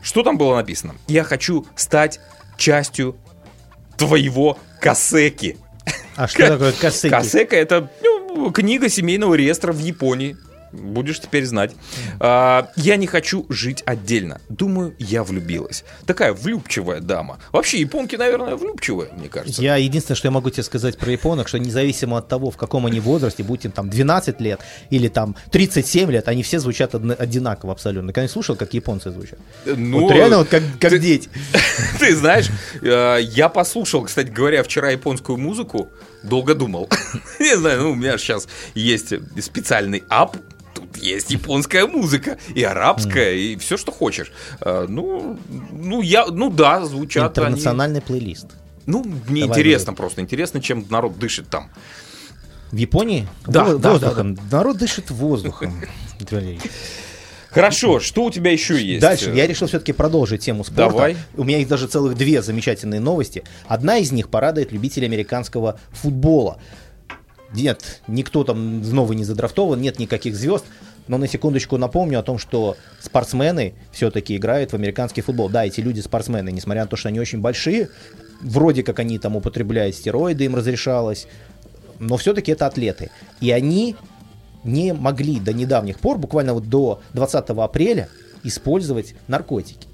Что 0.02 0.24
там 0.24 0.36
было 0.38 0.56
написано? 0.56 0.96
Я 1.06 1.22
хочу 1.22 1.64
стать 1.76 2.18
частью 2.56 3.16
твоего 3.96 4.58
касеки. 4.80 5.56
А 6.16 6.26
что 6.26 6.48
такое 6.48 6.72
косыки? 6.72 7.10
Касека 7.10 7.54
это 7.54 7.90
ну, 8.02 8.50
книга 8.50 8.88
семейного 8.88 9.34
реестра 9.34 9.72
в 9.72 9.78
Японии. 9.78 10.36
Будешь 10.72 11.20
теперь 11.20 11.44
знать. 11.44 11.72
А, 12.20 12.70
я 12.76 12.96
не 12.96 13.06
хочу 13.06 13.46
жить 13.48 13.82
отдельно. 13.86 14.40
Думаю, 14.48 14.94
я 14.98 15.24
влюбилась. 15.24 15.84
Такая 16.06 16.32
влюбчивая 16.32 17.00
дама. 17.00 17.38
Вообще, 17.52 17.80
японки, 17.80 18.16
наверное, 18.16 18.56
влюбчивые, 18.56 19.10
мне 19.12 19.28
кажется. 19.28 19.62
Я 19.62 19.76
единственное, 19.76 20.16
что 20.16 20.28
я 20.28 20.32
могу 20.32 20.50
тебе 20.50 20.62
сказать 20.62 20.98
про 20.98 21.10
японок, 21.10 21.48
что 21.48 21.58
независимо 21.58 22.18
от 22.18 22.28
того, 22.28 22.50
в 22.50 22.56
каком 22.56 22.86
они 22.86 23.00
возрасте, 23.00 23.42
будь 23.42 23.64
им 23.64 23.72
там 23.72 23.88
12 23.88 24.40
лет 24.40 24.60
или 24.90 25.08
там 25.08 25.36
37 25.50 26.10
лет, 26.10 26.28
они 26.28 26.42
все 26.42 26.58
звучат 26.58 26.94
одинаково 26.94 27.72
абсолютно. 27.72 28.12
Когда 28.12 28.28
слушал, 28.28 28.56
как 28.56 28.74
японцы 28.74 29.10
звучат? 29.10 29.38
Ну, 29.64 30.00
вот 30.00 30.12
реально 30.12 30.38
вот 30.38 30.48
как, 30.48 30.62
как 30.80 30.90
ты- 30.90 30.98
дети. 30.98 31.28
Ты 31.98 32.14
знаешь, 32.14 32.48
э, 32.82 33.18
я 33.22 33.48
послушал, 33.48 34.04
кстати 34.04 34.28
говоря, 34.28 34.62
вчера 34.62 34.90
японскую 34.90 35.38
музыку, 35.38 35.88
долго 36.22 36.54
думал. 36.54 36.88
Не 37.40 37.56
знаю, 37.56 37.82
ну 37.82 37.90
у 37.92 37.94
меня 37.94 38.18
сейчас 38.18 38.48
есть 38.74 39.12
специальный 39.42 40.02
ап, 40.08 40.36
есть 41.02 41.30
японская 41.30 41.86
музыка, 41.86 42.38
и 42.54 42.62
арабская, 42.62 43.34
и 43.34 43.56
все, 43.56 43.76
что 43.76 43.92
хочешь. 43.92 44.32
Э, 44.60 44.86
Ну, 44.88 45.38
ну, 45.72 46.02
я, 46.02 46.26
ну 46.26 46.50
да, 46.50 46.84
звучат 46.84 47.36
они. 47.38 47.46
Интернациональный 47.48 48.00
плейлист. 48.00 48.46
Ну, 48.86 49.04
мне 49.28 49.42
Давай, 49.42 49.58
интересно 49.58 49.92
просто, 49.94 50.20
интересно, 50.22 50.60
чем 50.62 50.86
народ 50.90 51.18
дышит 51.18 51.48
там. 51.48 51.70
В 52.72 52.76
Японии 52.76 53.26
Да, 53.46 53.64
Во- 53.64 53.78
да, 53.78 53.92
воздухом. 53.92 54.38
Народ 54.50 54.78
дышит 54.78 55.10
воздухом. 55.10 55.74
Хорошо, 57.50 57.98
что 57.98 58.24
у 58.24 58.30
тебя 58.30 58.52
еще 58.52 58.80
есть? 58.80 59.00
Дальше 59.00 59.32
я 59.32 59.46
решил 59.46 59.68
все-таки 59.68 59.92
продолжить 59.92 60.42
тему 60.42 60.64
спорта. 60.64 60.90
Давай. 60.90 61.16
У 61.36 61.44
меня 61.44 61.58
есть 61.58 61.68
даже 61.68 61.86
целых 61.86 62.14
две 62.14 62.42
замечательные 62.42 63.00
новости. 63.00 63.42
Одна 63.66 63.96
из 63.98 64.12
них 64.12 64.28
порадует 64.28 64.70
любителей 64.70 65.06
американского 65.06 65.80
футбола. 65.90 66.60
Нет, 67.52 68.02
никто 68.06 68.44
там 68.44 68.82
новый 68.82 69.16
не 69.16 69.24
задрафтован, 69.24 69.80
нет 69.80 69.98
никаких 69.98 70.36
звезд. 70.36 70.64
Но 71.06 71.16
на 71.16 71.26
секундочку 71.26 71.78
напомню 71.78 72.18
о 72.18 72.22
том, 72.22 72.38
что 72.38 72.76
спортсмены 73.00 73.74
все-таки 73.92 74.36
играют 74.36 74.72
в 74.72 74.74
американский 74.74 75.22
футбол. 75.22 75.48
Да, 75.48 75.64
эти 75.64 75.80
люди 75.80 76.00
спортсмены, 76.00 76.50
несмотря 76.50 76.82
на 76.82 76.88
то, 76.88 76.96
что 76.96 77.08
они 77.08 77.18
очень 77.18 77.40
большие, 77.40 77.88
вроде 78.42 78.82
как 78.82 78.98
они 78.98 79.18
там 79.18 79.34
употребляют 79.34 79.96
стероиды, 79.96 80.44
им 80.44 80.54
разрешалось, 80.54 81.26
но 81.98 82.18
все-таки 82.18 82.52
это 82.52 82.66
атлеты. 82.66 83.10
И 83.40 83.50
они 83.50 83.96
не 84.64 84.92
могли 84.92 85.40
до 85.40 85.54
недавних 85.54 85.98
пор, 85.98 86.18
буквально 86.18 86.52
вот 86.52 86.68
до 86.68 87.00
20 87.14 87.48
апреля, 87.50 88.08
использовать 88.44 89.14
наркотики. 89.26 89.87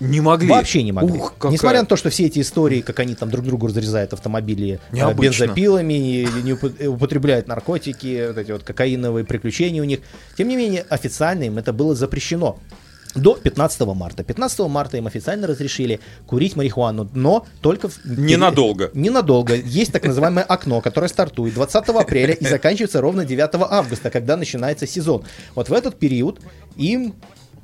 Не 0.00 0.20
могли. 0.20 0.48
Вообще 0.48 0.82
не 0.82 0.92
могли. 0.92 1.18
Ух, 1.18 1.34
какая- 1.34 1.52
Несмотря 1.52 1.80
на 1.80 1.86
то, 1.86 1.96
что 1.96 2.10
все 2.10 2.26
эти 2.26 2.40
истории, 2.40 2.80
как 2.80 2.98
они 3.00 3.14
там 3.14 3.30
друг 3.30 3.44
другу 3.44 3.66
разрезают 3.68 4.12
автомобили 4.12 4.80
э, 4.90 4.96
Необычно. 4.96 5.44
бензопилами, 5.44 5.92
не, 5.94 6.22
не 6.42 6.52
упо- 6.52 6.86
употребляют 6.88 7.46
наркотики, 7.48 8.26
вот 8.28 8.38
эти 8.38 8.50
вот 8.52 8.62
кокаиновые 8.64 9.24
приключения 9.24 9.80
у 9.80 9.84
них. 9.84 10.00
Тем 10.36 10.48
не 10.48 10.56
менее, 10.56 10.84
официально 10.88 11.44
им 11.44 11.58
это 11.58 11.72
было 11.72 11.94
запрещено. 11.94 12.58
до 13.14 13.34
15 13.34 13.82
марта. 13.94 14.24
15 14.24 14.60
марта 14.68 14.96
им 14.96 15.06
официально 15.06 15.46
разрешили 15.46 16.00
курить 16.26 16.56
марихуану, 16.56 17.10
но 17.12 17.44
только... 17.60 17.88
в- 17.90 18.00
Ненадолго. 18.06 18.90
Ненадолго. 18.94 19.54
Есть 19.54 19.92
так 19.92 20.04
называемое 20.04 20.44
окно, 20.44 20.80
которое 20.80 21.08
стартует 21.08 21.52
20 21.52 21.88
апреля 21.90 22.32
и 22.32 22.46
заканчивается 22.46 23.02
ровно 23.02 23.26
9 23.26 23.50
августа, 23.70 24.08
когда 24.10 24.38
начинается 24.38 24.86
сезон. 24.86 25.24
Вот 25.54 25.68
в 25.68 25.72
этот 25.74 25.98
период 25.98 26.40
им 26.76 27.14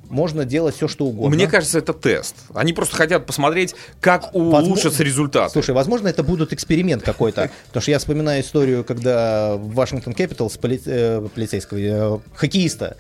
можно 0.09 0.45
делать 0.45 0.75
все, 0.75 0.89
что 0.89 1.07
угодно. 1.07 1.37
Мне 1.37 1.47
кажется, 1.47 1.79
это 1.79 1.93
тест. 1.93 2.35
Они 2.55 2.73
просто 2.73 2.97
хотят 2.97 3.27
посмотреть, 3.27 3.75
как 4.01 4.35
улучшатся 4.35 5.03
результаты. 5.03 5.53
Слушай, 5.53 5.75
возможно, 5.75 6.09
это 6.09 6.23
будет 6.23 6.53
эксперимент 6.53 7.03
какой-то. 7.03 7.51
Потому 7.67 7.83
что 7.83 7.91
я 7.91 7.99
вспоминаю 7.99 8.43
историю, 8.43 8.85
когда 8.85 9.57
в 9.57 9.75
Вашингтон 9.75 10.13
Capitals 10.15 10.59
поли- 10.59 10.83
э, 10.85 11.29
полицейского 11.35 11.79
э, 11.79 12.19
хоккеиста 12.35 12.97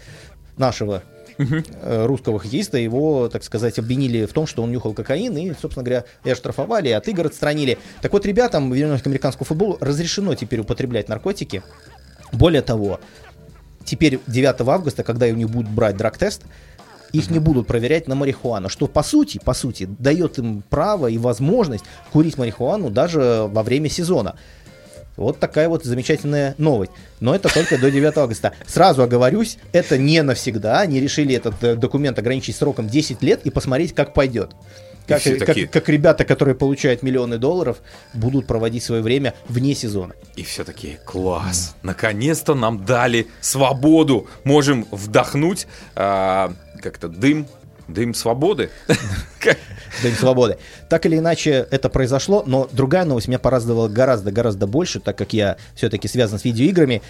нашего 0.56 1.02
э, 1.38 2.06
русского 2.06 2.38
хоккеиста, 2.38 2.78
его, 2.78 3.28
так 3.28 3.44
сказать, 3.44 3.78
обвинили 3.78 4.26
в 4.26 4.32
том, 4.32 4.46
что 4.46 4.62
он 4.62 4.70
нюхал 4.70 4.92
кокаин, 4.92 5.36
и, 5.36 5.52
собственно 5.60 5.84
говоря, 5.84 6.04
и 6.24 6.30
оштрафовали, 6.30 6.88
и 6.88 6.92
от 6.92 7.08
игр 7.08 7.26
отстранили. 7.26 7.78
Так 8.02 8.12
вот, 8.12 8.26
ребятам, 8.26 8.72
вернемся 8.72 9.04
к 9.04 9.06
американскому 9.06 9.46
футболу, 9.46 9.78
разрешено 9.80 10.34
теперь 10.34 10.60
употреблять 10.60 11.08
наркотики. 11.08 11.62
Более 12.32 12.62
того, 12.62 13.00
теперь 13.84 14.20
9 14.26 14.60
августа, 14.68 15.02
когда 15.02 15.26
у 15.26 15.34
них 15.34 15.48
будут 15.48 15.70
брать 15.70 15.96
драг-тест, 15.96 16.42
их 17.12 17.30
не 17.30 17.38
будут 17.38 17.66
проверять 17.66 18.08
на 18.08 18.14
марихуану, 18.14 18.68
что 18.68 18.86
по 18.86 19.02
сути, 19.02 19.40
по 19.42 19.54
сути, 19.54 19.88
дает 19.98 20.38
им 20.38 20.62
право 20.68 21.06
и 21.06 21.18
возможность 21.18 21.84
курить 22.12 22.38
марихуану 22.38 22.90
даже 22.90 23.46
во 23.48 23.62
время 23.62 23.88
сезона. 23.88 24.36
Вот 25.16 25.40
такая 25.40 25.68
вот 25.68 25.84
замечательная 25.84 26.54
новость. 26.58 26.92
Но 27.18 27.34
это 27.34 27.52
только 27.52 27.76
до 27.76 27.90
9 27.90 28.16
августа. 28.16 28.52
Сразу 28.68 29.02
оговорюсь, 29.02 29.58
это 29.72 29.98
не 29.98 30.22
навсегда. 30.22 30.78
Они 30.80 31.00
решили 31.00 31.34
этот 31.34 31.54
э, 31.64 31.74
документ 31.74 32.20
ограничить 32.20 32.54
сроком 32.54 32.88
10 32.88 33.20
лет 33.22 33.40
и 33.44 33.50
посмотреть, 33.50 33.94
как 33.96 34.14
пойдет. 34.14 34.52
Как, 35.08 35.20
все 35.20 35.36
как- 35.36 35.46
такие- 35.46 35.66
как 35.66 35.88
ребята, 35.88 36.24
которые 36.24 36.54
получают 36.54 37.02
миллионы 37.02 37.38
долларов, 37.38 37.78
будут 38.14 38.46
проводить 38.46 38.84
свое 38.84 39.02
время 39.02 39.34
вне 39.48 39.74
сезона. 39.74 40.14
И 40.36 40.44
все 40.44 40.62
таки 40.62 40.98
класс. 41.04 41.74
Наконец-то 41.82 42.54
нам 42.54 42.84
дали 42.84 43.26
свободу. 43.40 44.28
Можем 44.44 44.86
вдохнуть 44.92 45.66
а, 45.96 46.52
как-то 46.80 47.08
дым, 47.08 47.46
дым 47.88 48.14
свободы. 48.14 48.70
День 50.02 50.14
свободы. 50.14 50.58
Так 50.88 51.06
или 51.06 51.18
иначе, 51.18 51.66
это 51.70 51.88
произошло, 51.88 52.44
но 52.46 52.68
другая 52.72 53.04
новость 53.04 53.28
меня 53.28 53.38
порадовала 53.38 53.88
гораздо-гораздо 53.88 54.66
больше, 54.66 55.00
так 55.00 55.16
как 55.16 55.32
я 55.32 55.56
все-таки 55.74 56.08
связан 56.08 56.38
с 56.38 56.44
видеоиграми. 56.44 57.02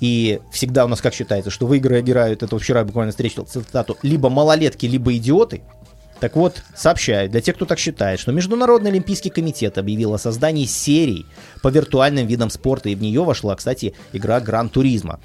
И 0.00 0.40
всегда 0.52 0.84
у 0.84 0.88
нас 0.88 1.00
как 1.00 1.14
считается, 1.14 1.50
что 1.50 1.66
в 1.66 1.74
игры 1.74 2.00
играют, 2.00 2.42
это 2.42 2.58
вчера 2.58 2.80
я 2.80 2.84
буквально 2.84 3.12
встретил 3.12 3.46
цитату, 3.46 3.96
либо 4.02 4.28
малолетки, 4.28 4.86
либо 4.86 5.16
идиоты. 5.16 5.62
Так 6.20 6.36
вот, 6.36 6.62
сообщаю, 6.76 7.28
для 7.28 7.40
тех, 7.40 7.54
кто 7.54 7.64
так 7.64 7.78
считает, 7.78 8.18
что 8.20 8.32
Международный 8.32 8.90
Олимпийский 8.90 9.30
комитет 9.30 9.78
объявил 9.78 10.14
о 10.14 10.18
создании 10.18 10.64
серий 10.64 11.26
по 11.62 11.68
виртуальным 11.68 12.26
видам 12.26 12.50
спорта, 12.50 12.88
и 12.88 12.94
в 12.94 13.02
нее 13.02 13.22
вошла, 13.24 13.54
кстати, 13.56 13.94
игра 14.12 14.40
Гран 14.40 14.68
Туризма. 14.68 15.20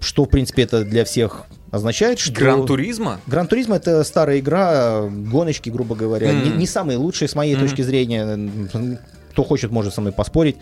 Что, 0.00 0.24
в 0.24 0.28
принципе, 0.28 0.62
это 0.62 0.84
для 0.84 1.04
всех 1.04 1.46
означает, 1.70 2.18
что... 2.18 2.32
Гран-туризма? 2.32 3.20
Гран 3.26 3.46
Туризма 3.46 3.76
это 3.76 4.04
старая 4.04 4.38
игра, 4.38 5.02
гоночки, 5.08 5.70
грубо 5.70 5.94
говоря. 5.94 6.32
Мгм. 6.32 6.44
Не, 6.44 6.50
не 6.58 6.66
самые 6.66 6.98
лучшие 6.98 7.28
с 7.28 7.34
моей 7.34 7.56
точки 7.56 7.82
зрения. 7.82 8.98
Кто 9.32 9.42
хочет, 9.44 9.70
может 9.70 9.94
со 9.94 10.00
мной 10.00 10.12
поспорить. 10.12 10.56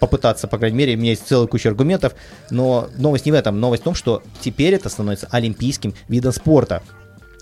Попытаться, 0.00 0.48
по 0.48 0.58
крайней 0.58 0.76
мере, 0.76 0.94
у 0.96 0.98
меня 0.98 1.10
есть 1.10 1.26
целая 1.26 1.46
куча 1.46 1.68
аргументов. 1.68 2.14
Но 2.50 2.88
новость 2.98 3.26
не 3.26 3.32
в 3.32 3.34
этом. 3.34 3.60
Новость 3.60 3.82
в 3.82 3.84
том, 3.84 3.94
что 3.94 4.22
теперь 4.40 4.74
это 4.74 4.88
становится 4.88 5.28
олимпийским 5.30 5.94
видом 6.08 6.32
спорта. 6.32 6.82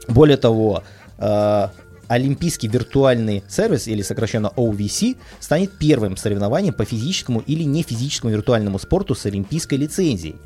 Более 0.08 0.36
того, 0.36 0.82
э, 1.18 1.68
Олимпийский 2.08 2.68
виртуальный 2.68 3.42
сервис, 3.48 3.88
или 3.88 4.02
сокращенно 4.02 4.52
OVC, 4.54 5.16
станет 5.40 5.78
первым 5.78 6.18
соревнованием 6.18 6.74
по 6.74 6.84
физическому 6.84 7.40
или 7.40 7.62
не 7.62 7.82
физическому 7.82 8.32
виртуальному 8.32 8.78
спорту 8.78 9.14
с 9.14 9.24
олимпийской 9.24 9.76
лицензией. 9.76 10.36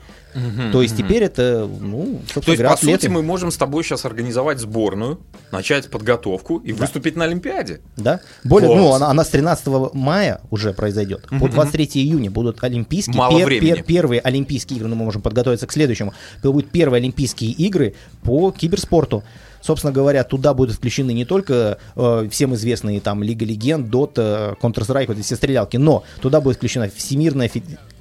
То 0.72 0.82
есть 0.82 0.96
теперь 0.96 1.22
это, 1.22 1.68
ну, 1.80 2.20
То 2.32 2.40
есть, 2.40 2.46
говоря, 2.46 2.68
по 2.68 2.74
атлеты. 2.74 3.02
сути, 3.02 3.10
мы 3.10 3.22
можем 3.22 3.50
с 3.50 3.56
тобой 3.56 3.84
сейчас 3.84 4.04
организовать 4.04 4.58
сборную, 4.58 5.20
начать 5.50 5.88
подготовку 5.90 6.58
и 6.58 6.72
выступить 6.72 7.16
на 7.16 7.24
Олимпиаде. 7.24 7.80
Да. 7.96 8.20
Более, 8.44 8.74
ну, 8.74 8.88
Класс. 8.88 8.96
она, 8.96 9.10
она 9.10 9.24
с 9.24 9.28
13 9.28 9.66
мая 9.94 10.40
уже 10.50 10.72
произойдет. 10.72 11.26
По 11.40 11.48
23 11.48 11.86
июня 11.94 12.30
будут 12.30 12.62
олимпийские. 12.62 13.16
Мало 13.16 13.38
времени. 13.44 13.82
первые 13.82 14.20
олимпийские 14.20 14.78
игры, 14.78 14.88
ну, 14.88 14.96
мы 14.96 15.04
можем 15.04 15.22
подготовиться 15.22 15.66
к 15.66 15.72
следующему. 15.72 16.12
Это 16.38 16.52
будут 16.52 16.70
первые 16.70 17.00
олимпийские 17.00 17.52
игры 17.52 17.94
по 18.22 18.50
киберспорту. 18.50 19.22
Собственно 19.62 19.92
говоря, 19.92 20.22
туда 20.22 20.54
будут 20.54 20.76
включены 20.76 21.12
не 21.12 21.24
только 21.24 21.78
э, 21.96 22.28
всем 22.30 22.54
известные 22.54 23.00
там 23.00 23.22
Лига 23.24 23.44
Легенд, 23.44 23.90
Дота, 23.90 24.56
Counter-Strike, 24.62 25.08
вот 25.08 25.18
эти 25.18 25.24
все 25.24 25.34
стрелялки, 25.34 25.76
но 25.76 26.04
туда 26.20 26.40
будет 26.40 26.58
включена 26.58 26.88
Всемирная 26.94 27.50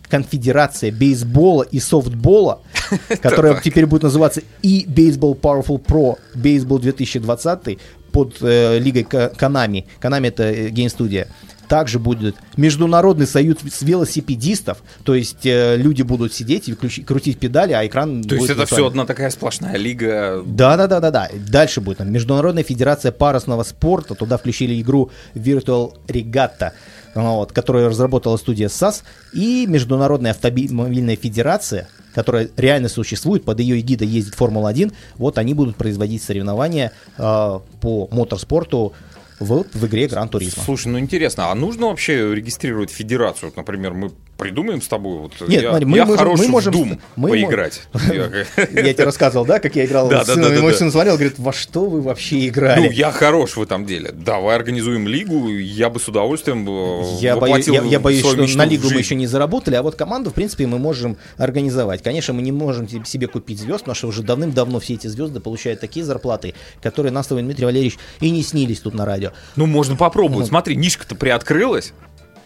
конфедерация 0.09 0.91
бейсбола 0.91 1.63
и 1.63 1.79
софтбола, 1.79 2.61
которая 3.21 3.59
теперь 3.61 3.85
будет 3.85 4.03
называться 4.03 4.41
и 4.61 4.85
Baseball 4.85 5.39
Powerful 5.39 5.83
Pro 5.83 6.17
Baseball 6.35 6.79
2020 6.79 7.79
под 8.11 8.37
э, 8.41 8.79
лигой 8.79 9.03
Ка- 9.03 9.31
Konami. 9.37 9.85
Konami 10.01 10.27
это 10.27 10.43
э, 10.43 10.69
гейм-студия. 10.69 11.27
Также 11.67 11.97
будет 11.99 12.35
Международный 12.57 13.25
союз 13.25 13.57
велосипедистов, 13.81 14.83
то 15.03 15.15
есть 15.15 15.45
э, 15.45 15.75
люди 15.77 16.03
будут 16.03 16.33
сидеть 16.33 16.69
и 16.69 16.73
включи- 16.73 17.03
крутить 17.03 17.39
педали, 17.39 17.73
а 17.73 17.85
экран 17.85 18.23
То 18.23 18.35
есть 18.35 18.49
это 18.49 18.65
все 18.65 18.85
одна 18.85 19.05
такая 19.05 19.29
сплошная 19.31 19.75
лига. 19.75 20.43
Да, 20.45 20.77
да, 20.77 20.87
да, 20.87 20.99
да, 20.99 21.11
да. 21.11 21.29
Дальше 21.49 21.81
будет 21.81 21.97
там 21.97 22.11
Международная 22.11 22.63
федерация 22.63 23.11
парусного 23.11 23.63
спорта. 23.63 24.13
Туда 24.15 24.37
включили 24.37 24.79
игру 24.79 25.09
Virtual 25.33 25.93
Regatta, 26.07 26.71
вот, 27.15 27.53
которую 27.53 27.89
разработала 27.89 28.37
студия 28.37 28.67
SAS, 28.67 29.03
и 29.33 29.65
Международная 29.67 30.31
автомобильная 30.31 31.15
федерация, 31.15 31.87
которая 32.13 32.49
реально 32.57 32.89
существует, 32.89 33.43
под 33.43 33.59
ее 33.59 33.79
эгидой 33.79 34.07
ездит 34.07 34.35
Формула-1. 34.35 34.93
Вот 35.15 35.37
они 35.37 35.53
будут 35.53 35.75
производить 35.75 36.21
соревнования 36.21 36.91
э, 37.17 37.59
по 37.81 38.07
моторспорту 38.11 38.93
в, 39.39 39.65
в 39.73 39.85
игре 39.85 40.07
Гран 40.07 40.29
Туризма. 40.29 40.63
Слушай, 40.63 40.87
ну 40.89 40.99
интересно, 40.99 41.51
а 41.51 41.55
нужно 41.55 41.87
вообще 41.87 42.33
регистрировать 42.33 42.89
федерацию? 42.89 43.49
Вот, 43.49 43.57
например, 43.57 43.93
мы 43.93 44.11
придумаем 44.37 44.81
с 44.81 44.87
тобой, 44.87 45.19
вот 45.19 45.33
Нет, 45.47 45.63
я, 45.63 45.69
смотри, 45.69 45.85
мы 45.85 45.97
я 45.97 46.05
можем- 46.05 46.27
мы 46.37 46.47
можем- 46.47 46.73
Doom 46.73 46.99
мы 47.15 47.29
поиграть. 47.29 47.81
Я- 47.93 48.93
тебе 48.93 49.03
рассказывал, 49.03 49.45
да, 49.45 49.59
как 49.59 49.75
я 49.75 49.85
играл 49.85 50.09
с 50.11 50.25
сыном, 50.25 50.61
мой 50.61 50.73
сын 50.73 50.91
смотрел, 50.91 51.15
говорит, 51.15 51.39
во 51.39 51.53
что 51.53 51.85
вы 51.85 52.01
вообще 52.01 52.47
играли? 52.47 52.87
Ну, 52.87 52.91
я 52.91 53.11
хорош 53.11 53.57
в 53.57 53.61
этом 53.61 53.85
деле. 53.85 54.11
Давай 54.11 54.55
организуем 54.55 55.07
лигу, 55.07 55.49
я 55.49 55.89
бы 55.89 55.99
с 55.99 56.07
удовольствием 56.07 56.67
э, 56.67 57.17
Я, 57.19 57.35
боюсь, 57.37 57.65
что 57.65 58.35
на 58.57 58.65
лигу 58.65 58.89
мы 58.89 58.99
еще 58.99 59.15
не 59.15 59.27
заработали, 59.27 59.75
а 59.75 59.83
вот 59.83 59.95
команду, 59.95 60.29
в 60.31 60.33
принципе, 60.33 60.67
мы 60.67 60.79
можем 60.79 61.17
организовать. 61.37 62.03
Конечно, 62.03 62.33
мы 62.33 62.41
не 62.41 62.51
можем 62.51 62.87
себе 63.05 63.27
купить 63.27 63.59
звезд, 63.59 63.81
потому 63.81 63.95
что 63.95 64.07
уже 64.07 64.23
давным-давно 64.23 64.79
все 64.79 64.95
эти 64.95 65.07
звезды 65.07 65.39
получают 65.39 65.79
такие 65.79 66.05
зарплаты, 66.05 66.53
которые 66.81 67.11
нас 67.11 67.25
с 67.25 67.29
тобой, 67.29 67.43
Дмитрий 67.43 67.65
Валерьевич, 67.65 67.97
и 68.19 68.29
не 68.29 68.43
снились 68.43 68.79
тут 68.79 68.93
на 68.93 69.05
радио. 69.05 69.31
Ну, 69.55 69.65
можно 69.65 69.95
попробовать. 69.95 70.47
Смотри, 70.47 70.75
нишка-то 70.75 71.15
приоткрылась, 71.15 71.93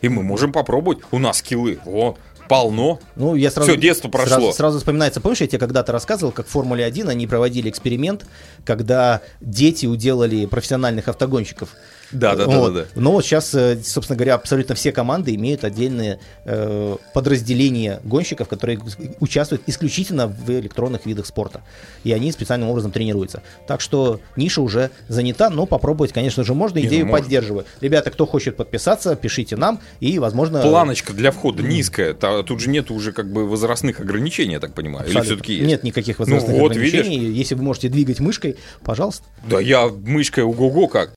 и 0.02 0.10
мы 0.10 0.24
можем 0.24 0.52
попробовать. 0.52 1.00
У 1.12 1.20
нас 1.20 1.38
скиллы, 1.38 1.80
о, 1.86 2.16
полно. 2.50 3.00
Ну, 3.16 3.36
я 3.36 3.52
сразу, 3.52 3.72
Всё, 3.72 3.80
детство 3.80 4.10
прошло. 4.10 4.38
Сразу, 4.38 4.54
сразу 4.54 4.78
вспоминается, 4.80 5.22
помнишь, 5.22 5.42
я 5.42 5.48
тебе 5.48 5.60
когда-то 5.60 5.92
рассказывал, 5.92 6.32
как 6.32 6.48
в 6.48 6.50
Формуле 6.50 6.84
1 6.84 7.08
они 7.08 7.28
проводили 7.28 7.70
эксперимент, 7.70 8.26
когда 8.66 9.22
дети 9.40 9.86
уделали 9.86 10.46
профессиональных 10.46 11.08
автогонщиков. 11.08 11.70
Да, 12.12 12.36
да, 12.36 12.46
да, 12.46 12.58
Вот. 12.60 12.74
да, 12.74 12.82
да. 12.82 12.88
Но 12.96 13.12
вот 13.12 13.24
сейчас, 13.24 13.54
э, 13.54 13.80
собственно 13.84 14.18
говоря, 14.18 14.36
абсолютно 14.36 14.76
все 14.76 14.92
команды 14.92 15.36
имеют 15.36 15.64
отдельные 15.64 16.20
э, 16.46 16.98
подразделения 17.14 18.00
гонщиков, 18.04 18.48
которые 18.48 18.80
участвуют 19.20 19.64
исключительно 19.68 20.28
в 20.28 20.50
электронных 20.50 21.06
видах 21.06 21.26
спорта. 21.26 21.62
И 22.04 22.12
они 22.12 22.32
специальным 22.32 22.70
образом 22.70 22.92
тренируются. 22.92 23.44
Так 23.68 23.82
что 23.82 24.20
ниша 24.36 24.62
уже 24.62 24.92
занята, 25.08 25.50
но 25.50 25.66
попробовать, 25.66 26.12
конечно 26.14 26.44
же, 26.44 26.54
можно. 26.54 26.78
Не, 26.78 26.84
ну, 26.84 26.90
Идею 26.90 27.06
можно. 27.06 27.24
поддерживаю. 27.24 27.66
Ребята, 27.82 28.12
кто 28.12 28.26
хочет 28.26 28.56
подписаться, 28.58 29.16
пишите 29.16 29.56
нам, 29.56 29.80
и, 30.00 30.18
возможно... 30.20 30.62
Планочка 30.62 31.14
для 31.14 31.32
входа 31.32 31.62
низкая. 31.64 32.14
Тут 32.14 32.60
же 32.60 32.70
нет 32.70 32.90
уже 32.92 33.12
как 33.12 33.32
бы 33.32 33.48
возрастных 33.48 34.00
ограничений, 34.00 34.54
я 34.54 34.60
так 34.60 34.74
понимаю. 34.74 35.06
Или 35.08 35.18
Абсолютно. 35.18 35.44
все-таки 35.44 35.54
есть? 35.54 35.68
Нет 35.68 35.84
никаких 35.84 36.20
возрастных 36.20 36.56
Ну 36.56 36.60
вот, 36.60 36.72
ограничений. 36.72 37.18
Если 37.18 37.56
вы 37.56 37.64
можете 37.64 37.90
двигать 37.90 38.20
мышкой, 38.20 38.58
пожалуйста. 38.84 39.24
Да 39.48 39.60
я 39.60 39.88
мышкой 39.88 40.44
ого-го 40.44 40.88
как. 40.88 41.14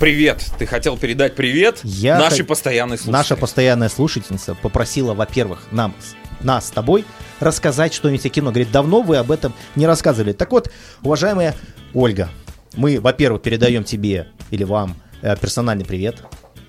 Привет. 0.00 0.44
Ты 0.58 0.66
хотел 0.66 0.96
передать 0.96 1.34
привет 1.36 1.80
Я 1.84 2.18
нашей 2.18 2.40
хот- 2.42 2.46
постоянной 2.48 2.96
слушательнице. 2.98 3.10
Наша 3.30 3.36
постоянная 3.36 3.88
слушательница 3.88 4.54
попросила, 4.54 5.14
во-первых, 5.14 5.60
нам, 5.70 5.94
нас 6.40 6.66
с 6.68 6.70
тобой 6.70 7.04
рассказать 7.40 7.94
что-нибудь 7.94 8.26
о 8.26 8.28
кино. 8.28 8.50
Говорит, 8.50 8.70
давно 8.72 9.02
вы 9.02 9.16
об 9.16 9.30
этом 9.30 9.54
не 9.76 9.86
рассказывали. 9.86 10.32
Так 10.32 10.50
вот, 10.50 10.70
уважаемая 11.02 11.54
Ольга, 11.94 12.28
мы, 12.74 13.00
во-первых, 13.00 13.42
передаем 13.42 13.84
тебе 13.84 14.28
или 14.50 14.64
вам 14.64 14.96
э, 15.22 15.36
персональный 15.36 15.84
привет. 15.84 16.22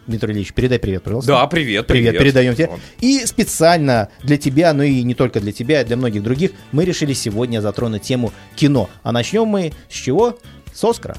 Дмитрий 0.05 0.33
Ильич, 0.33 0.53
передай 0.53 0.77
привет, 0.77 1.01
пожалуйста. 1.01 1.31
Да, 1.31 1.47
привет, 1.47 1.87
Привет, 1.87 2.11
привет. 2.11 2.21
передаем 2.21 2.53
тебе. 2.55 2.69
И 3.01 3.25
специально 3.25 4.09
для 4.21 4.37
тебя, 4.37 4.71
ну 4.73 4.83
и 4.83 5.01
не 5.01 5.15
только 5.15 5.39
для 5.39 5.51
тебя, 5.51 5.79
а 5.79 5.83
для 5.83 5.97
многих 5.97 6.21
других, 6.21 6.51
мы 6.71 6.85
решили 6.85 7.13
сегодня 7.13 7.59
затронуть 7.59 8.03
тему 8.03 8.31
кино. 8.55 8.87
А 9.01 9.11
начнем 9.11 9.45
мы 9.47 9.73
с 9.89 9.95
чего? 9.95 10.37
С 10.75 10.83
Оскара. 10.83 11.17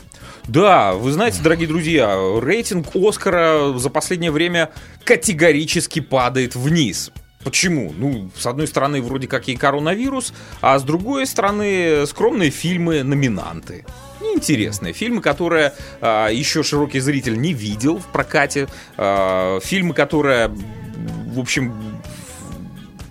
Да, 0.49 0.93
вы 0.93 1.11
знаете, 1.11 1.43
дорогие 1.43 1.67
друзья, 1.67 2.17
рейтинг 2.41 2.95
Оскара 2.95 3.77
за 3.77 3.91
последнее 3.91 4.31
время 4.31 4.71
категорически 5.03 5.99
падает 5.99 6.55
вниз. 6.55 7.11
Почему? 7.43 7.93
Ну, 7.97 8.31
с 8.37 8.47
одной 8.47 8.69
стороны, 8.69 9.03
вроде 9.03 9.27
как 9.27 9.49
и 9.49 9.57
коронавирус, 9.57 10.33
а 10.61 10.79
с 10.79 10.85
другой 10.85 11.27
стороны, 11.27 12.07
скромные 12.07 12.51
фильмы, 12.51 13.03
номинанты. 13.03 13.85
Неинтересные. 14.21 14.93
Фильмы, 14.93 15.21
которые 15.21 15.73
а, 16.01 16.29
еще 16.29 16.63
широкий 16.63 17.01
зритель 17.01 17.41
не 17.41 17.53
видел 17.53 17.99
в 17.99 18.07
прокате. 18.07 18.69
А, 18.97 19.59
фильмы, 19.61 19.95
которые, 19.95 20.49
в 20.49 21.41
общем, 21.41 21.75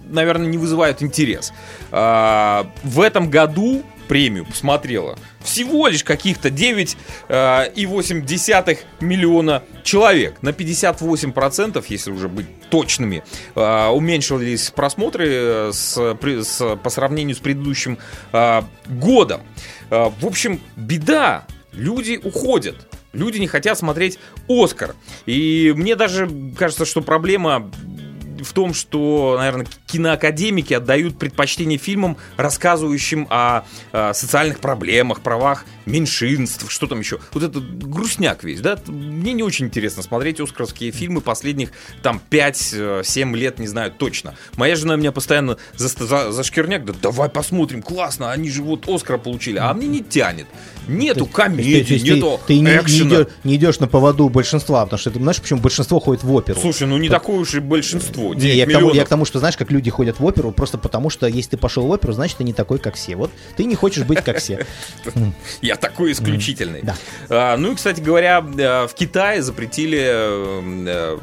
наверное, 0.09 0.47
не 0.47 0.57
вызывают 0.57 1.03
интерес. 1.03 1.51
А, 1.91 2.71
в 2.83 3.01
этом 3.01 3.29
году 3.29 3.83
премию 4.07 4.45
посмотрела 4.45 5.17
всего 5.45 5.87
лишь 5.87 6.03
каких-то 6.03 6.49
9,8 6.49 8.77
миллиона 8.99 9.63
человек. 9.83 10.41
На 10.41 10.49
58%, 10.49 11.83
если 11.89 12.11
уже 12.11 12.27
быть 12.27 12.47
точными, 12.69 13.23
а, 13.55 13.91
уменьшились 13.91 14.71
просмотры 14.71 15.27
э, 15.29 15.71
с, 15.73 16.15
с- 16.43 16.75
по 16.77 16.89
сравнению 16.89 17.35
с 17.35 17.39
предыдущим 17.39 17.97
годом. 18.87 19.41
В 19.89 20.25
общем, 20.25 20.59
беда. 20.75 21.45
Люди 21.71 22.19
уходят. 22.23 22.75
Люди 23.13 23.37
не 23.37 23.47
хотят 23.47 23.77
смотреть 23.77 24.17
Оскар. 24.47 24.95
И 25.25 25.73
мне 25.75 25.95
даже 25.95 26.29
кажется, 26.57 26.85
что 26.85 27.01
проблема 27.01 27.71
в 28.45 28.53
том, 28.53 28.73
что, 28.73 29.35
наверное, 29.37 29.67
киноакадемики 29.87 30.73
отдают 30.73 31.17
предпочтение 31.19 31.77
фильмам, 31.77 32.17
рассказывающим 32.37 33.27
о, 33.29 33.63
э, 33.91 34.13
социальных 34.13 34.59
проблемах, 34.59 35.21
правах 35.21 35.65
меньшинств, 35.85 36.71
что 36.71 36.87
там 36.87 36.99
еще. 36.99 37.19
Вот 37.33 37.43
это 37.43 37.59
грустняк 37.59 38.43
весь, 38.43 38.61
да? 38.61 38.77
Мне 38.87 39.33
не 39.33 39.43
очень 39.43 39.65
интересно 39.65 40.03
смотреть 40.03 40.39
оскаровские 40.39 40.91
фильмы 40.91 41.21
последних 41.21 41.71
там 42.01 42.21
5-7 42.29 43.35
лет, 43.35 43.59
не 43.59 43.67
знаю 43.67 43.91
точно. 43.91 44.35
Моя 44.57 44.75
жена 44.75 44.95
меня 44.95 45.11
постоянно 45.11 45.57
за, 45.75 45.87
за, 45.89 46.31
за 46.31 46.43
шкирняк, 46.43 46.85
да 46.85 46.93
давай 47.01 47.29
посмотрим, 47.29 47.81
классно, 47.81 48.31
они 48.31 48.49
же 48.49 48.61
вот 48.61 48.87
Оскара 48.87 49.17
получили, 49.17 49.57
а 49.57 49.73
мне 49.73 49.87
не 49.87 50.01
тянет. 50.03 50.47
Нету 50.87 51.25
комедии, 51.25 51.83
То 51.83 51.93
есть 51.93 52.05
ты- 52.05 52.11
нету 52.13 52.39
ты, 52.45 52.55
не, 52.55 52.61
не 52.61 52.67
экшена. 52.77 53.09
идешь, 53.15 53.27
не 53.43 53.55
идешь 53.55 53.79
на 53.79 53.87
поводу 53.87 54.29
большинства, 54.29 54.83
потому 54.85 54.99
что 54.99 55.09
ты 55.09 55.19
знаешь, 55.19 55.41
почему 55.41 55.59
большинство 55.59 55.99
ходит 55.99 56.23
в 56.23 56.31
оперу? 56.31 56.59
Слушай, 56.59 56.87
ну 56.87 56.97
не 56.97 57.09
такое 57.09 57.37
уж 57.39 57.55
и 57.55 57.59
большинство. 57.59 58.34
Не, 58.35 58.41
9 58.41 58.57
я 58.57 58.65
к, 58.65 58.71
тому, 58.71 58.93
я 58.93 59.05
к 59.05 59.09
тому, 59.09 59.25
что 59.25 59.39
знаешь, 59.39 59.57
как 59.57 59.71
люди 59.71 59.89
ходят 59.89 60.19
в 60.19 60.25
оперу, 60.25 60.51
просто 60.51 60.77
потому 60.77 61.09
что 61.09 61.27
если 61.27 61.51
ты 61.51 61.57
пошел 61.57 61.85
в 61.87 61.91
оперу, 61.91 62.13
значит 62.13 62.37
ты 62.37 62.43
не 62.43 62.53
такой, 62.53 62.79
как 62.79 62.95
все. 62.95 63.15
Вот 63.15 63.31
ты 63.57 63.65
не 63.65 63.75
хочешь 63.75 64.03
быть 64.03 64.21
как 64.23 64.37
все. 64.37 64.65
Я 65.61 65.75
такой 65.75 66.11
исключительный. 66.11 66.83
А, 67.29 67.57
ну 67.57 67.71
и, 67.71 67.75
кстати 67.75 68.01
говоря, 68.01 68.43
э, 68.57 68.87
в 68.87 68.93
Китае 68.93 69.41
запретили... 69.41 69.99
э, 70.01 70.61
э, 70.87 71.17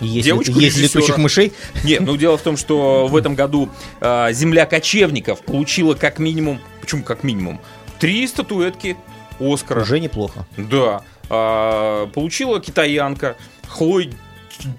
Есть, 0.00 0.26
Девочку 0.26 0.52
есть 0.58 0.76
режиссера. 0.76 1.00
летучих 1.00 1.18
мышей. 1.18 1.52
Нет, 1.84 2.00
ну 2.02 2.16
дело 2.16 2.36
в 2.36 2.42
том, 2.42 2.56
что 2.56 3.06
в 3.06 3.16
этом 3.16 3.34
году 3.34 3.68
э, 4.00 4.32
земля 4.32 4.66
кочевников 4.66 5.40
получила 5.40 5.94
как 5.94 6.18
минимум, 6.18 6.60
почему 6.80 7.02
как 7.02 7.22
минимум, 7.24 7.60
три 7.98 8.26
статуэтки 8.26 8.96
Оскара. 9.40 9.82
Уже 9.82 10.00
неплохо. 10.00 10.46
Да. 10.56 11.02
А, 11.28 12.06
получила 12.08 12.60
китаянка 12.60 13.36
Хлой 13.68 14.12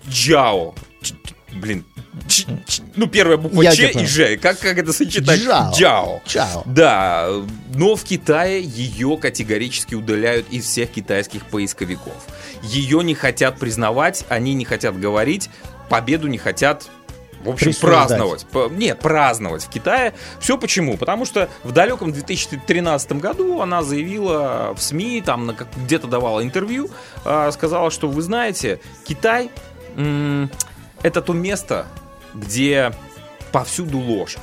Джао. 0.10 0.76
Блин. 1.54 1.86
Ч- 2.28 2.45
ч- 2.68 2.82
Ну, 2.95 3.08
первая 3.08 3.38
буква 3.38 3.62
Я 3.62 3.76
Ч 3.76 3.89
и. 3.91 4.06
Ж. 4.06 4.38
Как, 4.38 4.60
как 4.60 4.78
это 4.78 4.91
сочетать? 4.91 5.39
Джао. 5.39 5.72
Джао. 5.74 6.22
Чао. 6.26 6.64
Да, 6.66 7.30
но 7.74 7.95
в 7.95 8.04
Китае 8.04 8.62
ее 8.62 9.18
категорически 9.18 9.95
удаляют 9.95 10.48
из 10.50 10.66
всех 10.66 10.89
китайских 10.91 11.45
поисковиков. 11.45 12.14
Ее 12.64 13.04
не 13.04 13.16
хотят 13.16 13.58
признавать, 13.60 14.26
они 14.30 14.54
не 14.56 14.66
хотят 14.66 15.00
говорить, 15.00 15.50
победу 15.89 16.28
не 16.28 16.38
хотят 16.38 16.88
в 17.43 17.50
общем, 17.50 17.72
праздновать. 17.80 18.45
П- 18.48 18.68
Нет, 18.72 19.00
праздновать 19.00 19.64
в 19.64 19.70
Китае. 19.70 20.14
Все 20.41 20.58
почему? 20.58 20.98
Потому 20.98 21.24
что 21.24 21.50
в 21.64 21.72
далеком 21.72 22.12
2013 22.12 23.14
году 23.22 23.62
она 23.62 23.84
заявила 23.84 24.74
в 24.76 24.82
СМИ, 24.82 25.22
там 25.22 25.56
где-то 25.78 26.08
давала 26.08 26.43
интервью, 26.43 26.89
а, 27.24 27.50
сказала, 27.52 27.89
что 27.91 28.10
вы 28.10 28.22
знаете, 28.24 28.80
Китай 29.08 29.50
м, 29.95 30.52
это 31.04 31.22
то 31.22 31.34
место, 31.34 31.88
где 32.34 32.93
повсюду 33.52 33.98
ложь. 34.00 34.38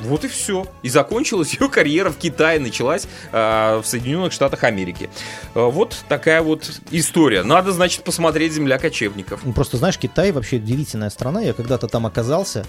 Вот 0.00 0.24
и 0.24 0.28
все. 0.28 0.66
И 0.82 0.88
закончилась 0.88 1.54
ее 1.60 1.68
карьера 1.68 2.10
в 2.10 2.16
Китае, 2.16 2.58
началась 2.58 3.06
а, 3.32 3.80
в 3.80 3.86
Соединенных 3.86 4.32
Штатах 4.32 4.64
Америки. 4.64 5.10
А, 5.54 5.66
вот 5.66 5.96
такая 6.08 6.42
вот 6.42 6.80
история. 6.90 7.42
Надо, 7.42 7.72
значит, 7.72 8.04
посмотреть 8.04 8.52
«Земля 8.52 8.78
кочевников». 8.78 9.40
Ну, 9.44 9.52
Просто 9.52 9.76
знаешь, 9.76 9.98
Китай 9.98 10.32
вообще 10.32 10.56
удивительная 10.56 11.10
страна. 11.10 11.40
Я 11.40 11.52
когда-то 11.52 11.88
там 11.88 12.06
оказался, 12.06 12.64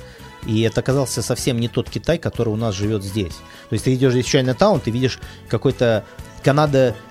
и 0.46 0.62
это 0.62 0.82
оказался 0.82 1.22
совсем 1.22 1.60
не 1.60 1.68
тот 1.68 1.90
Китай, 1.90 2.18
который 2.18 2.50
у 2.50 2.58
нас 2.58 2.76
живет 2.76 3.04
здесь. 3.04 3.36
То 3.70 3.74
есть 3.74 3.86
ты 3.86 3.94
идешь 3.94 4.14
здесь 4.14 4.26
в 4.26 4.30
Чайна-таун, 4.30 4.80
ты 4.80 4.92
видишь 4.92 5.20
какой-то 5.48 6.06
Канада 6.44 6.96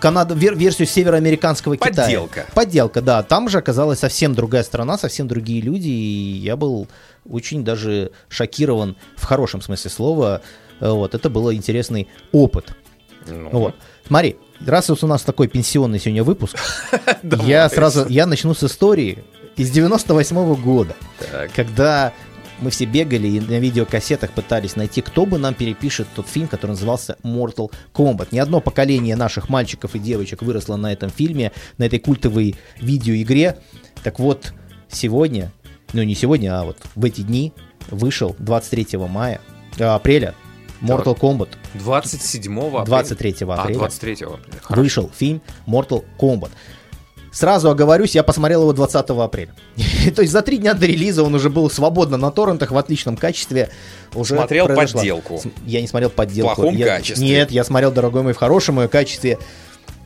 Канада, 0.00 0.34
вер- 0.34 0.54
версию 0.56 0.86
североамериканского 0.88 1.76
Китая. 1.76 1.92
Подделка. 2.06 2.46
Подделка, 2.54 3.00
да. 3.02 3.22
Там 3.22 3.48
же 3.48 3.58
оказалась 3.58 3.98
совсем 4.00 4.34
другая 4.34 4.62
страна, 4.62 4.98
совсем 4.98 5.28
другие 5.28 5.60
люди, 5.60 5.88
и 5.88 6.38
я 6.38 6.56
был 6.56 6.88
очень 7.28 7.64
даже 7.64 8.10
шокирован 8.28 8.96
в 9.16 9.24
хорошем 9.24 9.60
смысле 9.62 9.90
слова. 9.90 10.42
Э, 10.80 10.90
Вот, 10.90 11.14
это 11.14 11.30
был 11.30 11.52
интересный 11.52 12.08
опыт. 12.32 12.74
Ну, 13.26 13.48
Вот. 13.50 13.74
Смотри, 14.06 14.36
раз 14.66 14.90
у 14.90 15.06
нас 15.06 15.22
такой 15.22 15.48
пенсионный 15.48 15.98
сегодня 16.00 16.24
выпуск, 16.24 16.56
я 17.44 17.68
сразу, 17.68 18.06
я 18.08 18.26
начну 18.26 18.52
с 18.54 18.64
истории 18.64 19.22
из 19.56 19.70
98 19.70 20.54
года, 20.56 20.96
когда 21.54 22.12
мы 22.62 22.70
все 22.70 22.84
бегали 22.84 23.26
и 23.28 23.40
на 23.40 23.58
видеокассетах 23.58 24.30
пытались 24.30 24.76
найти, 24.76 25.02
кто 25.02 25.26
бы 25.26 25.38
нам 25.38 25.54
перепишет 25.54 26.06
тот 26.14 26.28
фильм, 26.28 26.48
который 26.48 26.72
назывался 26.72 27.16
Mortal 27.22 27.70
Kombat. 27.92 28.28
Ни 28.30 28.38
одно 28.38 28.60
поколение 28.60 29.16
наших 29.16 29.48
мальчиков 29.48 29.94
и 29.94 29.98
девочек 29.98 30.42
выросло 30.42 30.76
на 30.76 30.92
этом 30.92 31.10
фильме, 31.10 31.52
на 31.78 31.84
этой 31.84 31.98
культовой 31.98 32.56
видеоигре. 32.80 33.58
Так 34.02 34.18
вот, 34.18 34.54
сегодня, 34.88 35.52
ну 35.92 36.02
не 36.02 36.14
сегодня, 36.14 36.58
а 36.58 36.64
вот 36.64 36.78
в 36.94 37.04
эти 37.04 37.22
дни 37.22 37.52
вышел 37.90 38.36
23 38.38 38.98
мая, 39.08 39.40
э, 39.78 39.84
апреля 39.84 40.34
Mortal 40.80 41.18
Kombat. 41.18 41.50
27 41.74 42.60
апреля. 42.60 42.84
23 42.84 43.36
А, 43.48 43.54
апреля 43.54 43.78
23 43.78 44.12
апреля. 44.24 44.60
Хорошо. 44.62 44.82
вышел 44.82 45.10
фильм 45.14 45.42
Mortal 45.66 46.04
Kombat. 46.18 46.50
Сразу 47.32 47.70
оговорюсь, 47.70 48.14
я 48.14 48.22
посмотрел 48.22 48.62
его 48.62 48.72
20 48.74 49.08
апреля. 49.08 49.54
То 50.14 50.20
есть 50.22 50.32
за 50.32 50.42
три 50.42 50.58
дня 50.58 50.74
до 50.74 50.84
релиза 50.86 51.22
он 51.22 51.34
уже 51.34 51.48
был 51.48 51.70
свободно 51.70 52.18
на 52.18 52.30
торрентах 52.30 52.70
в 52.70 52.76
отличном 52.76 53.16
качестве. 53.16 53.70
Уже 54.14 54.36
Смотрел 54.36 54.66
произошла. 54.66 55.00
подделку. 55.00 55.40
Я 55.64 55.80
не 55.80 55.86
смотрел 55.88 56.10
подделку. 56.10 56.52
В 56.52 56.54
плохом 56.56 56.76
Я- 56.76 56.86
качестве. 56.86 57.26
Нет, 57.26 57.50
я 57.50 57.64
смотрел, 57.64 57.90
дорогой 57.90 58.22
мой, 58.22 58.34
в 58.34 58.36
хорошем 58.36 58.80
ее 58.80 58.88
качестве. 58.88 59.38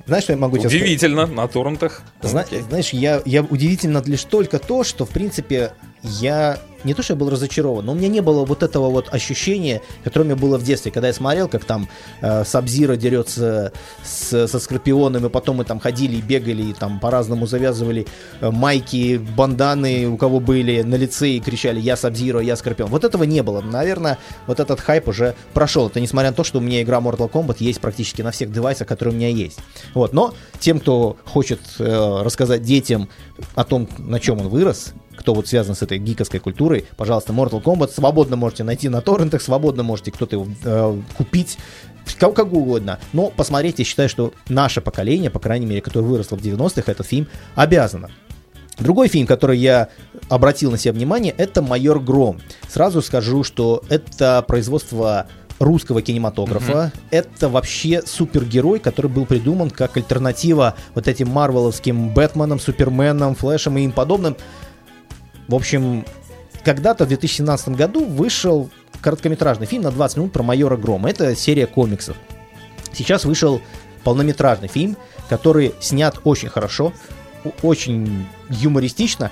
Знаешь, 0.07 0.23
что 0.23 0.35
я 0.35 0.39
могу 0.39 0.57
тебе 0.57 0.69
сказать? 0.69 0.83
Удивительно, 0.85 1.27
на 1.27 1.49
торрентах. 1.49 2.03
Зна-. 2.23 2.45
Знаешь, 2.69 2.91
я, 2.91 3.21
я 3.25 3.43
удивительно 3.43 4.01
лишь 4.07 4.23
только 4.23 4.61
то, 4.61 4.85
что, 4.85 5.05
в 5.05 5.11
принципе, 5.11 5.73
я 6.05 6.61
не 6.87 6.95
то, 6.95 7.03
что 7.03 7.13
я 7.13 7.19
был 7.19 7.29
разочарован, 7.29 7.85
но 7.85 7.93
у 7.93 7.95
меня 7.95 8.09
не 8.09 8.21
было 8.21 8.45
вот 8.45 8.63
этого 8.63 8.89
вот 8.89 9.13
ощущения, 9.13 9.83
которое 10.05 10.23
у 10.25 10.27
меня 10.29 10.37
было 10.37 10.57
в 10.57 10.63
детстве, 10.63 10.93
когда 10.93 11.09
я 11.09 11.13
смотрел, 11.13 11.49
как 11.49 11.65
там 11.65 11.89
э, 12.23 12.45
Сабзира 12.45 12.97
дерется 12.97 13.73
с, 14.05 14.47
со 14.47 14.59
Скорпионом, 14.59 15.27
и 15.27 15.29
потом 15.29 15.57
мы 15.57 15.65
там 15.65 15.81
ходили 15.81 16.17
и 16.17 16.23
бегали, 16.23 16.63
и 16.63 16.73
там 16.73 17.01
по-разному 17.01 17.47
завязывали 17.47 18.07
э, 18.41 18.51
майки, 18.51 19.19
банданы, 19.37 20.07
у 20.07 20.17
кого 20.17 20.41
были 20.41 20.83
на 20.83 20.95
лице, 20.95 21.31
и 21.31 21.41
кричали 21.41 21.81
«Я 21.81 21.97
Сабзира, 21.97 22.41
я 22.41 22.57
Скорпион». 22.57 22.89
Вот 22.89 23.05
этого 23.05 23.25
не 23.25 23.43
было. 23.43 23.61
Наверное, 23.61 24.19
вот 24.47 24.61
этот 24.61 24.81
хайп 24.81 25.09
уже 25.09 25.35
прошел. 25.53 25.89
Это 25.89 26.01
несмотря 26.01 26.31
на 26.31 26.37
то, 26.37 26.45
что 26.45 26.59
у 26.59 26.61
меня 26.61 26.83
игра 26.83 26.99
Mortal 26.99 27.31
Kombat 27.31 27.57
есть 27.59 27.81
практически 27.81 28.23
на 28.23 28.31
всех 28.31 28.53
девайсах, 28.53 28.87
которые 28.87 29.15
у 29.15 29.17
меня 29.17 29.29
есть. 29.29 29.59
Вот. 29.95 30.13
Но 30.13 30.35
тем, 30.61 30.79
кто 30.79 31.17
хочет 31.25 31.61
э, 31.79 32.23
рассказать 32.23 32.63
детям 32.63 33.09
о 33.55 33.65
том, 33.65 33.89
на 33.99 34.21
чем 34.21 34.41
он 34.41 34.49
вырос, 34.49 34.95
кто 35.17 35.35
вот 35.35 35.49
связан 35.49 35.75
с 35.75 35.83
этой 35.83 35.99
гиковской 35.99 36.41
культурой, 36.41 36.85
пожалуйста, 36.97 37.33
Mortal 37.33 37.63
Kombat 37.63 37.93
свободно 37.93 38.37
можете 38.37 38.65
найти 38.65 38.89
на 38.89 39.01
торрентах, 39.01 39.43
свободно 39.43 39.83
можете 39.83 40.13
кто-то 40.13 40.37
его 40.37 40.47
э, 40.65 41.01
купить, 41.17 41.59
как, 42.19 42.35
как 42.35 42.53
угодно. 42.53 42.99
Но 43.13 43.31
посмотреть, 43.31 43.79
я 43.79 43.85
считаю, 43.85 44.09
что 44.09 44.33
наше 44.49 44.81
поколение, 44.81 45.31
по 45.31 45.41
крайней 45.41 45.67
мере, 45.67 45.81
которое 45.81 46.07
выросло 46.07 46.37
в 46.37 46.43
90-х, 46.43 46.91
этот 46.91 47.07
фильм 47.07 47.29
обязано. 47.55 48.11
Другой 48.79 49.09
фильм, 49.09 49.27
который 49.27 49.59
я 49.59 49.89
обратил 50.29 50.71
на 50.71 50.77
себя 50.77 50.93
внимание, 50.93 51.35
это 51.37 51.63
«Майор 51.63 51.99
Гром». 51.99 52.41
Сразу 52.69 53.01
скажу, 53.01 53.43
что 53.43 53.83
это 53.89 54.45
производство 54.47 55.27
русского 55.59 56.03
кинематографа. 56.03 56.93
Это 57.11 57.49
вообще 57.49 58.03
супергерой, 58.03 58.79
который 58.79 59.11
был 59.11 59.27
придуман 59.27 59.71
как 59.71 59.97
альтернатива 59.97 60.75
вот 60.95 61.09
этим 61.09 61.29
марвеловским 61.29 62.11
Бэтменам, 62.11 62.61
Суперменам, 62.61 63.35
Флэшам 63.35 63.79
и 63.79 63.85
им 63.85 63.93
подобным. 63.93 64.37
В 65.49 65.55
общем, 65.55 66.05
когда-то 66.65 67.05
в 67.05 67.09
2017 67.09 67.71
году 67.71 68.05
вышел 68.05 68.71
короткометражный 69.01 69.67
фильм 69.67 69.83
на 69.83 69.91
20 69.91 70.17
минут 70.17 70.33
про 70.33 70.43
майора 70.43 70.77
Грома. 70.77 71.11
Это 71.11 71.37
серия 71.37 71.67
комиксов. 71.67 72.17
Сейчас 72.93 73.25
вышел 73.25 73.61
полнометражный 74.05 74.69
фильм, 74.69 74.97
который 75.29 75.75
снят 75.81 76.19
очень 76.25 76.49
хорошо, 76.49 76.93
очень 77.63 78.27
юмористично. 78.49 79.31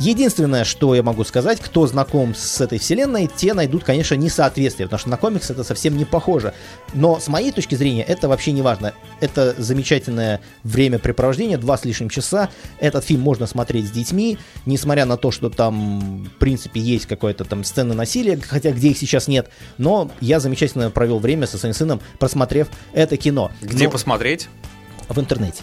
Единственное, 0.00 0.64
что 0.64 0.94
я 0.94 1.02
могу 1.02 1.24
сказать, 1.24 1.60
кто 1.60 1.86
знаком 1.86 2.34
с 2.34 2.60
этой 2.60 2.78
вселенной, 2.78 3.30
те 3.34 3.54
найдут, 3.54 3.84
конечно, 3.84 4.14
несоответствие, 4.14 4.86
потому 4.88 4.98
что 4.98 5.08
на 5.08 5.16
комикс 5.16 5.50
это 5.50 5.62
совсем 5.62 5.96
не 5.96 6.04
похоже. 6.04 6.52
Но 6.94 7.20
с 7.20 7.28
моей 7.28 7.52
точки 7.52 7.74
зрения 7.74 8.02
это 8.02 8.28
вообще 8.28 8.52
не 8.52 8.62
важно. 8.62 8.92
Это 9.20 9.54
замечательное 9.56 10.40
времяпрепровождение, 10.64 11.58
два 11.58 11.76
с 11.78 11.84
лишним 11.84 12.08
часа. 12.08 12.50
Этот 12.80 13.04
фильм 13.04 13.20
можно 13.20 13.46
смотреть 13.46 13.88
с 13.88 13.90
детьми, 13.90 14.38
несмотря 14.66 15.04
на 15.04 15.16
то, 15.16 15.30
что 15.30 15.48
там, 15.48 16.24
в 16.24 16.38
принципе, 16.38 16.80
есть 16.80 17.06
какая-то 17.06 17.44
там 17.44 17.62
сцена 17.64 17.94
насилия, 17.94 18.36
хотя 18.36 18.72
где 18.72 18.88
их 18.88 18.98
сейчас 18.98 19.28
нет. 19.28 19.48
Но 19.78 20.10
я 20.20 20.40
замечательно 20.40 20.90
провел 20.90 21.18
время 21.20 21.46
со 21.46 21.56
своим 21.56 21.74
сыном, 21.74 22.00
просмотрев 22.18 22.68
это 22.92 23.16
кино. 23.16 23.52
Где 23.62 23.84
Но- 23.84 23.90
посмотреть? 23.92 24.48
В 25.08 25.20
интернете. 25.20 25.62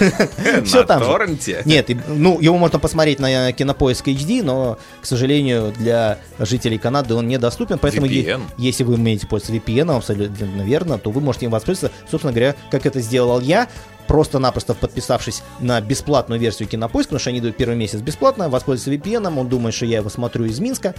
На 0.72 0.82
там 0.84 1.02
торренте? 1.02 1.62
Нет, 1.64 1.90
ну, 2.08 2.40
его 2.40 2.56
можно 2.56 2.78
посмотреть 2.78 3.18
на 3.18 3.52
Кинопоиск 3.52 4.08
HD, 4.08 4.42
но, 4.42 4.78
к 5.02 5.06
сожалению, 5.06 5.72
для 5.76 6.18
жителей 6.38 6.78
Канады 6.78 7.14
он 7.14 7.28
недоступен, 7.28 7.78
поэтому 7.78 8.06
если 8.06 8.84
вы 8.84 8.94
умеете 8.94 9.26
пользоваться 9.26 9.70
VPN, 9.72 9.96
абсолютно 9.96 10.62
верно, 10.62 10.98
то 10.98 11.10
вы 11.10 11.20
можете 11.20 11.46
им 11.46 11.52
воспользоваться, 11.52 11.96
собственно 12.10 12.32
говоря, 12.32 12.54
как 12.70 12.86
это 12.86 13.00
сделал 13.00 13.40
я, 13.40 13.68
просто-напросто 14.10 14.74
подписавшись 14.74 15.44
на 15.60 15.80
бесплатную 15.80 16.40
версию 16.40 16.66
Кинопоиска, 16.68 17.10
потому 17.10 17.20
что 17.20 17.30
они 17.30 17.40
дают 17.40 17.56
первый 17.56 17.76
месяц 17.76 18.00
бесплатно, 18.00 18.48
воспользоваться 18.48 18.90
VPN, 18.90 19.38
он 19.38 19.48
думает, 19.48 19.72
что 19.72 19.86
я 19.86 19.98
его 19.98 20.10
смотрю 20.10 20.46
из 20.46 20.58
Минска, 20.58 20.96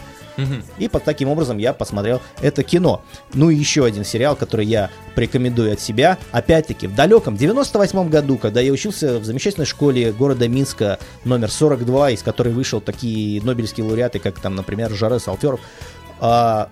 и 0.78 0.88
под 0.88 1.04
таким 1.04 1.28
образом 1.28 1.58
я 1.58 1.74
посмотрел 1.74 2.22
это 2.40 2.64
кино. 2.64 3.02
Ну 3.34 3.50
и 3.50 3.56
еще 3.58 3.84
один 3.84 4.06
сериал, 4.06 4.38
который 4.38 4.66
я 4.66 4.90
порекомендую 5.14 5.74
от 5.74 5.82
себя. 5.82 6.20
Опять-таки, 6.32 6.88
в 6.88 6.96
далеком 6.96 7.36
98 7.36 8.08
году, 8.08 8.38
когда 8.38 8.62
я 8.62 8.72
учился 8.72 9.20
в 9.20 9.26
замечательной 9.26 9.66
школе 9.66 10.14
города 10.14 10.48
Минска 10.48 10.98
номер 11.26 11.52
42, 11.52 12.12
из 12.12 12.24
которой 12.24 12.54
вышел 12.54 12.80
такие 12.80 13.42
нобелевские 13.42 13.86
лауреаты, 13.88 14.20
как 14.20 14.40
там, 14.40 14.56
например, 14.56 14.90
Жаре 14.90 15.20
Салферов, 15.20 15.60
а, 16.22 16.70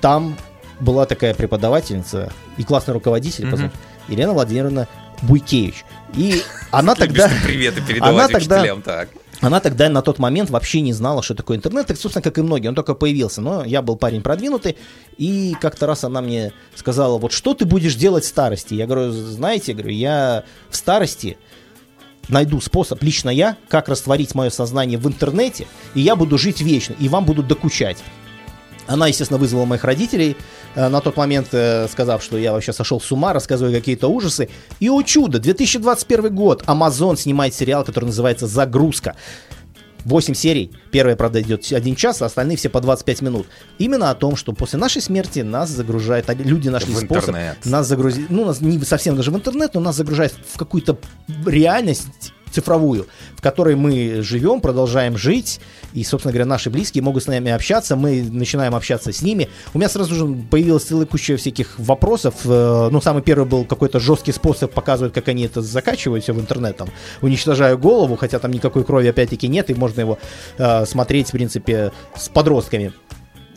там 0.00 0.38
была 0.80 1.04
такая 1.04 1.34
преподавательница 1.34 2.32
и 2.56 2.64
классный 2.64 2.94
руководитель, 2.94 3.50
сути, 3.50 3.70
Елена 4.08 4.32
Владимировна 4.32 4.88
Буйкевич. 5.22 5.84
И 6.14 6.42
она 6.70 6.94
тогда... 6.94 7.30
Приветы 7.44 7.80
передавать 7.82 8.34
учителям, 8.34 8.82
так. 8.82 9.08
Она 9.40 9.60
тогда 9.60 9.88
на 9.88 10.02
тот 10.02 10.18
момент 10.18 10.50
вообще 10.50 10.80
не 10.80 10.92
знала, 10.92 11.22
что 11.22 11.34
такое 11.34 11.58
интернет, 11.58 11.86
так, 11.86 11.98
собственно, 11.98 12.22
как 12.22 12.38
и 12.38 12.42
многие, 12.42 12.68
он 12.68 12.74
только 12.74 12.94
появился. 12.94 13.40
Но 13.40 13.64
я 13.64 13.82
был 13.82 13.96
парень 13.96 14.22
продвинутый, 14.22 14.76
и 15.18 15.54
как-то 15.60 15.86
раз 15.86 16.04
она 16.04 16.22
мне 16.22 16.52
сказала, 16.74 17.18
вот 17.18 17.32
что 17.32 17.54
ты 17.54 17.64
будешь 17.66 17.94
делать 17.96 18.24
в 18.24 18.28
старости? 18.28 18.74
Я 18.74 18.86
говорю, 18.86 19.12
знаете, 19.12 19.72
я 19.72 19.78
говорю, 19.78 19.94
я 19.94 20.44
в 20.70 20.76
старости 20.76 21.36
найду 22.28 22.60
способ, 22.60 23.02
лично 23.02 23.30
я, 23.30 23.56
как 23.68 23.88
растворить 23.88 24.34
мое 24.34 24.50
сознание 24.50 24.98
в 24.98 25.06
интернете, 25.06 25.66
и 25.94 26.00
я 26.00 26.16
буду 26.16 26.38
жить 26.38 26.60
вечно, 26.60 26.94
и 26.98 27.08
вам 27.08 27.24
будут 27.24 27.46
докучать. 27.46 27.98
Она, 28.86 29.08
естественно, 29.08 29.38
вызвала 29.38 29.64
моих 29.64 29.84
родителей, 29.84 30.36
э, 30.74 30.88
на 30.88 31.00
тот 31.00 31.16
момент 31.16 31.48
э, 31.52 31.88
сказав, 31.88 32.22
что 32.22 32.38
я 32.38 32.52
вообще 32.52 32.72
сошел 32.72 33.00
с 33.00 33.10
ума, 33.12 33.32
рассказывая 33.32 33.72
какие-то 33.72 34.08
ужасы. 34.08 34.48
И, 34.80 34.88
о 34.88 35.02
чудо, 35.02 35.38
2021 35.38 36.34
год, 36.34 36.62
Amazon 36.66 37.16
снимает 37.16 37.54
сериал, 37.54 37.84
который 37.84 38.06
называется 38.06 38.46
«Загрузка». 38.46 39.16
8 40.04 40.34
серий. 40.34 40.70
Первая, 40.92 41.16
правда, 41.16 41.42
идет 41.42 41.64
1 41.70 41.96
час, 41.96 42.22
а 42.22 42.26
остальные 42.26 42.56
все 42.56 42.68
по 42.68 42.80
25 42.80 43.22
минут. 43.22 43.48
Именно 43.78 44.10
о 44.10 44.14
том, 44.14 44.36
что 44.36 44.52
после 44.52 44.78
нашей 44.78 45.02
смерти 45.02 45.40
нас 45.40 45.68
загружают, 45.68 46.26
люди 46.28 46.68
нашли 46.68 46.94
В 46.94 46.98
способ 46.98 47.30
интернет. 47.30 47.56
нас 47.64 47.88
загрузить, 47.88 48.30
ну, 48.30 48.44
нас 48.44 48.60
не 48.60 48.78
совсем 48.84 49.16
даже 49.16 49.32
в 49.32 49.36
интернет, 49.36 49.74
но 49.74 49.80
нас 49.80 49.96
загружают 49.96 50.32
в 50.54 50.56
какую-то 50.56 50.96
реальность 51.44 52.32
цифровую, 52.50 53.06
в 53.36 53.42
которой 53.42 53.76
мы 53.76 54.22
живем, 54.22 54.60
продолжаем 54.60 55.16
жить, 55.16 55.60
и, 55.92 56.04
собственно 56.04 56.32
говоря, 56.32 56.46
наши 56.46 56.70
близкие 56.70 57.02
могут 57.02 57.24
с 57.24 57.26
нами 57.26 57.50
общаться, 57.50 57.96
мы 57.96 58.22
начинаем 58.22 58.74
общаться 58.74 59.12
с 59.12 59.22
ними. 59.22 59.48
У 59.74 59.78
меня 59.78 59.88
сразу 59.88 60.14
же 60.14 60.26
появилась 60.50 60.84
целая 60.84 61.06
куча 61.06 61.36
всяких 61.36 61.78
вопросов. 61.78 62.34
Э, 62.44 62.88
Ну, 62.90 63.00
самый 63.00 63.22
первый 63.22 63.46
был 63.46 63.64
какой-то 63.64 64.00
жесткий 64.00 64.32
способ 64.32 64.72
показывать, 64.72 65.12
как 65.12 65.28
они 65.28 65.44
это 65.44 65.60
закачивают 65.62 66.22
все 66.22 66.32
в 66.32 66.40
интернет, 66.40 66.76
там, 66.76 66.88
уничтожая 67.22 67.76
голову, 67.76 68.16
хотя 68.16 68.38
там 68.38 68.50
никакой 68.52 68.84
крови 68.84 69.08
опять-таки 69.08 69.48
нет, 69.48 69.70
и 69.70 69.74
можно 69.74 70.00
его 70.00 70.18
э, 70.58 70.86
смотреть, 70.86 71.28
в 71.28 71.32
принципе, 71.32 71.92
с 72.16 72.28
подростками. 72.28 72.92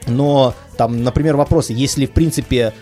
Но 0.07 0.55
там, 0.77 1.03
например, 1.03 1.35
вопросы, 1.35 1.73
если, 1.73 2.05
в 2.05 2.11
принципе, 2.11 2.73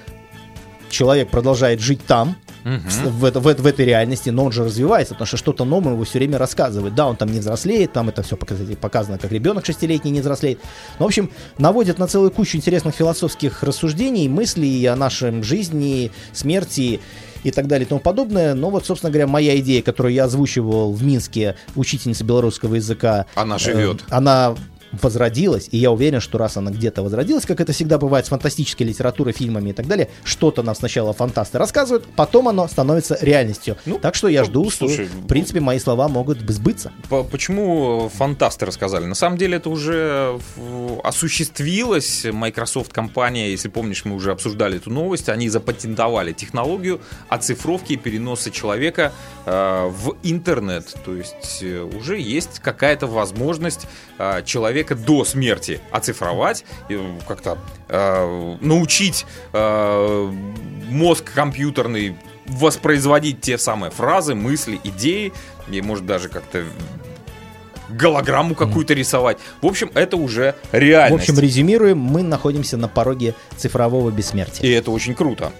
человек 0.89 1.29
продолжает 1.29 1.79
жить 1.79 1.99
там, 2.05 2.35
в, 2.63 3.19
в 3.19 3.25
это- 3.25 3.39
в 3.39 3.43
в 3.43 3.65
этой 3.65 3.85
реальности, 3.85 4.29
но 4.29 4.43
он 4.45 4.51
же 4.51 4.65
развивается, 4.65 5.13
потому 5.13 5.25
что 5.27 5.38
что-то 5.38 5.63
новое 5.63 5.93
его 5.93 6.03
все 6.03 6.17
время 6.19 6.38
рассказывает. 6.38 6.95
Да, 6.95 7.07
он 7.07 7.15
там 7.15 7.31
не 7.31 7.39
взрослеет, 7.39 7.93
там 7.93 8.09
это 8.09 8.23
все 8.23 8.35
показано, 8.35 9.17
как 9.17 9.31
ребенок 9.31 9.65
шестилетний 9.65 10.11
не 10.11 10.19
взрослеет. 10.19 10.59
Но, 10.99 11.05
в 11.05 11.07
общем, 11.07 11.29
наводит 11.57 11.97
на 11.97 12.07
целую 12.07 12.29
кучу 12.31 12.57
интересных 12.57 12.93
философских 12.93 13.63
рассуждений, 13.63 14.27
мыслей 14.27 14.85
о 14.88 14.95
нашем 14.97 15.43
жизни, 15.43 16.11
смерти 16.33 16.99
и 17.43 17.51
так 17.51 17.67
далее 17.67 17.85
и 17.85 17.89
тому 17.89 18.01
подобное. 18.01 18.53
Но 18.53 18.69
вот, 18.69 18.85
собственно 18.85 19.11
говоря, 19.11 19.27
моя 19.27 19.57
идея, 19.59 19.81
которую 19.81 20.13
я 20.13 20.25
озвучивал 20.25 20.91
в 20.91 21.03
Минске, 21.03 21.55
учительница 21.75 22.25
белорусского 22.25 22.75
языка. 22.75 23.27
Она 23.35 23.57
живет. 23.57 24.01
э, 24.01 24.05
она 24.09 24.55
возродилась, 24.91 25.67
и 25.71 25.77
я 25.77 25.91
уверен, 25.91 26.19
что 26.19 26.38
раз 26.38 26.57
она 26.57 26.71
где-то 26.71 27.03
возродилась, 27.03 27.45
как 27.45 27.61
это 27.61 27.73
всегда 27.73 27.97
бывает 27.97 28.25
с 28.25 28.29
фантастической 28.29 28.88
литературой, 28.88 29.33
фильмами 29.33 29.69
и 29.69 29.73
так 29.73 29.88
далее, 29.88 30.09
что-то 30.23 30.63
нам 30.63 30.75
сначала 30.75 31.13
фантасты 31.13 31.57
рассказывают, 31.57 32.05
потом 32.15 32.47
оно 32.47 32.67
становится 32.67 33.17
реальностью. 33.21 33.77
Ну, 33.85 33.99
так 33.99 34.15
что 34.15 34.27
я 34.27 34.41
ну, 34.41 34.45
жду, 34.47 34.69
слушай, 34.69 35.07
что, 35.07 35.17
в 35.17 35.27
принципе, 35.27 35.59
мои 35.59 35.79
слова 35.79 36.07
могут 36.07 36.41
бы 36.41 36.53
сбыться. 36.53 36.91
По- 37.09 37.23
Почему 37.23 38.09
фантасты 38.13 38.65
рассказали? 38.65 39.05
На 39.05 39.15
самом 39.15 39.38
деле 39.38 39.57
это 39.57 39.69
уже 39.69 40.39
осуществилось. 41.03 42.25
Microsoft 42.31 42.93
компания, 42.93 43.51
если 43.51 43.69
помнишь, 43.69 44.05
мы 44.05 44.15
уже 44.15 44.31
обсуждали 44.31 44.77
эту 44.77 44.89
новость, 44.89 45.29
они 45.29 45.49
запатентовали 45.49 46.33
технологию 46.33 47.01
оцифровки 47.29 47.93
и 47.93 47.97
переноса 47.97 48.51
человека 48.51 49.11
э, 49.45 49.88
в 49.89 50.15
интернет. 50.23 50.93
То 51.05 51.15
есть 51.15 51.59
э, 51.61 51.81
уже 51.81 52.19
есть 52.19 52.59
какая-то 52.59 53.07
возможность 53.07 53.88
э, 54.17 54.43
человека 54.45 54.76
до 54.84 55.25
смерти 55.25 55.80
оцифровать, 55.91 56.65
и, 56.89 56.99
как-то 57.28 57.57
э, 57.88 58.57
научить 58.61 59.25
э, 59.53 60.32
мозг 60.89 61.32
компьютерный 61.34 62.15
воспроизводить 62.45 63.41
те 63.41 63.57
самые 63.57 63.91
фразы, 63.91 64.36
мысли, 64.36 64.80
идеи, 64.84 65.34
и 65.69 65.82
может 65.82 66.05
даже 66.05 66.30
как-то 66.30 66.63
голограмму 67.89 68.55
какую-то 68.55 68.93
рисовать. 68.93 69.38
В 69.61 69.65
общем, 69.65 69.91
это 69.93 70.17
уже 70.17 70.55
В 70.71 70.73
реальность. 70.73 71.30
общем, 71.30 71.41
резюмируем, 71.41 71.97
мы 71.97 72.21
находимся 72.21 72.78
на 72.78 72.88
пороге 72.88 73.34
цифрового 73.55 74.11
бессмертия. 74.11 74.67
И 74.67 74.71
это 74.71 74.91
очень 74.91 75.15
круто. 75.15 75.51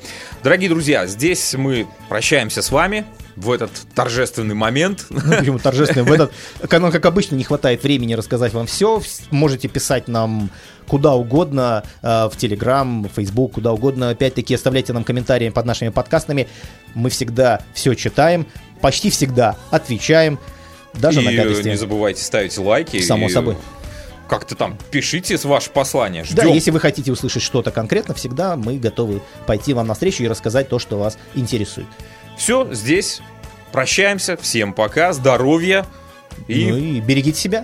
Дорогие 0.44 0.70
друзья, 0.70 1.08
здесь 1.08 1.54
мы 1.56 1.88
прощаемся 2.10 2.62
с 2.62 2.72
вами 2.72 3.06
в 3.38 3.52
этот 3.52 3.72
торжественный 3.94 4.56
момент. 4.56 5.06
Ну, 5.18 5.22
почему 5.38 5.60
торжественно 5.60 6.04
в 6.04 6.12
этот... 6.12 6.32
как- 6.68 6.82
ну, 6.82 6.92
как 6.92 7.06
обычно, 7.06 7.36
не 7.36 7.44
хватает 7.44 7.84
времени 7.84 8.14
рассказать 8.14 8.54
вам 8.54 8.66
все. 8.66 9.02
Можете 9.30 9.68
писать 9.68 10.08
нам 10.08 10.50
куда 10.88 11.14
угодно, 11.14 11.84
э, 12.02 12.30
в 12.32 12.38
Телеграм, 12.38 13.08
Фейсбук, 13.16 13.54
куда 13.54 13.74
угодно. 13.74 14.10
Опять-таки, 14.10 14.56
оставляйте 14.56 14.94
нам 14.94 15.04
комментарии 15.04 15.50
под 15.50 15.66
нашими 15.66 15.90
подкастами. 15.90 16.48
Мы 16.96 17.10
всегда 17.10 17.62
все 17.74 17.94
читаем, 17.94 18.48
почти 18.82 19.10
всегда 19.10 19.56
отвечаем, 19.70 20.40
даже 20.94 21.22
на 21.22 21.30
и 21.30 21.38
гадости. 21.38 21.68
не 21.68 21.78
забывайте 21.78 22.24
ставить 22.24 22.58
лайки. 22.58 23.02
Само 23.02 23.28
и 23.28 23.30
собой. 23.30 23.58
Как-то 24.28 24.56
там 24.56 24.78
пишите 24.92 25.38
ваше 25.44 25.70
послание. 25.70 26.26
Да, 26.32 26.44
Ждем. 26.44 26.54
если 26.54 26.72
вы 26.72 26.80
хотите 26.80 27.12
услышать 27.12 27.44
что-то 27.44 27.72
конкретно, 27.72 28.14
всегда 28.14 28.56
мы 28.58 28.78
готовы 28.78 29.22
пойти 29.46 29.74
вам 29.74 29.88
навстречу 29.88 30.24
и 30.24 30.28
рассказать 30.28 30.68
то, 30.70 30.80
что 30.80 30.98
вас 30.98 31.18
интересует. 31.34 31.88
Все, 32.38 32.72
здесь 32.74 33.22
прощаемся. 33.72 34.38
Всем 34.38 34.74
пока, 34.74 35.12
здоровья 35.14 35.86
и 36.48 36.68
Ну 36.70 36.78
и 36.78 37.00
берегите 37.02 37.40
себя. 37.40 37.56